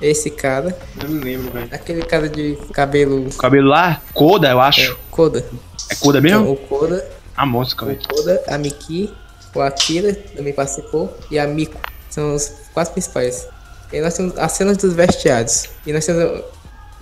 Esse 0.00 0.30
cara, 0.30 0.76
Eu 1.02 1.08
não 1.08 1.22
lembro, 1.22 1.50
velho. 1.52 1.68
aquele 1.72 2.02
cara 2.02 2.28
de 2.28 2.58
cabelo 2.72 3.28
O 3.28 3.34
cabelo 3.34 3.68
lá, 3.68 4.02
Koda, 4.12 4.50
eu 4.50 4.60
acho. 4.60 4.94
Koda. 5.10 5.42
É, 5.90 5.94
Koda 5.94 6.20
mesmo? 6.20 6.40
Então, 6.42 6.52
o 6.52 6.56
Koda 6.56 7.08
A 7.34 7.46
mosca, 7.46 7.82
o 7.84 7.88
velho. 7.88 8.00
Koda, 8.06 8.42
a 8.46 8.58
Miki, 8.58 9.10
o 9.54 9.60
Akira 9.62 10.14
também 10.36 10.52
participou 10.52 11.16
e 11.30 11.38
a 11.38 11.46
Miko. 11.46 11.80
São 12.10 12.34
os 12.34 12.52
quatro 12.74 12.92
principais. 12.92 13.48
E 13.90 14.00
nós 14.02 14.12
temos 14.14 14.36
as 14.36 14.52
cenas 14.52 14.76
dos 14.76 14.92
vestiários. 14.92 15.70
E 15.86 15.92
nós 15.94 16.04
temos. 16.04 16.42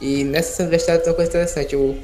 E 0.00 0.22
nessa 0.22 0.52
cena 0.52 0.68
dos 0.68 0.76
vestiários 0.76 1.02
tem 1.04 1.12
uma 1.12 1.16
coisa 1.16 1.30
interessante. 1.30 1.74
O, 1.74 1.98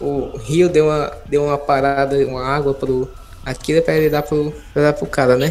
o 0.00 0.36
Rio 0.36 0.68
deu 0.68 0.86
uma, 0.86 1.12
deu 1.26 1.44
uma 1.44 1.56
parada, 1.56 2.16
uma 2.26 2.44
água 2.44 2.74
pro 2.74 3.08
Akira 3.46 3.80
pra 3.80 3.94
ele 3.94 4.10
dar 4.10 4.22
pro, 4.22 4.52
pra 4.74 4.82
dar 4.82 4.92
pro 4.92 5.06
cara, 5.06 5.36
né? 5.38 5.50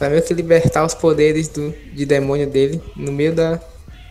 Pra 0.00 0.08
meio 0.08 0.22
que 0.22 0.32
libertar 0.32 0.84
os 0.84 0.94
poderes 0.94 1.46
do, 1.48 1.74
de 1.92 2.06
demônio 2.06 2.48
dele 2.48 2.80
no 2.96 3.12
meio 3.12 3.34
da 3.34 3.60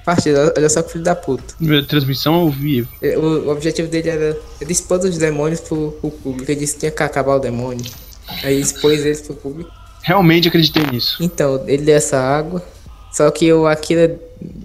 partida. 0.06 0.54
Olha 0.56 0.70
só 0.70 0.84
que 0.84 0.92
filho 0.92 1.04
da 1.04 1.16
puta. 1.16 1.56
Transmissão 1.88 2.42
eu 2.44 2.50
vi. 2.52 2.88
É, 3.02 3.18
O, 3.18 3.48
o 3.48 3.50
objetivo 3.50 3.88
dele 3.88 4.08
era 4.08 4.38
ele 4.62 4.72
expor 4.72 5.00
os 5.00 5.18
demônios 5.18 5.60
pro, 5.62 5.92
pro 6.00 6.12
público. 6.12 6.52
Ele 6.52 6.60
disse 6.60 6.76
que 6.76 6.80
tinha 6.82 6.92
que 6.92 7.02
acabar 7.02 7.36
o 7.36 7.40
demônio. 7.40 7.84
Aí 8.44 8.62
expôs 8.62 9.04
eles 9.04 9.22
pro 9.22 9.34
público. 9.34 9.72
Realmente 10.04 10.48
acreditei 10.48 10.84
nisso. 10.92 11.18
Então, 11.22 11.64
ele 11.68 11.84
deu 11.84 11.96
essa 11.96 12.20
água. 12.20 12.64
Só 13.12 13.30
que 13.32 13.52
o 13.52 13.66
Akira 13.66 14.16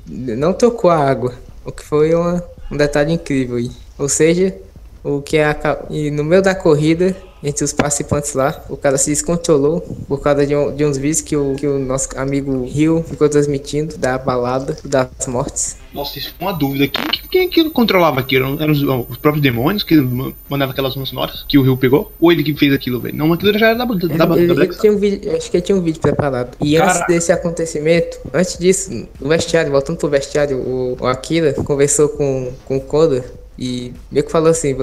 não 0.06 0.52
tocou 0.52 0.90
a 0.90 0.98
água. 0.98 1.34
O 1.64 1.72
que 1.72 1.82
foi 1.82 2.14
uma- 2.14 2.44
um 2.70 2.76
detalhe 2.76 3.14
incrível 3.14 3.56
aí. 3.56 3.70
Ou 3.98 4.10
seja, 4.10 4.54
o 5.02 5.22
que 5.22 5.38
é 5.38 5.46
a, 5.46 5.78
e 5.88 6.10
no 6.10 6.22
meio 6.22 6.42
da 6.42 6.54
corrida, 6.54 7.16
entre 7.44 7.62
os 7.64 7.72
participantes 7.72 8.32
lá, 8.32 8.64
o 8.70 8.76
cara 8.76 8.96
se 8.96 9.10
descontrolou 9.10 9.80
por 10.08 10.20
causa 10.20 10.46
de, 10.46 10.56
um- 10.56 10.74
de 10.74 10.84
uns 10.84 10.96
vídeos 10.96 11.20
que 11.20 11.36
o, 11.36 11.54
que 11.54 11.66
o 11.66 11.78
nosso 11.78 12.08
amigo 12.16 12.64
Rio 12.64 13.04
ficou 13.06 13.28
transmitindo 13.28 13.96
da 13.98 14.16
balada 14.18 14.76
das 14.84 15.26
mortes. 15.26 15.76
Nossa, 15.92 16.18
isso 16.18 16.34
foi 16.36 16.48
uma 16.48 16.52
dúvida. 16.58 16.88
Quem, 16.88 17.04
quem, 17.30 17.48
quem 17.48 17.64
que 17.64 17.70
controlava 17.70 18.18
aquilo? 18.18 18.60
Eram 18.60 18.72
os, 18.72 18.82
os 18.82 19.16
próprios 19.18 19.42
demônios 19.42 19.84
que 19.84 19.94
ma- 19.96 20.32
mandavam 20.48 20.72
aquelas 20.72 20.96
mãos 20.96 21.08
sonoras 21.10 21.44
que 21.48 21.56
o 21.56 21.62
Rio 21.62 21.76
pegou? 21.76 22.10
Ou 22.20 22.32
ele 22.32 22.42
que 22.42 22.54
fez 22.56 22.72
aquilo, 22.72 22.98
velho? 23.00 23.16
Não, 23.16 23.32
aquilo 23.32 23.56
já 23.58 23.68
era 23.68 23.78
da, 23.78 23.84
da, 23.84 24.26
da, 24.26 24.36
Ele, 24.36 24.46
da 24.48 24.54
Black 24.54 24.80
tinha 24.80 24.92
um 24.92 24.96
vídeo, 24.96 25.36
acho 25.36 25.50
que 25.50 25.56
ele 25.58 25.62
tinha 25.64 25.76
um 25.76 25.82
vídeo 25.82 26.00
preparado. 26.00 26.56
E 26.60 26.76
antes 26.76 26.94
Caraca. 26.94 27.12
desse 27.12 27.30
acontecimento, 27.30 28.18
antes 28.32 28.58
disso, 28.58 29.06
no 29.20 29.28
vestiário, 29.28 29.70
voltando 29.70 29.98
pro 29.98 30.08
vestiário, 30.08 30.56
o, 30.58 30.96
o 31.00 31.06
Akira 31.06 31.52
conversou 31.52 32.08
com, 32.08 32.52
com 32.64 32.78
o 32.78 32.80
Koda 32.80 33.24
e 33.56 33.92
meio 34.10 34.24
que 34.26 34.32
falou 34.32 34.48
assim. 34.50 34.76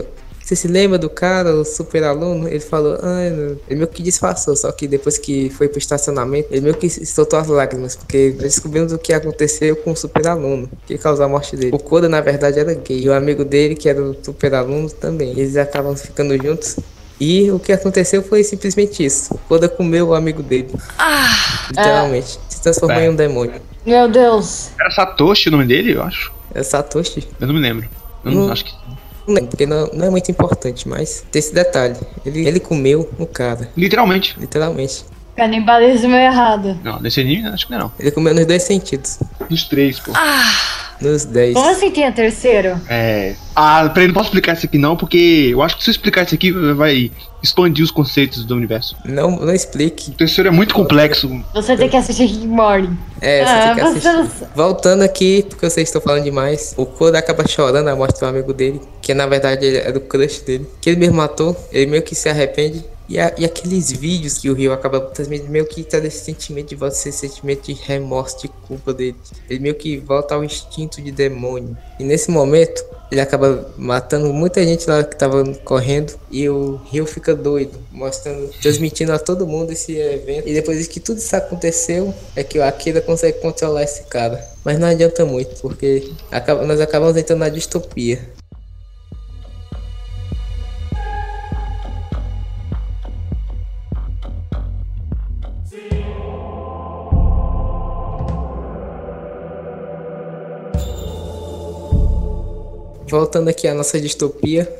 Você 0.51 0.55
se 0.57 0.67
lembra 0.67 0.97
do 0.97 1.09
cara, 1.09 1.55
o 1.55 1.63
super 1.63 2.03
aluno? 2.03 2.45
Ele 2.45 2.59
falou, 2.59 2.97
ah, 3.01 3.29
não." 3.29 3.51
ele 3.69 3.75
meio 3.77 3.87
que 3.87 4.03
disfarçou, 4.03 4.53
só 4.53 4.69
que 4.73 4.85
depois 4.85 5.17
que 5.17 5.49
foi 5.51 5.69
pro 5.69 5.77
estacionamento, 5.79 6.49
ele 6.51 6.59
meio 6.59 6.75
que 6.75 6.89
soltou 7.05 7.39
as 7.39 7.47
lágrimas, 7.47 7.95
porque 7.95 8.31
nós 8.33 8.43
descobrimos 8.55 8.91
o 8.91 8.97
que 8.97 9.13
aconteceu 9.13 9.77
com 9.77 9.91
o 9.91 9.95
super 9.95 10.27
aluno, 10.27 10.69
que 10.85 10.97
causou 10.97 11.23
a 11.23 11.29
morte 11.29 11.55
dele. 11.55 11.73
O 11.73 11.79
Koda, 11.79 12.09
na 12.09 12.19
verdade, 12.19 12.59
era 12.59 12.73
gay, 12.73 12.99
e 12.99 13.07
o 13.07 13.13
amigo 13.13 13.45
dele, 13.45 13.75
que 13.75 13.87
era 13.87 14.03
o 14.03 14.13
super 14.21 14.53
aluno, 14.53 14.89
também. 14.89 15.29
Eles 15.29 15.55
acabam 15.55 15.95
ficando 15.95 16.35
juntos. 16.35 16.75
E 17.17 17.49
o 17.49 17.57
que 17.57 17.71
aconteceu 17.71 18.21
foi 18.21 18.43
simplesmente 18.43 19.05
isso. 19.05 19.33
O 19.33 19.37
Koda 19.47 19.69
comeu 19.69 20.09
o 20.09 20.13
amigo 20.13 20.43
dele. 20.43 20.67
Literalmente. 21.69 22.37
Se 22.49 22.61
transformou 22.61 22.97
É. 22.99 23.05
em 23.05 23.09
um 23.09 23.15
demônio. 23.15 23.61
Meu 23.85 24.09
Deus. 24.09 24.69
Era 24.77 24.89
Satoshi 24.91 25.47
o 25.47 25.51
nome 25.53 25.65
dele, 25.65 25.93
eu 25.95 26.03
acho. 26.03 26.29
É 26.53 26.61
Satoshi. 26.61 27.25
Eu 27.39 27.47
não 27.47 27.53
me 27.53 27.61
lembro. 27.61 27.87
Eu 28.25 28.31
não, 28.31 28.45
Não. 28.47 28.51
acho 28.51 28.65
que. 28.65 28.80
Lembro, 29.31 29.49
porque 29.49 29.65
não, 29.65 29.87
não 29.93 30.05
é 30.05 30.09
muito 30.09 30.29
importante, 30.29 30.87
mas 30.87 31.23
tem 31.31 31.39
esse 31.39 31.53
detalhe. 31.53 31.95
Ele, 32.25 32.47
ele 32.47 32.59
comeu 32.59 33.09
o 33.17 33.25
cara, 33.25 33.69
Literalmente. 33.75 34.39
literalmente. 34.39 35.05
Canibalismo 35.35 36.15
errado. 36.15 36.77
Não, 36.83 36.99
nesse 36.99 37.19
anime 37.21 37.47
acho 37.47 37.65
que 37.67 37.73
não 37.73 37.87
é. 37.87 38.01
Ele 38.01 38.11
comeu 38.11 38.33
nos 38.33 38.45
dois 38.45 38.63
sentidos. 38.63 39.19
Nos 39.49 39.63
três, 39.63 39.99
pô. 39.99 40.11
Nos 41.01 41.25
dez. 41.25 41.55
Como 41.55 41.67
assim 41.67 41.89
tem 41.89 42.05
a 42.05 42.11
terceiro? 42.11 42.79
É. 42.87 43.33
Ah, 43.55 43.89
peraí, 43.91 44.07
não 44.07 44.13
posso 44.13 44.27
explicar 44.27 44.53
isso 44.53 44.67
aqui 44.67 44.77
não, 44.77 44.95
porque 44.95 45.49
eu 45.51 45.61
acho 45.63 45.75
que 45.77 45.83
se 45.83 45.89
eu 45.89 45.93
explicar 45.93 46.23
isso 46.25 46.35
aqui 46.35 46.51
vai 46.51 47.11
expandir 47.41 47.83
os 47.83 47.89
conceitos 47.89 48.45
do 48.45 48.55
universo. 48.55 48.95
Não, 49.03 49.31
não 49.31 49.51
explique. 49.53 50.11
O 50.11 50.13
terceiro 50.13 50.47
é 50.49 50.51
muito 50.51 50.75
complexo. 50.75 51.43
Você 51.55 51.75
tem 51.75 51.89
que 51.89 51.97
assistir 51.97 52.25
Rick 52.25 52.45
Morty. 52.45 52.89
É, 53.19 53.43
você 53.43 53.51
Ah, 53.51 53.73
tem 53.75 53.83
que 53.83 53.99
você 53.99 54.07
assistir. 54.07 54.47
Voltando 54.55 55.01
aqui, 55.01 55.43
porque 55.49 55.67
vocês 55.67 55.87
estão 55.87 55.99
falando 56.01 56.23
demais, 56.23 56.75
o 56.77 56.85
Koda 56.85 57.17
acaba 57.17 57.47
chorando 57.47 57.87
a 57.87 57.95
morte 57.95 58.19
do 58.19 58.25
amigo 58.27 58.53
dele, 58.53 58.79
que 59.01 59.11
na 59.15 59.25
verdade 59.25 59.65
ele 59.65 59.77
era 59.77 59.97
o 59.97 60.01
crush 60.01 60.41
dele, 60.45 60.67
que 60.79 60.89
ele 60.91 60.99
mesmo 60.99 61.15
matou, 61.15 61.57
ele 61.71 61.87
meio 61.89 62.03
que 62.03 62.13
se 62.13 62.29
arrepende. 62.29 62.85
E, 63.11 63.19
a- 63.19 63.33
e 63.37 63.43
aqueles 63.43 63.91
vídeos 63.91 64.37
que 64.37 64.49
o 64.49 64.53
Rio 64.53 64.71
acaba 64.71 65.01
transmitindo, 65.01 65.51
meio 65.51 65.65
que 65.65 65.83
traz 65.83 66.05
esse 66.05 66.23
sentimento 66.23 66.69
de 66.69 66.75
volta, 66.75 66.95
esse 66.95 67.11
sentimento 67.11 67.63
de 67.65 67.73
remorso, 67.73 68.39
de 68.41 68.47
culpa 68.47 68.93
dele. 68.93 69.17
Ele 69.49 69.59
meio 69.59 69.75
que 69.75 69.97
volta 69.97 70.33
ao 70.33 70.45
instinto 70.45 71.01
de 71.01 71.11
demônio. 71.11 71.75
E 71.99 72.05
nesse 72.05 72.31
momento, 72.31 72.81
ele 73.11 73.19
acaba 73.19 73.69
matando 73.77 74.31
muita 74.31 74.63
gente 74.63 74.89
lá 74.89 75.03
que 75.03 75.17
tava 75.17 75.43
correndo. 75.65 76.13
E 76.31 76.47
o 76.47 76.79
Rio 76.89 77.05
fica 77.05 77.35
doido, 77.35 77.77
mostrando, 77.91 78.49
transmitindo 78.61 79.11
a 79.11 79.19
todo 79.19 79.45
mundo 79.45 79.73
esse 79.73 79.91
evento. 79.97 80.47
E 80.47 80.53
depois 80.53 80.87
que 80.87 81.01
tudo 81.01 81.17
isso 81.17 81.35
aconteceu, 81.35 82.13
é 82.33 82.45
que 82.45 82.59
o 82.59 82.63
Akira 82.63 83.01
consegue 83.01 83.39
controlar 83.41 83.83
esse 83.83 84.03
cara. 84.03 84.41
Mas 84.63 84.79
não 84.79 84.87
adianta 84.87 85.25
muito, 85.25 85.59
porque 85.61 86.09
acaba- 86.31 86.65
nós 86.65 86.79
acabamos 86.79 87.17
entrando 87.17 87.39
na 87.39 87.49
distopia. 87.49 88.21
Voltando 103.11 103.49
aqui 103.49 103.67
à 103.67 103.73
nossa 103.73 103.99
distopia, 103.99 104.73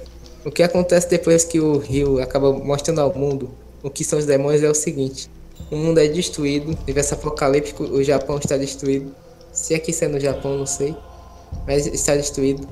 o 0.45 0.49
que 0.49 0.63
acontece 0.63 1.09
depois 1.09 1.43
que 1.43 1.59
o 1.59 1.79
Rio 1.79 2.21
acaba 2.21 2.53
mostrando 2.53 3.01
ao 3.01 3.13
mundo 3.13 3.51
o 3.83 3.89
que 3.89 4.05
são 4.05 4.17
os 4.17 4.25
demônios 4.25 4.63
é 4.63 4.69
o 4.69 4.73
seguinte: 4.73 5.29
o 5.69 5.75
mundo 5.75 5.99
é 5.99 6.07
destruído, 6.07 6.77
universo 6.83 7.13
apocalíptico, 7.13 7.83
o 7.83 8.01
Japão 8.01 8.37
está 8.37 8.55
destruído. 8.55 9.13
Se 9.51 9.75
aqui 9.75 9.91
isso 9.91 10.05
é 10.05 10.07
no 10.07 10.17
Japão, 10.17 10.57
não 10.57 10.65
sei, 10.65 10.95
mas 11.67 11.85
está 11.85 12.15
destruído. 12.15 12.65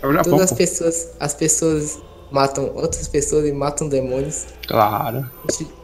É 0.00 0.06
o 0.06 0.12
Japão, 0.14 0.32
Todas 0.32 0.52
as 0.52 0.56
pessoas, 0.56 1.08
as 1.20 1.34
pessoas 1.34 1.98
matam 2.30 2.72
outras 2.74 3.06
pessoas 3.08 3.46
e 3.46 3.52
matam 3.52 3.90
demônios. 3.90 4.46
Claro. 4.66 5.30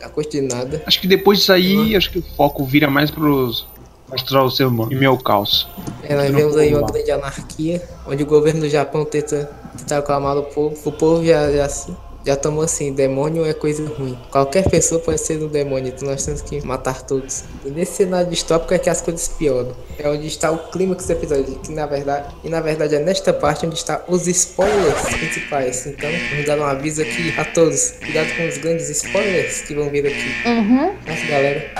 A 0.02 0.08
custo 0.08 0.32
de 0.32 0.40
nada. 0.40 0.82
Acho 0.86 0.98
que 0.98 1.06
depois 1.06 1.40
disso 1.40 1.52
aí, 1.52 1.94
acho 1.94 2.10
que 2.10 2.20
o 2.20 2.24
foco 2.36 2.64
vira 2.64 2.88
mais 2.88 3.10
pros. 3.10 3.66
Mostrar 4.10 4.44
o 4.44 4.50
humano 4.68 4.92
e 4.92 4.96
meu 4.96 5.18
caos. 5.18 5.66
É, 6.02 6.14
nós 6.14 6.30
vemos 6.30 6.56
aí 6.56 6.74
uma 6.74 6.82
grande 6.86 7.10
anarquia, 7.10 7.82
onde 8.06 8.22
o 8.22 8.26
governo 8.26 8.60
do 8.60 8.68
Japão 8.68 9.04
tenta, 9.04 9.46
tenta 9.76 9.98
acalmar 9.98 10.36
o 10.36 10.44
povo. 10.44 10.76
O 10.84 10.92
povo 10.92 11.24
já, 11.24 11.50
já, 11.50 11.68
se- 11.68 11.96
já 12.24 12.36
tomou 12.36 12.62
assim, 12.62 12.92
demônio 12.92 13.44
é 13.44 13.52
coisa 13.52 13.86
ruim. 13.86 14.18
Qualquer 14.30 14.68
pessoa 14.68 15.00
pode 15.00 15.20
ser 15.20 15.42
um 15.42 15.48
demônio, 15.48 15.92
então 15.94 16.08
nós 16.08 16.24
temos 16.24 16.40
que 16.40 16.64
matar 16.64 17.02
todos. 17.02 17.44
E 17.64 17.70
nesse 17.70 17.92
cenário 17.92 18.30
distópico 18.30 18.72
é 18.72 18.78
que 18.78 18.88
as 18.88 19.00
coisas 19.00 19.28
pioram. 19.28 19.72
É 19.98 20.08
onde 20.08 20.26
está 20.26 20.50
o 20.50 20.58
clímax 20.70 21.06
do 21.06 21.12
episódio, 21.12 21.58
que 21.58 21.72
na 21.72 21.86
verdade, 21.86 22.34
e 22.42 22.48
na 22.48 22.60
verdade 22.60 22.94
é 22.94 22.98
nesta 22.98 23.32
parte 23.32 23.66
onde 23.66 23.76
está 23.76 24.02
os 24.08 24.26
spoilers 24.26 25.02
principais. 25.02 25.86
Então, 25.86 26.10
vamos 26.30 26.46
dar 26.46 26.58
um 26.58 26.64
aviso 26.64 27.02
aqui 27.02 27.34
a 27.36 27.44
todos. 27.44 27.92
Cuidado 27.92 28.34
com 28.36 28.48
os 28.48 28.58
grandes 28.58 28.88
spoilers 28.88 29.60
que 29.62 29.74
vão 29.74 29.90
vir 29.90 30.06
aqui. 30.06 30.48
Uhum. 30.48 30.94
Nossa, 31.06 31.26
galera. 31.26 31.70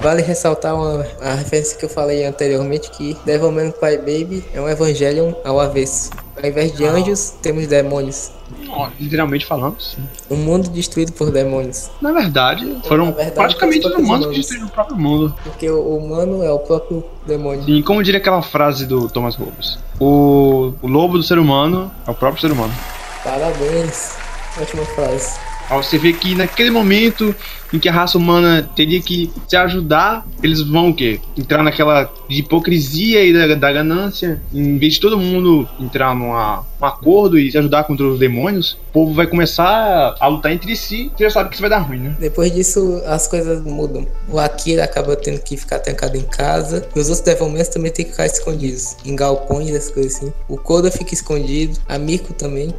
Vale 0.00 0.22
ressaltar 0.22 0.76
uma, 0.76 1.04
a 1.20 1.34
referência 1.34 1.76
que 1.76 1.84
eu 1.84 1.88
falei 1.88 2.24
anteriormente, 2.24 2.90
que 2.90 3.16
Devilman 3.24 3.72
Cry 3.72 3.96
Baby 3.96 4.44
é 4.54 4.60
um 4.60 4.68
Evangelion 4.68 5.32
ao 5.44 5.58
avesso. 5.58 6.10
Ao 6.40 6.48
invés 6.48 6.72
de 6.76 6.84
anjos, 6.84 7.34
temos 7.42 7.66
demônios. 7.66 8.30
Literalmente 8.98 9.44
falando, 9.44 9.80
sim. 9.80 10.02
Um 10.30 10.36
mundo 10.36 10.68
destruído 10.70 11.12
por 11.12 11.30
demônios. 11.32 11.90
Na 12.00 12.12
verdade, 12.12 12.78
foram 12.86 13.06
Na 13.06 13.10
verdade, 13.12 13.34
praticamente 13.34 13.86
os 13.86 13.94
humanos 13.94 14.26
que 14.28 14.36
destruíram 14.36 14.66
o 14.68 14.70
próprio 14.70 14.96
mundo. 14.96 15.34
Porque 15.42 15.68
o 15.68 15.96
humano 15.96 16.42
é 16.42 16.50
o 16.50 16.58
próprio 16.60 17.04
demônio. 17.26 17.64
Sim, 17.64 17.82
como 17.82 18.02
diria 18.02 18.20
aquela 18.20 18.42
frase 18.42 18.86
do 18.86 19.08
Thomas 19.08 19.34
Hobbes: 19.34 19.78
o, 19.98 20.72
o 20.80 20.86
lobo 20.86 21.18
do 21.18 21.24
ser 21.24 21.38
humano 21.38 21.90
é 22.06 22.10
o 22.10 22.14
próprio 22.14 22.40
ser 22.40 22.52
humano. 22.52 22.72
Parabéns. 23.24 24.16
Ótima 24.60 24.84
frase. 24.84 25.47
Você 25.70 25.98
vê 25.98 26.12
que 26.12 26.34
naquele 26.34 26.70
momento 26.70 27.34
em 27.72 27.78
que 27.78 27.88
a 27.88 27.92
raça 27.92 28.16
humana 28.16 28.68
teria 28.74 29.00
que 29.00 29.30
se 29.46 29.56
ajudar, 29.56 30.26
eles 30.42 30.62
vão 30.62 30.90
o 30.90 30.94
quê? 30.94 31.20
Entrar 31.36 31.62
naquela 31.62 32.10
hipocrisia 32.28 33.24
e 33.24 33.32
da, 33.32 33.54
da 33.54 33.72
ganância. 33.72 34.40
Em 34.52 34.78
vez 34.78 34.94
de 34.94 35.00
todo 35.00 35.18
mundo 35.18 35.68
entrar 35.78 36.14
numa, 36.14 36.64
num 36.80 36.86
acordo 36.86 37.38
e 37.38 37.50
se 37.50 37.58
ajudar 37.58 37.84
contra 37.84 38.06
os 38.06 38.18
demônios, 38.18 38.72
o 38.90 38.92
povo 38.92 39.14
vai 39.14 39.26
começar 39.26 40.16
a 40.18 40.26
lutar 40.26 40.52
entre 40.52 40.74
si. 40.74 41.10
Você 41.16 41.24
já 41.24 41.30
sabe 41.30 41.50
que 41.50 41.56
isso 41.56 41.62
vai 41.62 41.70
dar 41.70 41.80
ruim, 41.80 41.98
né? 41.98 42.16
Depois 42.18 42.52
disso, 42.52 43.02
as 43.06 43.26
coisas 43.26 43.62
mudam. 43.62 44.06
O 44.28 44.38
Akira 44.38 44.84
acaba 44.84 45.14
tendo 45.16 45.40
que 45.40 45.56
ficar 45.56 45.78
trancado 45.80 46.16
em 46.16 46.22
casa. 46.22 46.88
E 46.96 46.98
os 46.98 47.08
outros 47.08 47.24
Devilmans 47.24 47.68
também 47.68 47.92
tem 47.92 48.04
que 48.04 48.12
ficar 48.12 48.26
escondidos. 48.26 48.96
Em 49.04 49.14
galpões, 49.14 49.70
essas 49.70 49.92
coisas 49.92 50.16
assim. 50.16 50.32
O 50.48 50.56
Koda 50.56 50.90
fica 50.90 51.12
escondido. 51.12 51.78
A 51.88 51.98
Miko 51.98 52.32
também. 52.32 52.74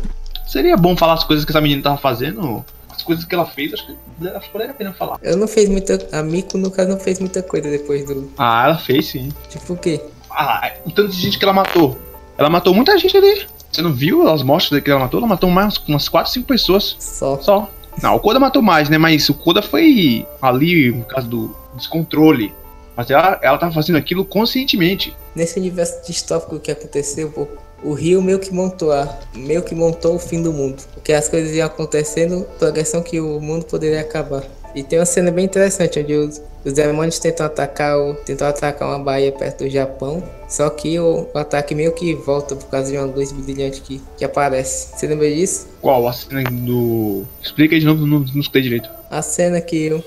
Seria 0.48 0.76
bom 0.76 0.98
falar 0.98 1.14
as 1.14 1.24
coisas 1.24 1.46
que 1.46 1.52
essa 1.52 1.62
menina 1.62 1.84
tava 1.84 1.98
fazendo. 1.98 2.66
As 3.10 3.16
coisas 3.16 3.26
que 3.26 3.34
ela 3.34 3.46
fez, 3.46 3.74
acho 3.74 3.88
que, 3.88 4.28
acho 4.28 4.48
que 4.48 4.54
valeria 4.54 4.74
a 4.74 4.78
pena 4.78 4.94
falar. 4.94 5.20
Ela 5.24 5.38
não 5.38 5.48
fez 5.48 5.68
muita. 5.68 6.08
A 6.12 6.22
Miko, 6.22 6.60
no 6.60 6.70
caso, 6.70 6.90
não 6.90 7.00
fez 7.00 7.20
muita 7.20 7.42
coisa 7.42 7.68
depois 7.68 8.06
do. 8.06 8.32
Ah, 8.38 8.66
ela 8.66 8.78
fez 8.78 9.08
sim. 9.08 9.30
Tipo 9.50 9.74
o 9.74 9.78
quê? 9.78 10.00
Ah, 10.30 10.72
o 10.86 10.92
tanto 10.92 11.10
de 11.10 11.20
gente 11.20 11.40
que 11.40 11.44
ela 11.44 11.54
matou. 11.54 11.98
Ela 12.38 12.50
matou 12.50 12.74
muita 12.74 12.96
gente 13.00 13.18
ali. 13.18 13.48
Você 13.72 13.82
não 13.82 13.94
viu 13.94 14.30
as 14.30 14.44
mortes 14.44 14.70
que 14.80 14.92
ela 14.92 15.00
matou? 15.00 15.20
Ela 15.20 15.28
matou 15.28 15.50
mais 15.50 15.78
umas 15.88 16.08
4, 16.08 16.32
5 16.32 16.46
pessoas. 16.46 16.96
Só. 17.00 17.40
Só. 17.40 17.70
Não, 18.02 18.16
o 18.16 18.20
Koda 18.20 18.40
matou 18.40 18.62
mais, 18.62 18.90
né? 18.90 18.98
Mas 18.98 19.28
o 19.28 19.34
Koda 19.34 19.62
foi 19.62 20.28
ali, 20.40 20.92
no 20.92 21.04
caso 21.04 21.28
do 21.28 21.56
descontrole. 21.76 22.54
Mas 22.96 23.10
ela, 23.10 23.40
ela 23.42 23.58
tava 23.58 23.74
fazendo 23.74 23.98
aquilo 23.98 24.24
conscientemente. 24.24 25.16
Nesse 25.36 25.60
universo 25.60 26.06
distópico 26.06 26.60
que 26.60 26.72
aconteceu, 26.72 27.50
o 27.84 27.94
Rio 27.94 28.22
meio 28.22 28.40
que 28.40 28.54
montou 28.54 28.92
a, 28.92 29.18
meio 29.34 29.62
que 29.62 29.74
montou 29.74 30.16
o 30.16 30.20
fim 30.20 30.42
do 30.42 30.52
mundo. 30.52 30.84
Porque 30.94 31.14
as 31.14 31.28
coisas 31.28 31.56
iam 31.56 31.68
acontecendo, 31.68 32.46
progressão 32.58 33.02
que 33.02 33.20
o 33.20 33.40
mundo 33.40 33.66
poderia 33.66 34.02
acabar. 34.02 34.44
E 34.76 34.84
tem 34.84 35.00
uma 35.00 35.06
cena 35.06 35.32
bem 35.32 35.46
interessante 35.46 36.00
onde 36.00 36.14
os, 36.14 36.42
os 36.64 36.74
demônios 36.74 37.18
tentam 37.18 37.46
atacar 37.46 37.98
o, 37.98 38.14
tentam 38.14 38.48
atacar 38.48 38.88
uma 38.88 39.00
baía 39.00 39.32
perto 39.32 39.64
do 39.64 39.70
Japão. 39.70 40.24
Só 40.48 40.70
que 40.70 41.00
o, 41.00 41.28
o 41.34 41.38
ataque 41.38 41.74
meio 41.74 41.92
que 41.94 42.14
volta 42.14 42.56
por 42.56 42.70
causa 42.70 42.92
de 42.92 42.98
uma 42.98 43.06
luz 43.06 43.32
brilhante 43.32 43.82
que, 43.82 44.02
que 44.18 44.24
aparece. 44.24 44.96
Você 44.96 45.08
lembra 45.08 45.30
disso? 45.30 45.68
Qual? 45.82 46.08
A 46.08 46.14
cena 46.14 46.44
do. 46.52 47.24
Explica 47.42 47.80
de 47.80 47.86
novo, 47.86 48.06
não, 48.06 48.20
não 48.20 48.40
escutei 48.40 48.62
direito. 48.62 48.90
A 49.10 49.22
cena 49.22 49.60
que 49.60 50.04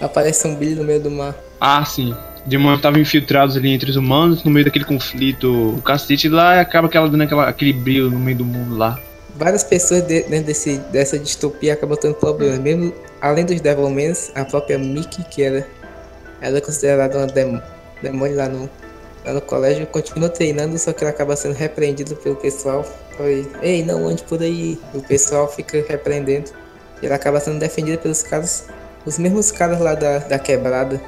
aparece 0.00 0.46
um 0.46 0.54
brilho 0.54 0.76
no 0.76 0.84
meio 0.84 1.00
do 1.00 1.10
mar. 1.10 1.36
Ah, 1.60 1.84
sim. 1.84 2.14
Demônios 2.46 2.78
estavam 2.78 3.00
infiltrados 3.00 3.56
ali 3.56 3.70
entre 3.72 3.90
os 3.90 3.96
humanos, 3.96 4.44
no 4.44 4.50
meio 4.50 4.64
daquele 4.64 4.84
conflito. 4.84 5.80
Cacete 5.84 6.28
lá 6.28 6.60
acaba 6.60 6.86
aquela 6.86 7.08
dando 7.08 7.22
aquela, 7.22 7.48
aquele 7.48 7.72
brilho 7.72 8.10
no 8.10 8.18
meio 8.18 8.38
do 8.38 8.44
mundo 8.44 8.76
lá. 8.76 8.98
Várias 9.34 9.64
pessoas 9.64 10.02
de- 10.02 10.22
dentro 10.22 10.46
desse, 10.46 10.78
dessa 10.92 11.18
distopia 11.18 11.72
acabam 11.74 11.98
tendo 11.98 12.14
problemas. 12.14 12.58
Mesmo 12.58 12.92
além 13.20 13.44
dos 13.44 13.60
Devilmans, 13.60 14.30
a 14.34 14.44
própria 14.44 14.78
Mickey, 14.78 15.24
que 15.24 15.42
era, 15.42 15.66
ela 16.40 16.58
é 16.58 16.60
considerada 16.60 17.18
uma 17.18 17.26
dem- 17.26 17.60
demônio 18.00 18.36
lá 18.36 18.48
no, 18.48 18.70
lá 19.24 19.32
no 19.34 19.40
colégio, 19.40 19.86
continua 19.88 20.28
treinando, 20.28 20.78
só 20.78 20.92
que 20.92 21.02
ela 21.02 21.10
acaba 21.10 21.34
sendo 21.36 21.54
repreendida 21.54 22.14
pelo 22.14 22.36
pessoal. 22.36 22.84
Foi, 23.16 23.46
Ei, 23.60 23.82
não 23.84 24.06
ande 24.06 24.22
por 24.22 24.40
aí. 24.40 24.78
O 24.94 25.02
pessoal 25.02 25.50
fica 25.52 25.84
repreendendo. 25.88 26.50
E 27.02 27.06
ela 27.06 27.16
acaba 27.16 27.40
sendo 27.40 27.58
defendida 27.58 27.98
pelos 27.98 28.22
caras, 28.22 28.68
os 29.04 29.18
mesmos 29.18 29.50
caras 29.50 29.80
lá 29.80 29.94
da, 29.94 30.18
da 30.18 30.38
quebrada. 30.38 31.00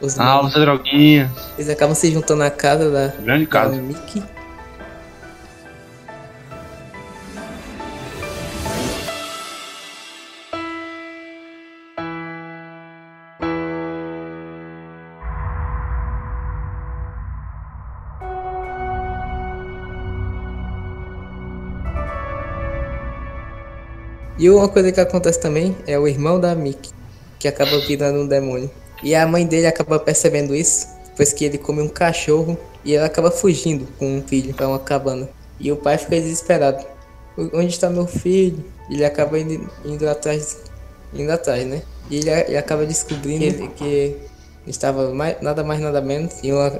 Os 0.00 0.18
Ah, 0.18 0.40
usa 0.42 0.60
droguinha. 0.60 1.30
Eles 1.56 1.70
acabam 1.70 1.94
se 1.94 2.10
juntando 2.12 2.40
na 2.40 2.50
casa 2.50 2.90
da, 2.90 3.08
Grande 3.22 3.46
da 3.46 3.50
caso. 3.50 3.74
Mickey. 3.76 4.22
E 24.38 24.50
uma 24.50 24.68
coisa 24.68 24.92
que 24.92 25.00
acontece 25.00 25.40
também 25.40 25.74
é 25.86 25.98
o 25.98 26.06
irmão 26.06 26.38
da 26.38 26.54
Mickey, 26.54 26.90
que 27.38 27.48
acaba 27.48 27.78
virando 27.80 28.20
um 28.20 28.26
demônio. 28.26 28.70
E 29.02 29.14
a 29.14 29.26
mãe 29.26 29.46
dele 29.46 29.66
acaba 29.66 29.98
percebendo 29.98 30.54
isso, 30.54 30.88
depois 31.06 31.32
que 31.32 31.44
ele 31.44 31.58
come 31.58 31.82
um 31.82 31.88
cachorro 31.88 32.56
e 32.84 32.94
ela 32.94 33.06
acaba 33.06 33.30
fugindo 33.30 33.86
com 33.98 34.18
um 34.18 34.22
filho 34.22 34.54
pra 34.54 34.68
uma 34.68 34.78
cabana. 34.78 35.28
E 35.60 35.70
o 35.72 35.76
pai 35.76 35.98
fica 35.98 36.16
desesperado. 36.20 36.84
"O- 37.36 37.58
Onde 37.58 37.68
está 37.68 37.88
meu 37.90 38.06
filho? 38.06 38.64
Ele 38.90 39.04
acaba 39.04 39.38
indo, 39.38 39.68
indo 39.84 40.08
atrás, 40.08 40.58
indo 41.14 41.30
atrás, 41.30 41.66
né? 41.66 41.82
E 42.10 42.16
ele, 42.18 42.30
ele 42.30 42.56
acaba 42.56 42.86
descobrindo 42.86 43.40
que, 43.40 43.46
ele- 43.46 43.68
que 44.64 44.70
estava 44.70 45.12
mais, 45.12 45.40
nada 45.42 45.62
mais 45.64 45.80
nada 45.80 46.00
menos 46.00 46.34
em 46.42 46.52
uma, 46.52 46.72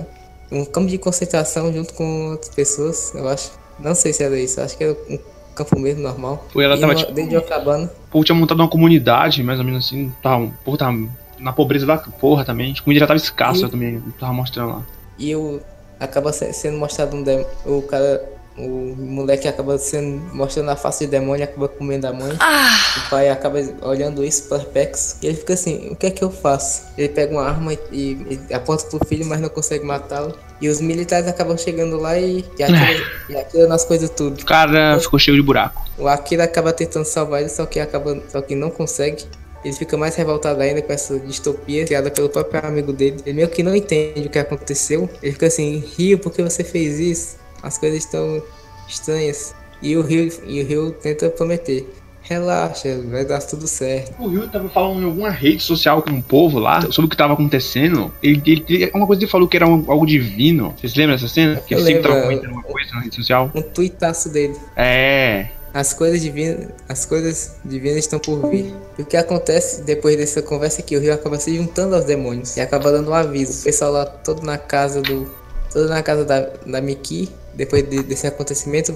um 0.53 0.65
campo 0.65 0.89
de 0.89 0.99
concentração 0.99 1.73
junto 1.73 1.95
com 1.95 2.31
outras 2.31 2.55
pessoas, 2.55 3.13
eu 3.15 3.29
acho. 3.29 3.51
Não 3.79 3.95
sei 3.95 4.13
se 4.13 4.23
era 4.23 4.39
isso, 4.39 4.61
acho 4.61 4.77
que 4.79 4.85
era 4.85 4.97
um 5.11 5.19
campo 5.55 5.79
mesmo 5.79 6.03
normal. 6.03 6.45
Pô, 6.53 6.61
ela 6.63 6.77
E 6.77 6.81
tava, 6.81 6.93
uma- 6.93 6.99
tipo, 6.99 7.13
dentro 7.13 7.31
de 7.31 7.37
uma 7.37 7.43
cabana. 7.43 7.91
O 8.09 8.11
povo 8.13 8.25
tinha 8.25 8.37
montado 8.37 8.61
uma 8.61 8.69
comunidade, 8.69 9.43
mais 9.43 9.59
ou 9.59 9.65
menos 9.65 9.87
assim. 9.87 10.13
Tava, 10.23 10.45
o 10.45 10.53
povo 10.65 10.77
tava 10.79 10.97
na 11.39 11.53
pobreza 11.53 11.87
da 11.87 11.97
porra 11.99 12.45
também. 12.45 12.75
A 12.79 12.83
comida 12.83 13.01
já 13.01 13.07
tava 13.07 13.17
escassa 13.19 13.67
E- 13.67 13.69
também. 13.71 14.03
Tava 14.19 14.33
mostrando 14.33 14.71
lá. 14.71 14.83
E 15.19 15.35
o 15.35 15.61
acaba 15.99 16.33
se- 16.33 16.53
sendo 16.53 16.77
mostrado 16.79 17.17
um 17.17 17.23
dem- 17.23 17.47
o 17.65 17.83
cara, 17.83 18.23
o 18.59 18.95
moleque 18.99 19.47
acaba 19.49 19.77
sendo 19.79 20.19
mostrando 20.35 20.71
a 20.71 20.77
face 20.77 21.05
de 21.05 21.11
demônio, 21.11 21.45
acaba 21.45 21.69
comendo 21.69 22.07
a 22.07 22.13
mãe. 22.13 22.33
O 22.33 23.11
pai 23.11 23.29
acaba 23.31 23.59
olhando 23.83 24.25
isso 24.25 24.49
perplexo. 24.49 25.17
E 25.23 25.27
ele 25.27 25.37
fica 25.37 25.55
assim, 25.55 25.89
o 25.91 25.97
que 25.97 26.07
é 26.07 26.11
que 26.11 26.23
eu 26.25 26.31
faço? 26.31 26.85
Ele 26.99 27.09
pega 27.11 27.33
uma 27.33 27.47
arma 27.47 27.73
e, 27.73 27.79
e- 27.93 28.41
e 28.51 28.55
aponta 28.55 28.85
pro 28.87 28.99
filho, 29.07 29.25
mas 29.27 29.41
não 29.41 29.49
consegue 29.49 29.85
matá-lo. 29.85 30.35
E 30.61 30.69
os 30.71 30.81
militares 30.81 31.29
acabam 31.29 31.57
chegando 31.59 31.99
lá 31.99 32.19
e, 32.19 32.43
e 32.59 32.63
atira, 32.65 33.05
e 33.29 33.37
atira 33.37 33.67
nas 33.67 33.85
coisas 33.85 34.09
tudo. 34.11 34.41
O 34.41 34.45
cara 34.47 34.99
ficou 35.01 35.19
cheio 35.19 35.37
de 35.37 35.43
buraco. 35.43 35.85
O 35.99 36.09
Akira 36.09 36.45
acaba 36.45 36.73
tentando 36.75 37.05
salvar 37.07 37.41
ele, 37.41 37.49
só 37.51 37.65
que 37.67 37.81
acaba, 37.81 38.19
só 38.31 38.41
que 38.43 38.55
não 38.55 38.71
consegue. 38.71 39.25
Ele 39.67 39.75
fica 39.77 39.97
mais 39.97 40.15
revoltado 40.15 40.61
ainda 40.61 40.81
com 40.81 40.93
essa 40.93 41.19
distopia 41.19 41.85
criada 41.85 42.11
pelo 42.11 42.29
próprio 42.29 42.65
amigo 42.65 42.93
dele. 42.93 43.17
Ele 43.27 43.35
meio 43.37 43.49
que 43.49 43.63
não 43.63 43.75
entende 43.75 44.27
o 44.27 44.31
que 44.31 44.39
aconteceu. 44.39 45.11
Ele 45.23 45.33
fica 45.33 45.47
assim, 45.47 45.83
Rio, 45.99 46.19
por 46.19 46.33
que 46.33 46.43
você 46.43 46.63
fez 46.63 47.01
isso? 47.01 47.37
As 47.63 47.77
coisas 47.77 47.99
estão 48.05 48.41
estranhas. 48.89 49.55
E 49.83 49.97
o 49.97 50.03
Rio, 50.03 50.33
e 50.47 50.63
o 50.63 50.67
Rio 50.67 50.91
tenta 50.93 51.29
prometer. 51.29 51.85
Relaxa, 52.23 53.01
vai 53.09 53.25
dar 53.25 53.41
tudo 53.41 53.69
certo. 53.69 54.21
O 54.21 54.27
Rio 54.29 54.49
tava 54.49 54.69
falando 54.69 55.01
em 55.01 55.05
alguma 55.05 55.31
rede 55.31 55.63
social 55.63 56.03
com 56.03 56.11
o 56.11 56.23
povo 56.23 56.59
lá 56.59 56.81
sobre 56.91 57.07
o 57.07 57.09
que 57.09 57.17
tava 57.17 57.35
acontecendo. 57.35 58.13
Ele, 58.23 58.43
ele, 58.47 58.65
ele- 58.69 58.91
uma 58.95 59.07
coisa 59.07 59.21
que 59.21 59.25
ele 59.27 59.31
falou 59.31 59.47
que 59.47 59.57
era 59.57 59.67
um- 59.67 59.85
algo 59.89 60.05
divino. 60.05 60.75
Vocês 60.77 60.95
lembram 60.97 61.15
dessa 61.17 61.29
cena? 61.29 61.57
Que 61.57 61.75
ele 61.75 61.83
Eu 61.83 61.87
sempre 61.87 62.03
tava 62.03 62.23
comentando 62.23 62.51
uma 62.53 62.63
coisa 62.65 62.95
na 62.95 63.01
rede 63.03 63.15
social. 63.17 63.51
Um 63.55 63.63
tuitaço 63.63 64.29
dele. 64.29 64.57
É. 64.77 65.51
As 65.77 65.93
coisas 65.93 66.23
divinas, 66.23 66.69
as 66.89 67.05
coisas 67.05 67.57
divinas 67.63 67.99
estão 67.99 68.19
por 68.19 68.49
vir. 68.49 68.75
E 68.99 69.03
o 69.03 69.05
que 69.05 69.15
acontece 69.15 69.83
depois 69.83 70.17
dessa 70.17 70.41
conversa 70.41 70.81
é 70.81 70.83
que 70.83 70.97
o 70.97 71.01
Rio 71.01 71.13
acaba 71.13 71.39
se 71.39 71.55
juntando 71.55 71.95
aos 71.95 72.07
demônios 72.07 72.57
e 72.57 72.63
acaba 72.63 72.91
dando 72.91 73.11
um 73.11 73.15
aviso. 73.15 73.61
O 73.61 73.65
pessoal 73.65 73.93
lá 73.93 74.07
todo 74.07 74.43
na 74.43 74.57
casa 74.57 75.03
do, 75.03 75.31
todo 75.71 75.87
na 75.91 76.03
casa 76.03 76.25
da, 76.25 76.49
da 76.65 76.81
Miki, 76.81 77.29
depois 77.53 77.87
de- 77.91 78.03
desse 78.03 78.27
acontecimento, 78.27 78.95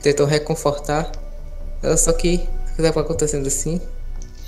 tentam 0.00 0.24
reconfortar. 0.24 1.12
Ela 1.82 1.98
só 1.98 2.10
que 2.10 2.38
que 2.74 2.82
tava 2.82 3.02
acontecendo 3.02 3.46
assim. 3.46 3.78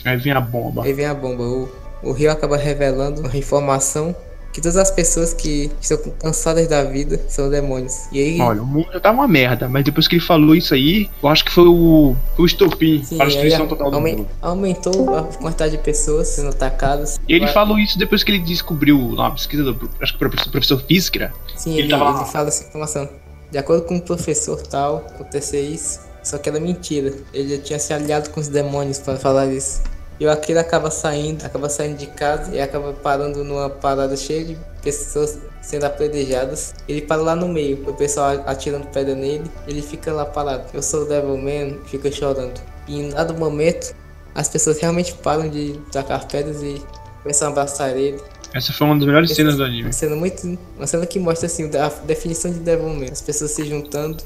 Aí 0.02 0.16
vem 0.16 0.32
a 0.32 0.40
bomba. 0.40 0.82
Aí 0.82 0.94
vem 0.94 1.04
a 1.04 1.12
bomba. 1.12 1.42
O, 1.44 1.68
o 2.02 2.12
Rio 2.12 2.30
acaba 2.30 2.56
revelando 2.56 3.20
uma 3.20 3.36
informação 3.36 4.16
que 4.57 4.62
todas 4.62 4.78
as 4.78 4.90
pessoas 4.90 5.34
que 5.34 5.70
estão 5.82 5.98
cansadas 6.18 6.66
da 6.66 6.82
vida 6.82 7.20
são 7.28 7.50
demônios. 7.50 8.07
E 8.11 8.18
aí, 8.18 8.40
Olha, 8.40 8.62
o 8.62 8.64
mundo 8.66 8.88
já 8.90 8.98
tá 8.98 9.11
uma 9.11 9.28
merda, 9.28 9.68
mas 9.68 9.84
depois 9.84 10.09
que 10.09 10.14
ele 10.14 10.22
falou 10.24 10.54
isso 10.54 10.72
aí, 10.72 11.11
eu 11.22 11.28
acho 11.28 11.44
que 11.44 11.50
foi 11.52 11.66
o, 11.68 12.16
o 12.38 12.46
estopim 12.46 13.04
sim, 13.04 13.18
para 13.18 13.26
a 13.26 13.28
aí 13.28 13.34
destruição 13.34 13.68
total 13.68 13.90
do 13.90 14.00
mundo. 14.00 14.26
aumentou 14.40 15.14
a 15.14 15.24
quantidade 15.24 15.72
de 15.76 15.82
pessoas 15.82 16.28
sendo 16.28 16.48
atacadas. 16.48 17.20
E 17.28 17.34
ele 17.34 17.46
falou 17.48 17.78
isso 17.78 17.98
depois 17.98 18.24
que 18.24 18.30
ele 18.32 18.38
descobriu 18.38 19.12
na 19.12 19.30
pesquisa 19.30 19.62
do 19.62 19.90
acho 20.00 20.12
que 20.12 20.16
o 20.16 20.18
professor, 20.30 20.50
professor 20.50 20.82
Fiskra. 20.88 21.34
Sim, 21.54 21.72
Ele 21.72 21.82
ele, 21.82 21.90
tava- 21.90 22.20
ele 22.22 22.30
fala 22.30 22.48
essa 22.48 22.64
informação. 22.64 23.07
De 23.52 23.59
acordo 23.59 23.82
com 23.84 23.96
o 23.96 24.00
professor 24.00 24.62
tal, 24.62 25.04
aconteceu 25.14 25.62
isso. 25.62 26.00
Só 26.24 26.38
que 26.38 26.48
era 26.48 26.59
mentira. 26.59 27.12
Ele 27.34 27.57
já 27.57 27.62
tinha 27.62 27.78
se 27.78 27.92
aliado 27.92 28.30
com 28.30 28.40
os 28.40 28.48
demônios 28.48 28.98
para 29.00 29.16
falar 29.18 29.46
isso. 29.52 29.82
E 30.18 30.26
o 30.26 30.30
Akira 30.30 30.60
acaba 30.60 30.90
saindo, 30.90 31.44
acaba 31.44 31.68
saindo 31.68 31.98
de 31.98 32.06
casa 32.06 32.54
e 32.54 32.60
acaba 32.60 32.92
parando 32.92 33.44
numa 33.44 33.68
parada 33.68 34.16
cheia 34.16 34.44
de 34.44 34.58
pessoas 34.82 35.38
sendo 35.60 35.84
apedrejadas. 35.84 36.74
Ele 36.88 37.02
para 37.02 37.20
lá 37.20 37.36
no 37.36 37.48
meio, 37.48 37.82
o 37.86 37.92
pessoal 37.92 38.42
atirando 38.46 38.86
pedra 38.86 39.14
nele. 39.14 39.50
Ele 39.66 39.82
fica 39.82 40.12
lá 40.12 40.24
parado. 40.24 40.64
Eu 40.72 40.82
sou 40.82 41.02
o 41.02 41.04
Devilman, 41.04 41.78
fica 41.86 42.10
chorando. 42.10 42.60
E 42.88 43.00
em 43.00 43.10
dado 43.10 43.34
momento, 43.34 43.94
as 44.34 44.48
pessoas 44.48 44.78
realmente 44.78 45.12
param 45.14 45.48
de 45.48 45.78
tacar 45.92 46.26
pedras 46.26 46.62
e 46.62 46.80
começam 47.22 47.48
a 47.48 47.50
abraçar 47.50 47.96
ele. 47.96 48.20
Essa 48.54 48.72
foi 48.72 48.86
uma 48.86 48.96
das 48.96 49.06
melhores 49.06 49.34
cenas 49.34 49.56
do 49.56 49.64
anime. 49.64 49.82
Uma 49.82 49.92
cena 49.92 50.16
muito. 50.16 50.58
Uma 50.76 50.86
cena 50.86 51.04
que 51.04 51.18
mostra 51.18 51.46
assim 51.46 51.68
a 51.76 51.88
definição 52.04 52.50
de 52.50 52.60
Devilman. 52.60 53.10
As 53.10 53.20
pessoas 53.20 53.50
se 53.50 53.64
juntando. 53.64 54.22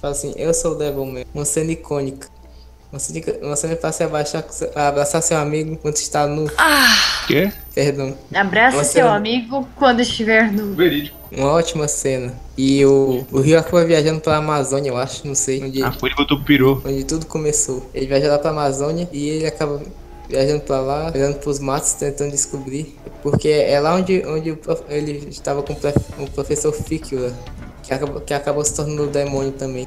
Falam 0.00 0.16
assim, 0.16 0.34
eu 0.36 0.52
sou 0.52 0.72
o 0.72 0.74
Devilman. 0.74 1.24
Uma 1.34 1.44
cena 1.44 1.72
icônica. 1.72 2.28
Uma 2.94 3.00
cena, 3.00 3.20
uma 3.42 3.56
cena 3.56 3.74
pra 3.74 3.90
se 3.90 4.04
abaixar, 4.04 4.44
abraçar 4.76 5.20
seu 5.20 5.36
amigo 5.36 5.76
quando 5.82 5.96
está 5.96 6.28
nu. 6.28 6.48
Quê? 7.26 7.50
Perdão. 7.74 8.16
Abraça 8.32 8.76
Você 8.84 8.92
seu 8.92 9.06
não- 9.06 9.14
amigo 9.14 9.68
quando 9.74 9.98
estiver 10.00 10.52
no. 10.52 10.74
Verídico. 10.76 11.16
Uma 11.36 11.48
ótima 11.50 11.88
cena. 11.88 12.32
E 12.56 12.86
o, 12.86 13.26
o 13.32 13.40
Rio 13.40 13.58
acaba 13.58 13.84
viajando 13.84 14.20
pra 14.20 14.36
Amazônia, 14.36 14.90
eu 14.90 14.96
acho, 14.96 15.26
não 15.26 15.34
sei. 15.34 15.60
Onde, 15.64 15.82
Ah, 15.82 15.90
foi 15.90 16.10
pro 16.14 16.40
pirou. 16.44 16.80
onde 16.86 17.02
tudo 17.02 17.26
começou. 17.26 17.90
Ele 17.92 18.06
viaja 18.06 18.28
lá 18.30 18.38
pra 18.38 18.50
Amazônia 18.50 19.08
e 19.12 19.28
ele 19.28 19.46
acaba 19.46 19.82
viajando 20.28 20.60
pra 20.60 20.78
lá, 20.78 21.10
olhando 21.12 21.38
pros 21.40 21.58
matos, 21.58 21.94
tentando 21.94 22.30
descobrir. 22.30 22.96
Porque 23.24 23.48
é 23.48 23.80
lá 23.80 23.96
onde, 23.96 24.22
onde 24.24 24.56
ele 24.88 25.26
estava 25.30 25.64
com 25.64 25.72
o 25.72 25.76
prof- 25.76 25.96
o 26.20 26.30
professor 26.30 26.72
Ficula, 26.72 27.32
que 27.84 27.94
acabou, 27.94 28.20
que 28.20 28.34
acabou 28.34 28.64
se 28.64 28.74
tornando 28.74 29.04
o 29.04 29.06
demônio 29.06 29.52
também. 29.52 29.86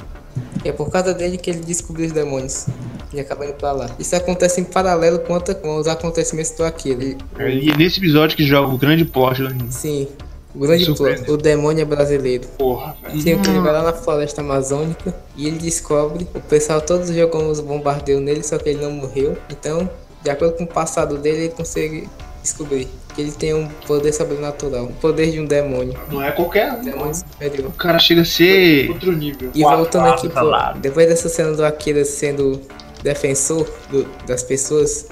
E 0.64 0.70
é 0.70 0.72
por 0.72 0.90
causa 0.90 1.14
dele 1.14 1.38
que 1.38 1.50
ele 1.50 1.60
descobriu 1.60 2.06
os 2.08 2.12
demônios. 2.14 2.68
E 3.14 3.20
acaba 3.20 3.46
indo 3.46 3.54
pra 3.56 3.72
lá. 3.72 3.90
Isso 3.98 4.16
acontece 4.16 4.60
em 4.62 4.64
paralelo 4.64 5.20
com, 5.20 5.34
outra- 5.34 5.56
com 5.56 5.78
os 5.78 5.88
acontecimentos 5.88 6.52
do. 6.52 6.64
Ele- 6.86 7.18
E 7.40 7.72
é 7.72 7.78
nesse 7.78 8.00
episódio 8.00 8.36
que 8.38 8.46
joga 8.46 8.74
o 8.74 8.78
grande 8.78 9.06
plot 9.06 9.42
anime. 9.42 9.72
Sim, 9.72 10.08
o 10.54 10.60
grande 10.60 10.84
Surpreende. 10.86 11.22
plot. 11.24 11.32
O 11.32 11.38
demônio 11.38 11.82
é 11.82 11.86
brasileiro. 11.86 12.46
Porra, 12.58 12.96
velho. 13.02 13.22
Sim, 13.22 13.30
ele 13.32 13.60
vai 13.62 13.72
lá 13.74 13.82
na 13.84 13.94
floresta 13.94 14.42
amazônica 14.42 15.16
e 15.38 15.48
ele 15.48 15.58
descobre. 15.58 16.28
O 16.36 16.42
pessoal 16.42 16.82
todos 16.82 17.10
jogou 17.10 17.42
uns 17.44 17.60
bombardeios 17.62 18.22
nele, 18.22 18.44
só 18.44 18.58
que 18.58 18.70
ele 18.70 18.82
não 18.82 18.92
morreu. 18.92 19.38
Então, 19.50 19.90
de 20.22 20.30
acordo 20.30 20.58
com 20.58 20.66
o 20.66 20.68
passado 20.68 21.18
dele, 21.18 21.46
ele 21.46 21.50
consegue 21.54 22.10
descobrir 22.44 22.88
que 23.18 23.22
ele 23.24 23.32
tem 23.32 23.52
um 23.56 23.68
poder 23.88 24.14
sobrenatural, 24.14 24.86
o 24.86 24.94
poder 24.94 25.32
de 25.32 25.40
um 25.40 25.46
demônio. 25.46 26.00
Não 26.12 26.22
é 26.22 26.30
qualquer 26.32 26.72
um. 26.72 26.84
Demônio 26.84 27.16
superior. 27.16 27.68
O 27.70 27.72
cara 27.72 27.98
chega 27.98 28.22
a 28.22 28.26
ser. 28.26 28.92
Outro 28.92 29.12
nível. 29.12 29.50
E 29.56 29.64
voltando 29.64 30.08
aqui, 30.08 30.30
pro. 30.30 30.80
depois 30.80 31.08
dessa 31.08 31.28
cena 31.28 31.52
do 31.54 31.66
Akira 31.66 32.06
sendo 32.06 32.62
defensor 33.02 33.68
do- 33.90 34.06
das 34.28 34.44
pessoas, 34.44 35.08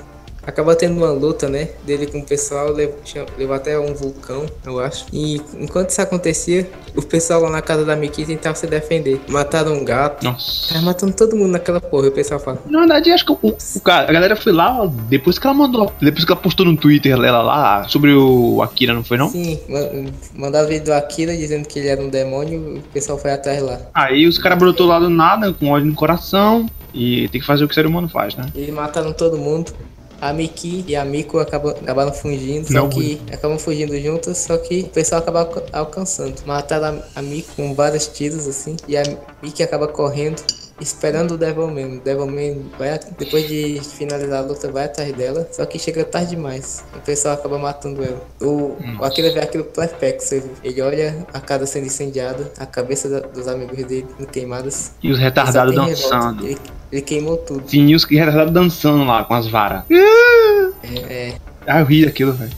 acaba 0.46 0.76
tendo 0.76 0.98
uma 0.98 1.12
luta, 1.12 1.48
né? 1.50 1.70
Dele 1.86 2.08
com 2.08 2.20
o 2.20 2.24
pessoal, 2.24 2.72
levou, 2.72 3.56
até 3.56 3.78
um 3.80 3.94
vulcão, 3.94 4.46
eu 4.66 4.80
acho. 4.80 5.06
E 5.12 5.42
enquanto 5.60 5.90
isso 5.90 6.02
acontecia, 6.02 6.70
o 6.96 7.02
pessoal 7.02 7.42
lá 7.42 7.50
na 7.50 7.62
casa 7.62 7.86
da 7.86 7.96
Miki 7.96 8.26
tentava 8.26 8.56
se 8.56 8.68
defender. 8.68 9.20
Mataram 9.28 9.74
um 9.74 9.84
gato. 9.86 10.24
Nossa. 10.24 10.74
Tava 10.74 10.86
matando 10.86 11.14
todo 11.14 11.36
mundo 11.36 11.52
naquela 11.52 11.80
porra, 11.82 12.06
e 12.06 12.10
o 12.10 12.12
pessoal 12.12 12.40
fala. 12.40 12.60
Na 12.68 12.80
verdade, 12.80 13.12
acho 13.12 13.26
que 13.26 13.32
o, 13.32 13.38
o 13.76 13.80
cara, 13.82 14.10
a 14.10 14.14
galera 14.14 14.36
foi 14.36 14.52
lá, 14.52 14.86
depois 15.10 15.38
que 15.40 15.46
ela 15.48 15.56
mandou, 15.56 15.92
depois 16.02 16.26
que 16.26 16.32
ela 16.32 16.42
postou 16.42 16.66
no 16.66 16.76
Twitter 16.78 17.12
ela 17.14 17.42
lá 17.42 17.88
sobre 17.88 18.14
o 18.14 18.62
Akira, 18.62 18.94
não 18.94 19.04
foi 19.04 19.18
não? 19.18 19.30
Sim, 19.30 19.60
ma- 19.70 20.12
mandava 20.36 20.68
vídeo 20.68 20.86
do 20.86 20.94
Akira 20.94 21.36
dizendo 21.36 21.68
que 21.68 21.80
ele 21.80 21.88
era 21.88 22.02
um 22.02 22.10
demônio, 22.10 22.78
o 22.78 22.82
pessoal 22.94 23.18
foi 23.18 23.32
atrás 23.32 23.62
lá. 23.62 23.80
Aí 23.94 24.28
os 24.28 24.38
caras 24.38 24.58
brotou 24.58 24.88
lá 24.88 25.00
do 25.00 25.10
nada, 25.10 25.54
com 25.54 25.70
ódio 25.72 25.88
no 25.88 25.96
coração, 25.96 26.66
e 26.94 27.28
tem 27.30 27.42
que 27.42 27.48
fazer 27.48 27.64
o 27.64 27.68
que 27.68 27.74
o 27.74 27.76
ser 27.76 27.86
humano 27.86 28.08
faz, 28.08 28.36
né? 28.36 28.46
Eles 28.56 28.74
mataram 28.74 29.12
todo 29.14 29.38
mundo. 29.38 29.72
A 30.22 30.32
Miki 30.34 30.84
e 30.88 30.96
a 30.96 31.04
Miko 31.06 31.40
acabam, 31.40 31.72
acabaram 31.82 32.14
fugindo, 32.14 32.66
só 32.68 32.74
Não, 32.74 32.90
que 32.90 33.22
acabam 33.32 33.58
fugindo 33.60 33.98
juntas, 34.00 34.38
só 34.40 34.58
que 34.58 34.82
o 34.82 34.90
pessoal 34.90 35.22
acaba 35.22 35.40
alca- 35.42 35.64
alcançando. 35.74 36.36
Mataram 36.46 37.02
a, 37.16 37.20
a 37.20 37.22
Miko 37.22 37.54
com 37.56 37.74
vários 37.74 38.08
tiros 38.08 38.48
assim, 38.48 38.76
e 38.88 38.98
a 38.98 39.04
Miki 39.42 39.62
acaba 39.62 39.88
correndo, 39.88 40.42
esperando 40.80 41.36
o 41.36 41.38
Devilman. 41.38 41.98
O 41.98 42.00
Devilman 42.02 42.66
vai, 42.78 43.00
depois 43.18 43.48
de 43.48 43.80
finalizar 43.82 44.44
a 44.44 44.46
luta, 44.48 44.70
vai 44.72 44.86
atrás 44.86 45.14
dela, 45.14 45.48
só 45.52 45.66
que 45.66 45.78
chega 45.80 46.04
tarde 46.04 46.32
demais. 46.32 46.84
O 46.96 47.00
pessoal 47.00 47.36
acaba 47.36 47.58
matando 47.58 48.04
ela. 48.04 48.22
O, 48.42 48.76
o 49.00 49.04
Akira 49.06 49.32
vê 49.34 49.40
aquilo 49.40 49.64
perplexo, 49.66 50.36
ele, 50.36 50.52
ele 50.64 50.82
olha 50.82 51.26
a 51.34 51.40
casa 51.40 51.66
sendo 51.66 51.86
incendiada, 51.88 52.52
a 52.58 52.66
cabeça 52.66 53.08
da- 53.10 53.20
dos 53.22 53.48
amigos 53.48 53.78
dele 53.86 54.08
queimadas. 54.32 54.92
E 55.04 55.12
os 55.12 55.18
Só 55.18 55.24
retardados 55.24 55.76
dançando. 55.76 56.46
Ele, 56.46 56.58
ele 56.96 57.02
queimou 57.02 57.38
tudo. 57.38 57.64
Sim, 57.68 57.88
e 57.88 57.96
os 57.96 58.04
retardados 58.06 58.54
dançando 58.54 59.04
lá 59.04 59.24
com 59.24 59.34
as 59.34 59.48
varas. 59.48 59.84
É, 59.92 61.34
Ah, 61.68 61.80
eu 61.80 61.86
ri 61.86 62.06
daquilo, 62.06 62.34
velho. 62.34 62.52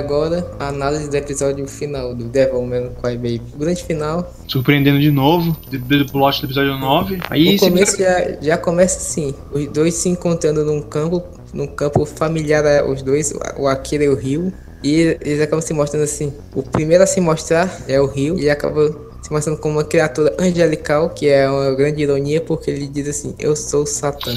Agora, 0.00 0.50
a 0.58 0.68
análise 0.68 1.08
do 1.08 1.16
episódio 1.16 1.66
final 1.68 2.14
do 2.14 2.24
Devilman 2.24 2.90
Cry 3.02 3.16
Baby. 3.16 3.42
Grande 3.56 3.84
final, 3.84 4.32
Surpreendendo 4.48 4.98
de 5.00 5.10
novo, 5.10 5.56
do 5.70 6.06
plot 6.06 6.40
do 6.40 6.46
episódio 6.46 6.76
9. 6.76 7.20
Aí 7.30 7.56
o 7.56 7.58
começo 7.60 7.96
já, 7.98 8.36
já 8.40 8.58
começa 8.58 8.98
assim, 8.98 9.34
os 9.52 9.66
dois 9.68 9.94
se 9.94 10.08
encontrando 10.08 10.64
num 10.64 10.82
campo, 10.82 11.22
num 11.54 11.66
campo 11.66 12.04
familiar 12.04 12.66
a- 12.66 12.84
os 12.84 13.02
dois, 13.02 13.32
o 13.56 13.66
Akira 13.68 14.04
e 14.04 14.08
o 14.08 14.14
Rio. 14.16 14.52
E 14.82 15.16
eles 15.20 15.40
acabam 15.42 15.60
se 15.60 15.74
mostrando 15.74 16.04
assim. 16.04 16.32
O 16.54 16.62
primeiro 16.62 17.04
a 17.04 17.06
se 17.06 17.20
mostrar 17.20 17.70
é 17.86 18.00
o 18.00 18.06
Rio, 18.06 18.38
e 18.38 18.48
acaba 18.48 18.88
se 19.22 19.30
mostrando 19.30 19.58
como 19.58 19.74
uma 19.76 19.84
criatura 19.84 20.34
angelical, 20.38 21.10
que 21.10 21.28
é 21.28 21.48
uma 21.50 21.74
grande 21.74 22.02
ironia, 22.02 22.40
porque 22.40 22.70
ele 22.70 22.86
diz 22.88 23.06
assim, 23.06 23.34
eu 23.38 23.54
sou 23.54 23.84
Satã. 23.84 24.32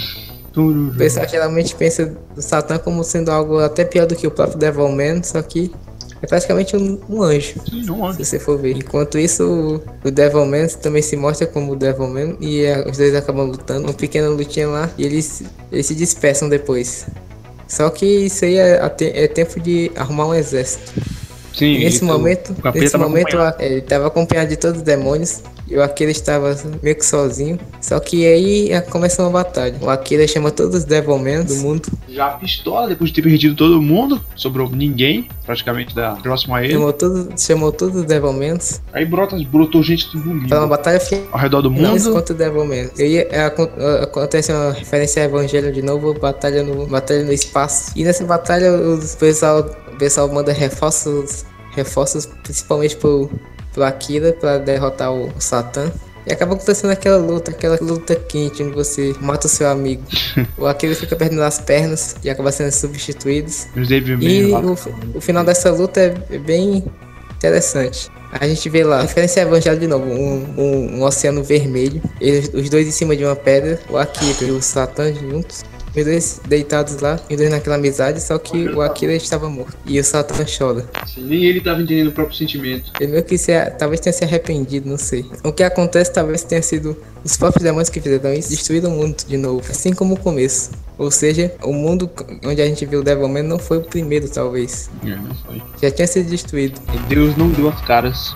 O 0.55 0.93
pessoal 0.95 1.27
geralmente 1.27 1.73
pensa 1.75 2.05
do 2.35 2.41
Satã 2.41 2.77
como 2.77 3.03
sendo 3.03 3.29
algo 3.29 3.59
até 3.59 3.83
pior 3.83 4.05
do 4.05 4.15
que 4.15 4.27
o 4.27 4.31
próprio 4.31 4.57
Devilman, 4.57 5.23
só 5.23 5.41
que 5.41 5.71
é 6.21 6.27
praticamente 6.27 6.75
um, 6.77 6.99
um 7.09 7.21
anjo. 7.23 7.55
Não, 7.85 8.13
Se 8.13 8.23
você 8.23 8.39
for 8.39 8.57
ver. 8.57 8.77
Enquanto 8.77 9.17
isso, 9.17 9.81
o, 10.03 10.07
o 10.07 10.11
Devilman 10.11 10.67
também 10.81 11.01
se 11.01 11.17
mostra 11.17 11.47
como 11.47 11.73
o 11.73 11.75
Devilman 11.75 12.37
e 12.39 12.63
é, 12.63 12.87
os 12.87 12.97
dois 12.97 13.15
acabam 13.15 13.47
lutando, 13.47 13.87
uma 13.87 13.93
pequena 13.93 14.29
lutinha 14.29 14.67
lá 14.67 14.89
e 14.97 15.05
eles, 15.05 15.43
eles 15.71 15.85
se 15.85 15.95
dispersam 15.95 16.47
depois. 16.47 17.07
Só 17.67 17.89
que 17.89 18.05
isso 18.05 18.45
aí 18.45 18.57
é, 18.57 18.79
é 18.99 19.27
tempo 19.27 19.59
de 19.59 19.91
arrumar 19.95 20.27
um 20.27 20.33
exército. 20.35 20.93
Sim, 21.53 21.79
nesse 21.79 22.03
momento, 22.03 22.55
o 22.63 22.71
nesse 22.71 22.97
momento 22.97 23.37
ele 23.59 23.79
estava 23.79 24.07
acompanhado 24.07 24.49
de 24.49 24.57
todos 24.57 24.77
os 24.77 24.83
demônios 24.83 25.41
e 25.73 25.77
o 25.77 25.83
Akira 25.83 26.11
estava 26.11 26.55
meio 26.81 26.95
que 26.95 27.05
sozinho. 27.05 27.59
Só 27.81 27.99
que 27.99 28.25
aí 28.25 28.71
é, 28.71 28.81
começa 28.81 29.21
uma 29.21 29.31
batalha. 29.31 29.75
O 29.81 29.89
Akira 29.89 30.27
chama 30.27 30.51
todos 30.51 30.75
os 30.75 30.83
Devilmen 30.85 31.43
do 31.43 31.55
mundo, 31.55 31.89
Já 32.07 32.29
pistola, 32.31 32.87
depois 32.87 33.09
de 33.09 33.15
ter 33.15 33.27
perdido 33.27 33.55
todo 33.55 33.81
mundo, 33.81 34.21
sobrou 34.35 34.69
ninguém, 34.69 35.27
praticamente, 35.45 35.95
da 35.95 36.15
próximo 36.15 36.55
a 36.55 36.63
ele. 36.63 36.73
chamou 36.73 36.93
todos, 36.93 37.43
chamou 37.43 37.71
todos 37.71 37.95
os 37.95 38.03
Devilmen 38.05 38.57
Aí 38.93 39.05
brota, 39.05 39.35
brotou 39.49 39.81
gente 39.81 40.09
do 40.11 40.19
mundo 40.19 40.47
uma 40.63 40.67
batalha 40.67 40.99
ao 41.31 41.39
redor 41.39 41.61
do 41.61 41.69
Não, 41.69 41.89
mundo. 41.89 41.97
isso 41.97 42.11
contra 42.11 42.33
o 42.33 42.37
Devilman. 42.37 42.89
E 42.97 43.01
aí 43.01 43.17
é, 43.17 43.27
é, 43.31 43.45
acontece 44.03 44.51
uma 44.51 44.71
referência 44.71 45.23
ao 45.23 45.29
Evangelho 45.29 45.71
de 45.71 45.81
novo, 45.81 46.13
batalha 46.13 46.63
no, 46.63 46.87
batalha 46.87 47.23
no 47.23 47.33
espaço. 47.33 47.91
E 47.95 48.03
nessa 48.03 48.23
batalha 48.25 48.71
o 48.71 48.99
pessoal, 49.17 49.65
o 49.91 49.97
pessoal 49.97 50.27
manda 50.29 50.51
reforços, 50.51 51.45
reforços 51.75 52.25
principalmente 52.43 52.95
pro, 52.95 53.29
pro 53.73 53.83
Akira 53.83 54.33
pra 54.33 54.57
derrotar 54.57 55.11
o, 55.11 55.31
Satã. 55.39 55.91
E 56.25 56.31
acaba 56.31 56.53
acontecendo 56.53 56.91
aquela 56.91 57.17
luta, 57.17 57.51
aquela 57.51 57.77
luta 57.81 58.15
quente 58.15 58.63
onde 58.63 58.73
você 58.73 59.13
mata 59.19 59.47
o 59.47 59.49
seu 59.49 59.67
amigo. 59.67 60.03
o 60.57 60.65
Akira 60.65 60.95
fica 60.95 61.15
perdendo 61.15 61.43
as 61.43 61.59
pernas 61.59 62.15
e 62.23 62.29
acaba 62.29 62.51
sendo 62.51 62.71
substituído. 62.71 63.51
E 64.21 64.53
o, 64.53 65.17
o 65.17 65.21
final 65.21 65.43
dessa 65.43 65.69
luta 65.69 65.99
é, 65.99 66.15
é 66.29 66.37
bem 66.37 66.83
Interessante. 67.43 68.09
A 68.31 68.47
gente 68.47 68.69
vê 68.69 68.85
lá, 68.85 69.01
referência 69.01 69.43
ao 69.43 69.49
Evangelho 69.49 69.77
de 69.77 69.85
novo, 69.85 70.05
um, 70.05 70.45
um, 70.57 70.95
um 70.95 71.03
oceano 71.03 71.43
vermelho, 71.43 72.01
eles, 72.21 72.49
os 72.53 72.69
dois 72.69 72.87
em 72.87 72.91
cima 72.91 73.17
de 73.17 73.25
uma 73.25 73.35
pedra, 73.35 73.77
o 73.89 73.97
Akira 73.97 74.45
e 74.45 74.51
o 74.51 74.61
Satan 74.61 75.13
juntos, 75.13 75.61
os 75.95 76.03
dois 76.05 76.41
deitados 76.47 76.99
lá, 76.99 77.19
os 77.29 77.37
dois 77.37 77.49
naquela 77.49 77.75
amizade, 77.75 78.21
só 78.21 78.37
que 78.37 78.69
o 78.69 78.81
Akira 78.81 79.13
estava 79.13 79.49
morto. 79.49 79.77
E 79.85 79.99
o 79.99 80.03
Satan 80.03 80.45
chora. 80.45 80.85
Nem 81.17 81.45
ele 81.45 81.61
tava 81.61 81.81
entendendo 81.81 82.07
o 82.07 82.11
próprio 82.11 82.37
sentimento. 82.37 82.91
Ele 82.99 83.11
meio 83.11 83.23
que 83.23 83.37
se, 83.37 83.53
talvez 83.77 83.99
tenha 83.99 84.13
se 84.13 84.23
arrependido, 84.23 84.89
não 84.89 84.97
sei. 84.97 85.25
O 85.43 85.51
que 85.51 85.63
acontece 85.63 86.11
talvez 86.11 86.43
tenha 86.43 86.61
sido 86.61 86.97
os 87.23 87.37
próprios 87.37 87.63
demônios 87.63 87.89
que 87.89 88.01
fizeram 88.01 88.33
isso, 88.33 88.49
destruíram 88.49 88.89
o 88.89 88.97
mundo 88.97 89.23
de 89.25 89.37
novo, 89.37 89.63
assim 89.69 89.93
como 89.93 90.15
o 90.15 90.19
começo. 90.19 90.71
Ou 90.97 91.09
seja, 91.09 91.53
o 91.63 91.73
mundo 91.73 92.09
onde 92.45 92.61
a 92.61 92.65
gente 92.65 92.85
viu 92.85 92.99
o 92.99 93.03
Devilman 93.03 93.43
não 93.43 93.57
foi 93.57 93.77
o 93.77 93.81
primeiro, 93.81 94.29
talvez. 94.29 94.89
É, 95.03 95.15
não 95.15 95.33
foi. 95.35 95.61
Já 95.81 95.91
tinha 95.91 96.07
sido 96.07 96.29
destruído. 96.29 96.79
E 96.93 96.97
Deus 97.09 97.35
não 97.37 97.49
deu 97.49 97.69
as 97.69 97.81
caras. 97.81 98.35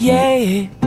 Yeah. 0.00 0.83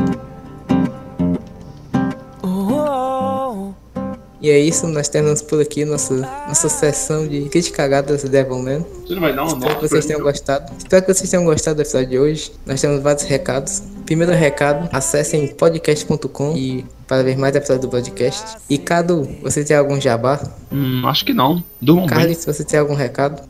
E 4.40 4.52
é 4.52 4.60
isso, 4.60 4.88
nós 4.88 5.08
terminamos 5.08 5.42
por 5.42 5.60
aqui 5.60 5.84
nossa, 5.84 6.14
nossa 6.48 6.70
sessão 6.70 7.28
de 7.28 7.50
criticagadas 7.50 8.24
do 8.24 8.30
Devilman. 8.30 8.86
Você 9.02 9.16
não 9.16 9.22
vai 9.22 9.36
dar 9.36 9.44
uma 9.44 9.54
Espero 9.58 9.76
que 9.76 9.88
vocês 9.88 10.06
tenham 10.06 10.22
gostado. 10.22 10.72
Espero 10.78 11.06
que 11.06 11.14
vocês 11.14 11.30
tenham 11.30 11.44
gostado 11.44 11.78
do 11.78 11.82
episódio 11.82 12.10
de 12.10 12.20
hoje. 12.20 12.52
Nós 12.66 12.80
temos 12.80 13.02
vários 13.02 13.24
recados. 13.24 13.82
Primeiro 14.06 14.32
recado, 14.34 14.88
acessem 14.92 15.48
podcast.com 15.48 16.56
e 16.56 16.86
para 17.08 17.24
ver 17.24 17.38
mais 17.38 17.56
episódios 17.56 17.86
do 17.86 17.90
podcast. 17.90 18.58
E 18.70 18.78
Cadu, 18.78 19.28
você 19.42 19.64
tem 19.64 19.76
algum 19.76 20.00
jabá? 20.00 20.40
Hum, 20.72 21.02
acho 21.08 21.26
que 21.26 21.34
não. 21.34 21.64
Durmam 21.82 22.06
bem. 22.06 22.18
Carlos, 22.18 22.46
você 22.46 22.64
tem 22.64 22.80
algum 22.80 22.94
recado? 22.94 23.42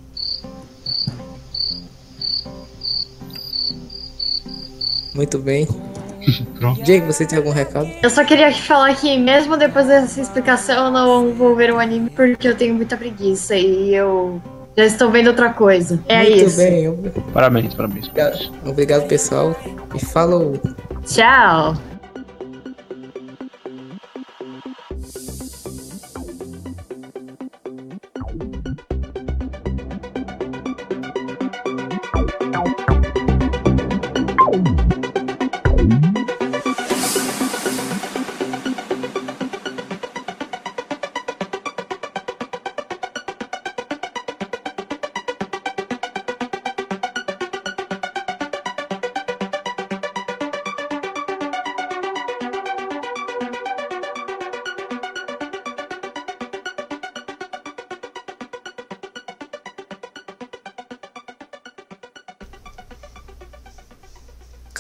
Muito 5.14 5.40
bem. 5.40 5.68
Pronto. 6.60 6.82
Diego, 6.84 7.06
você 7.12 7.26
tem 7.26 7.38
algum 7.38 7.52
recado? 7.52 7.90
Eu 8.02 8.10
só 8.10 8.24
queria 8.24 8.52
falar 8.52 8.94
que 8.96 9.18
mesmo 9.18 9.56
depois 9.58 9.88
dessa 9.88 10.20
explicação 10.22 10.86
eu 10.86 10.92
não 10.92 11.34
vou 11.34 11.56
ver 11.56 11.72
o 11.72 11.80
anime 11.80 12.10
porque 12.10 12.48
eu 12.48 12.56
tenho 12.56 12.76
muita 12.76 12.98
preguiça 12.98 13.56
e 13.56 13.94
eu 13.96 14.42
já 14.76 14.86
estou 14.86 15.10
vendo 15.10 15.28
outra 15.28 15.52
coisa. 15.52 16.00
É 16.08 16.24
Muito 16.24 16.46
isso. 16.46 16.58
bem. 16.58 16.88
ob- 16.90 17.10
Parabéns, 17.34 17.74
parabéns. 17.74 18.08
Obrigado, 18.08 18.52
obrigado 18.66 19.08
pessoal. 19.08 19.56
E 19.96 20.06
falou. 20.06 20.60
Tchau. 21.06 21.76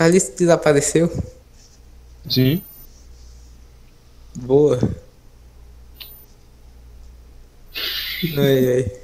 Calixto 0.07 0.37
desapareceu? 0.37 1.11
Sim. 2.29 2.63
Boa. 4.37 4.79
Ai, 8.37 8.67
ai. 8.69 9.01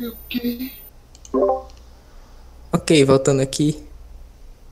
O 0.00 0.16
quê? 0.28 0.72
Ok, 2.72 3.04
voltando 3.04 3.40
aqui. 3.40 3.87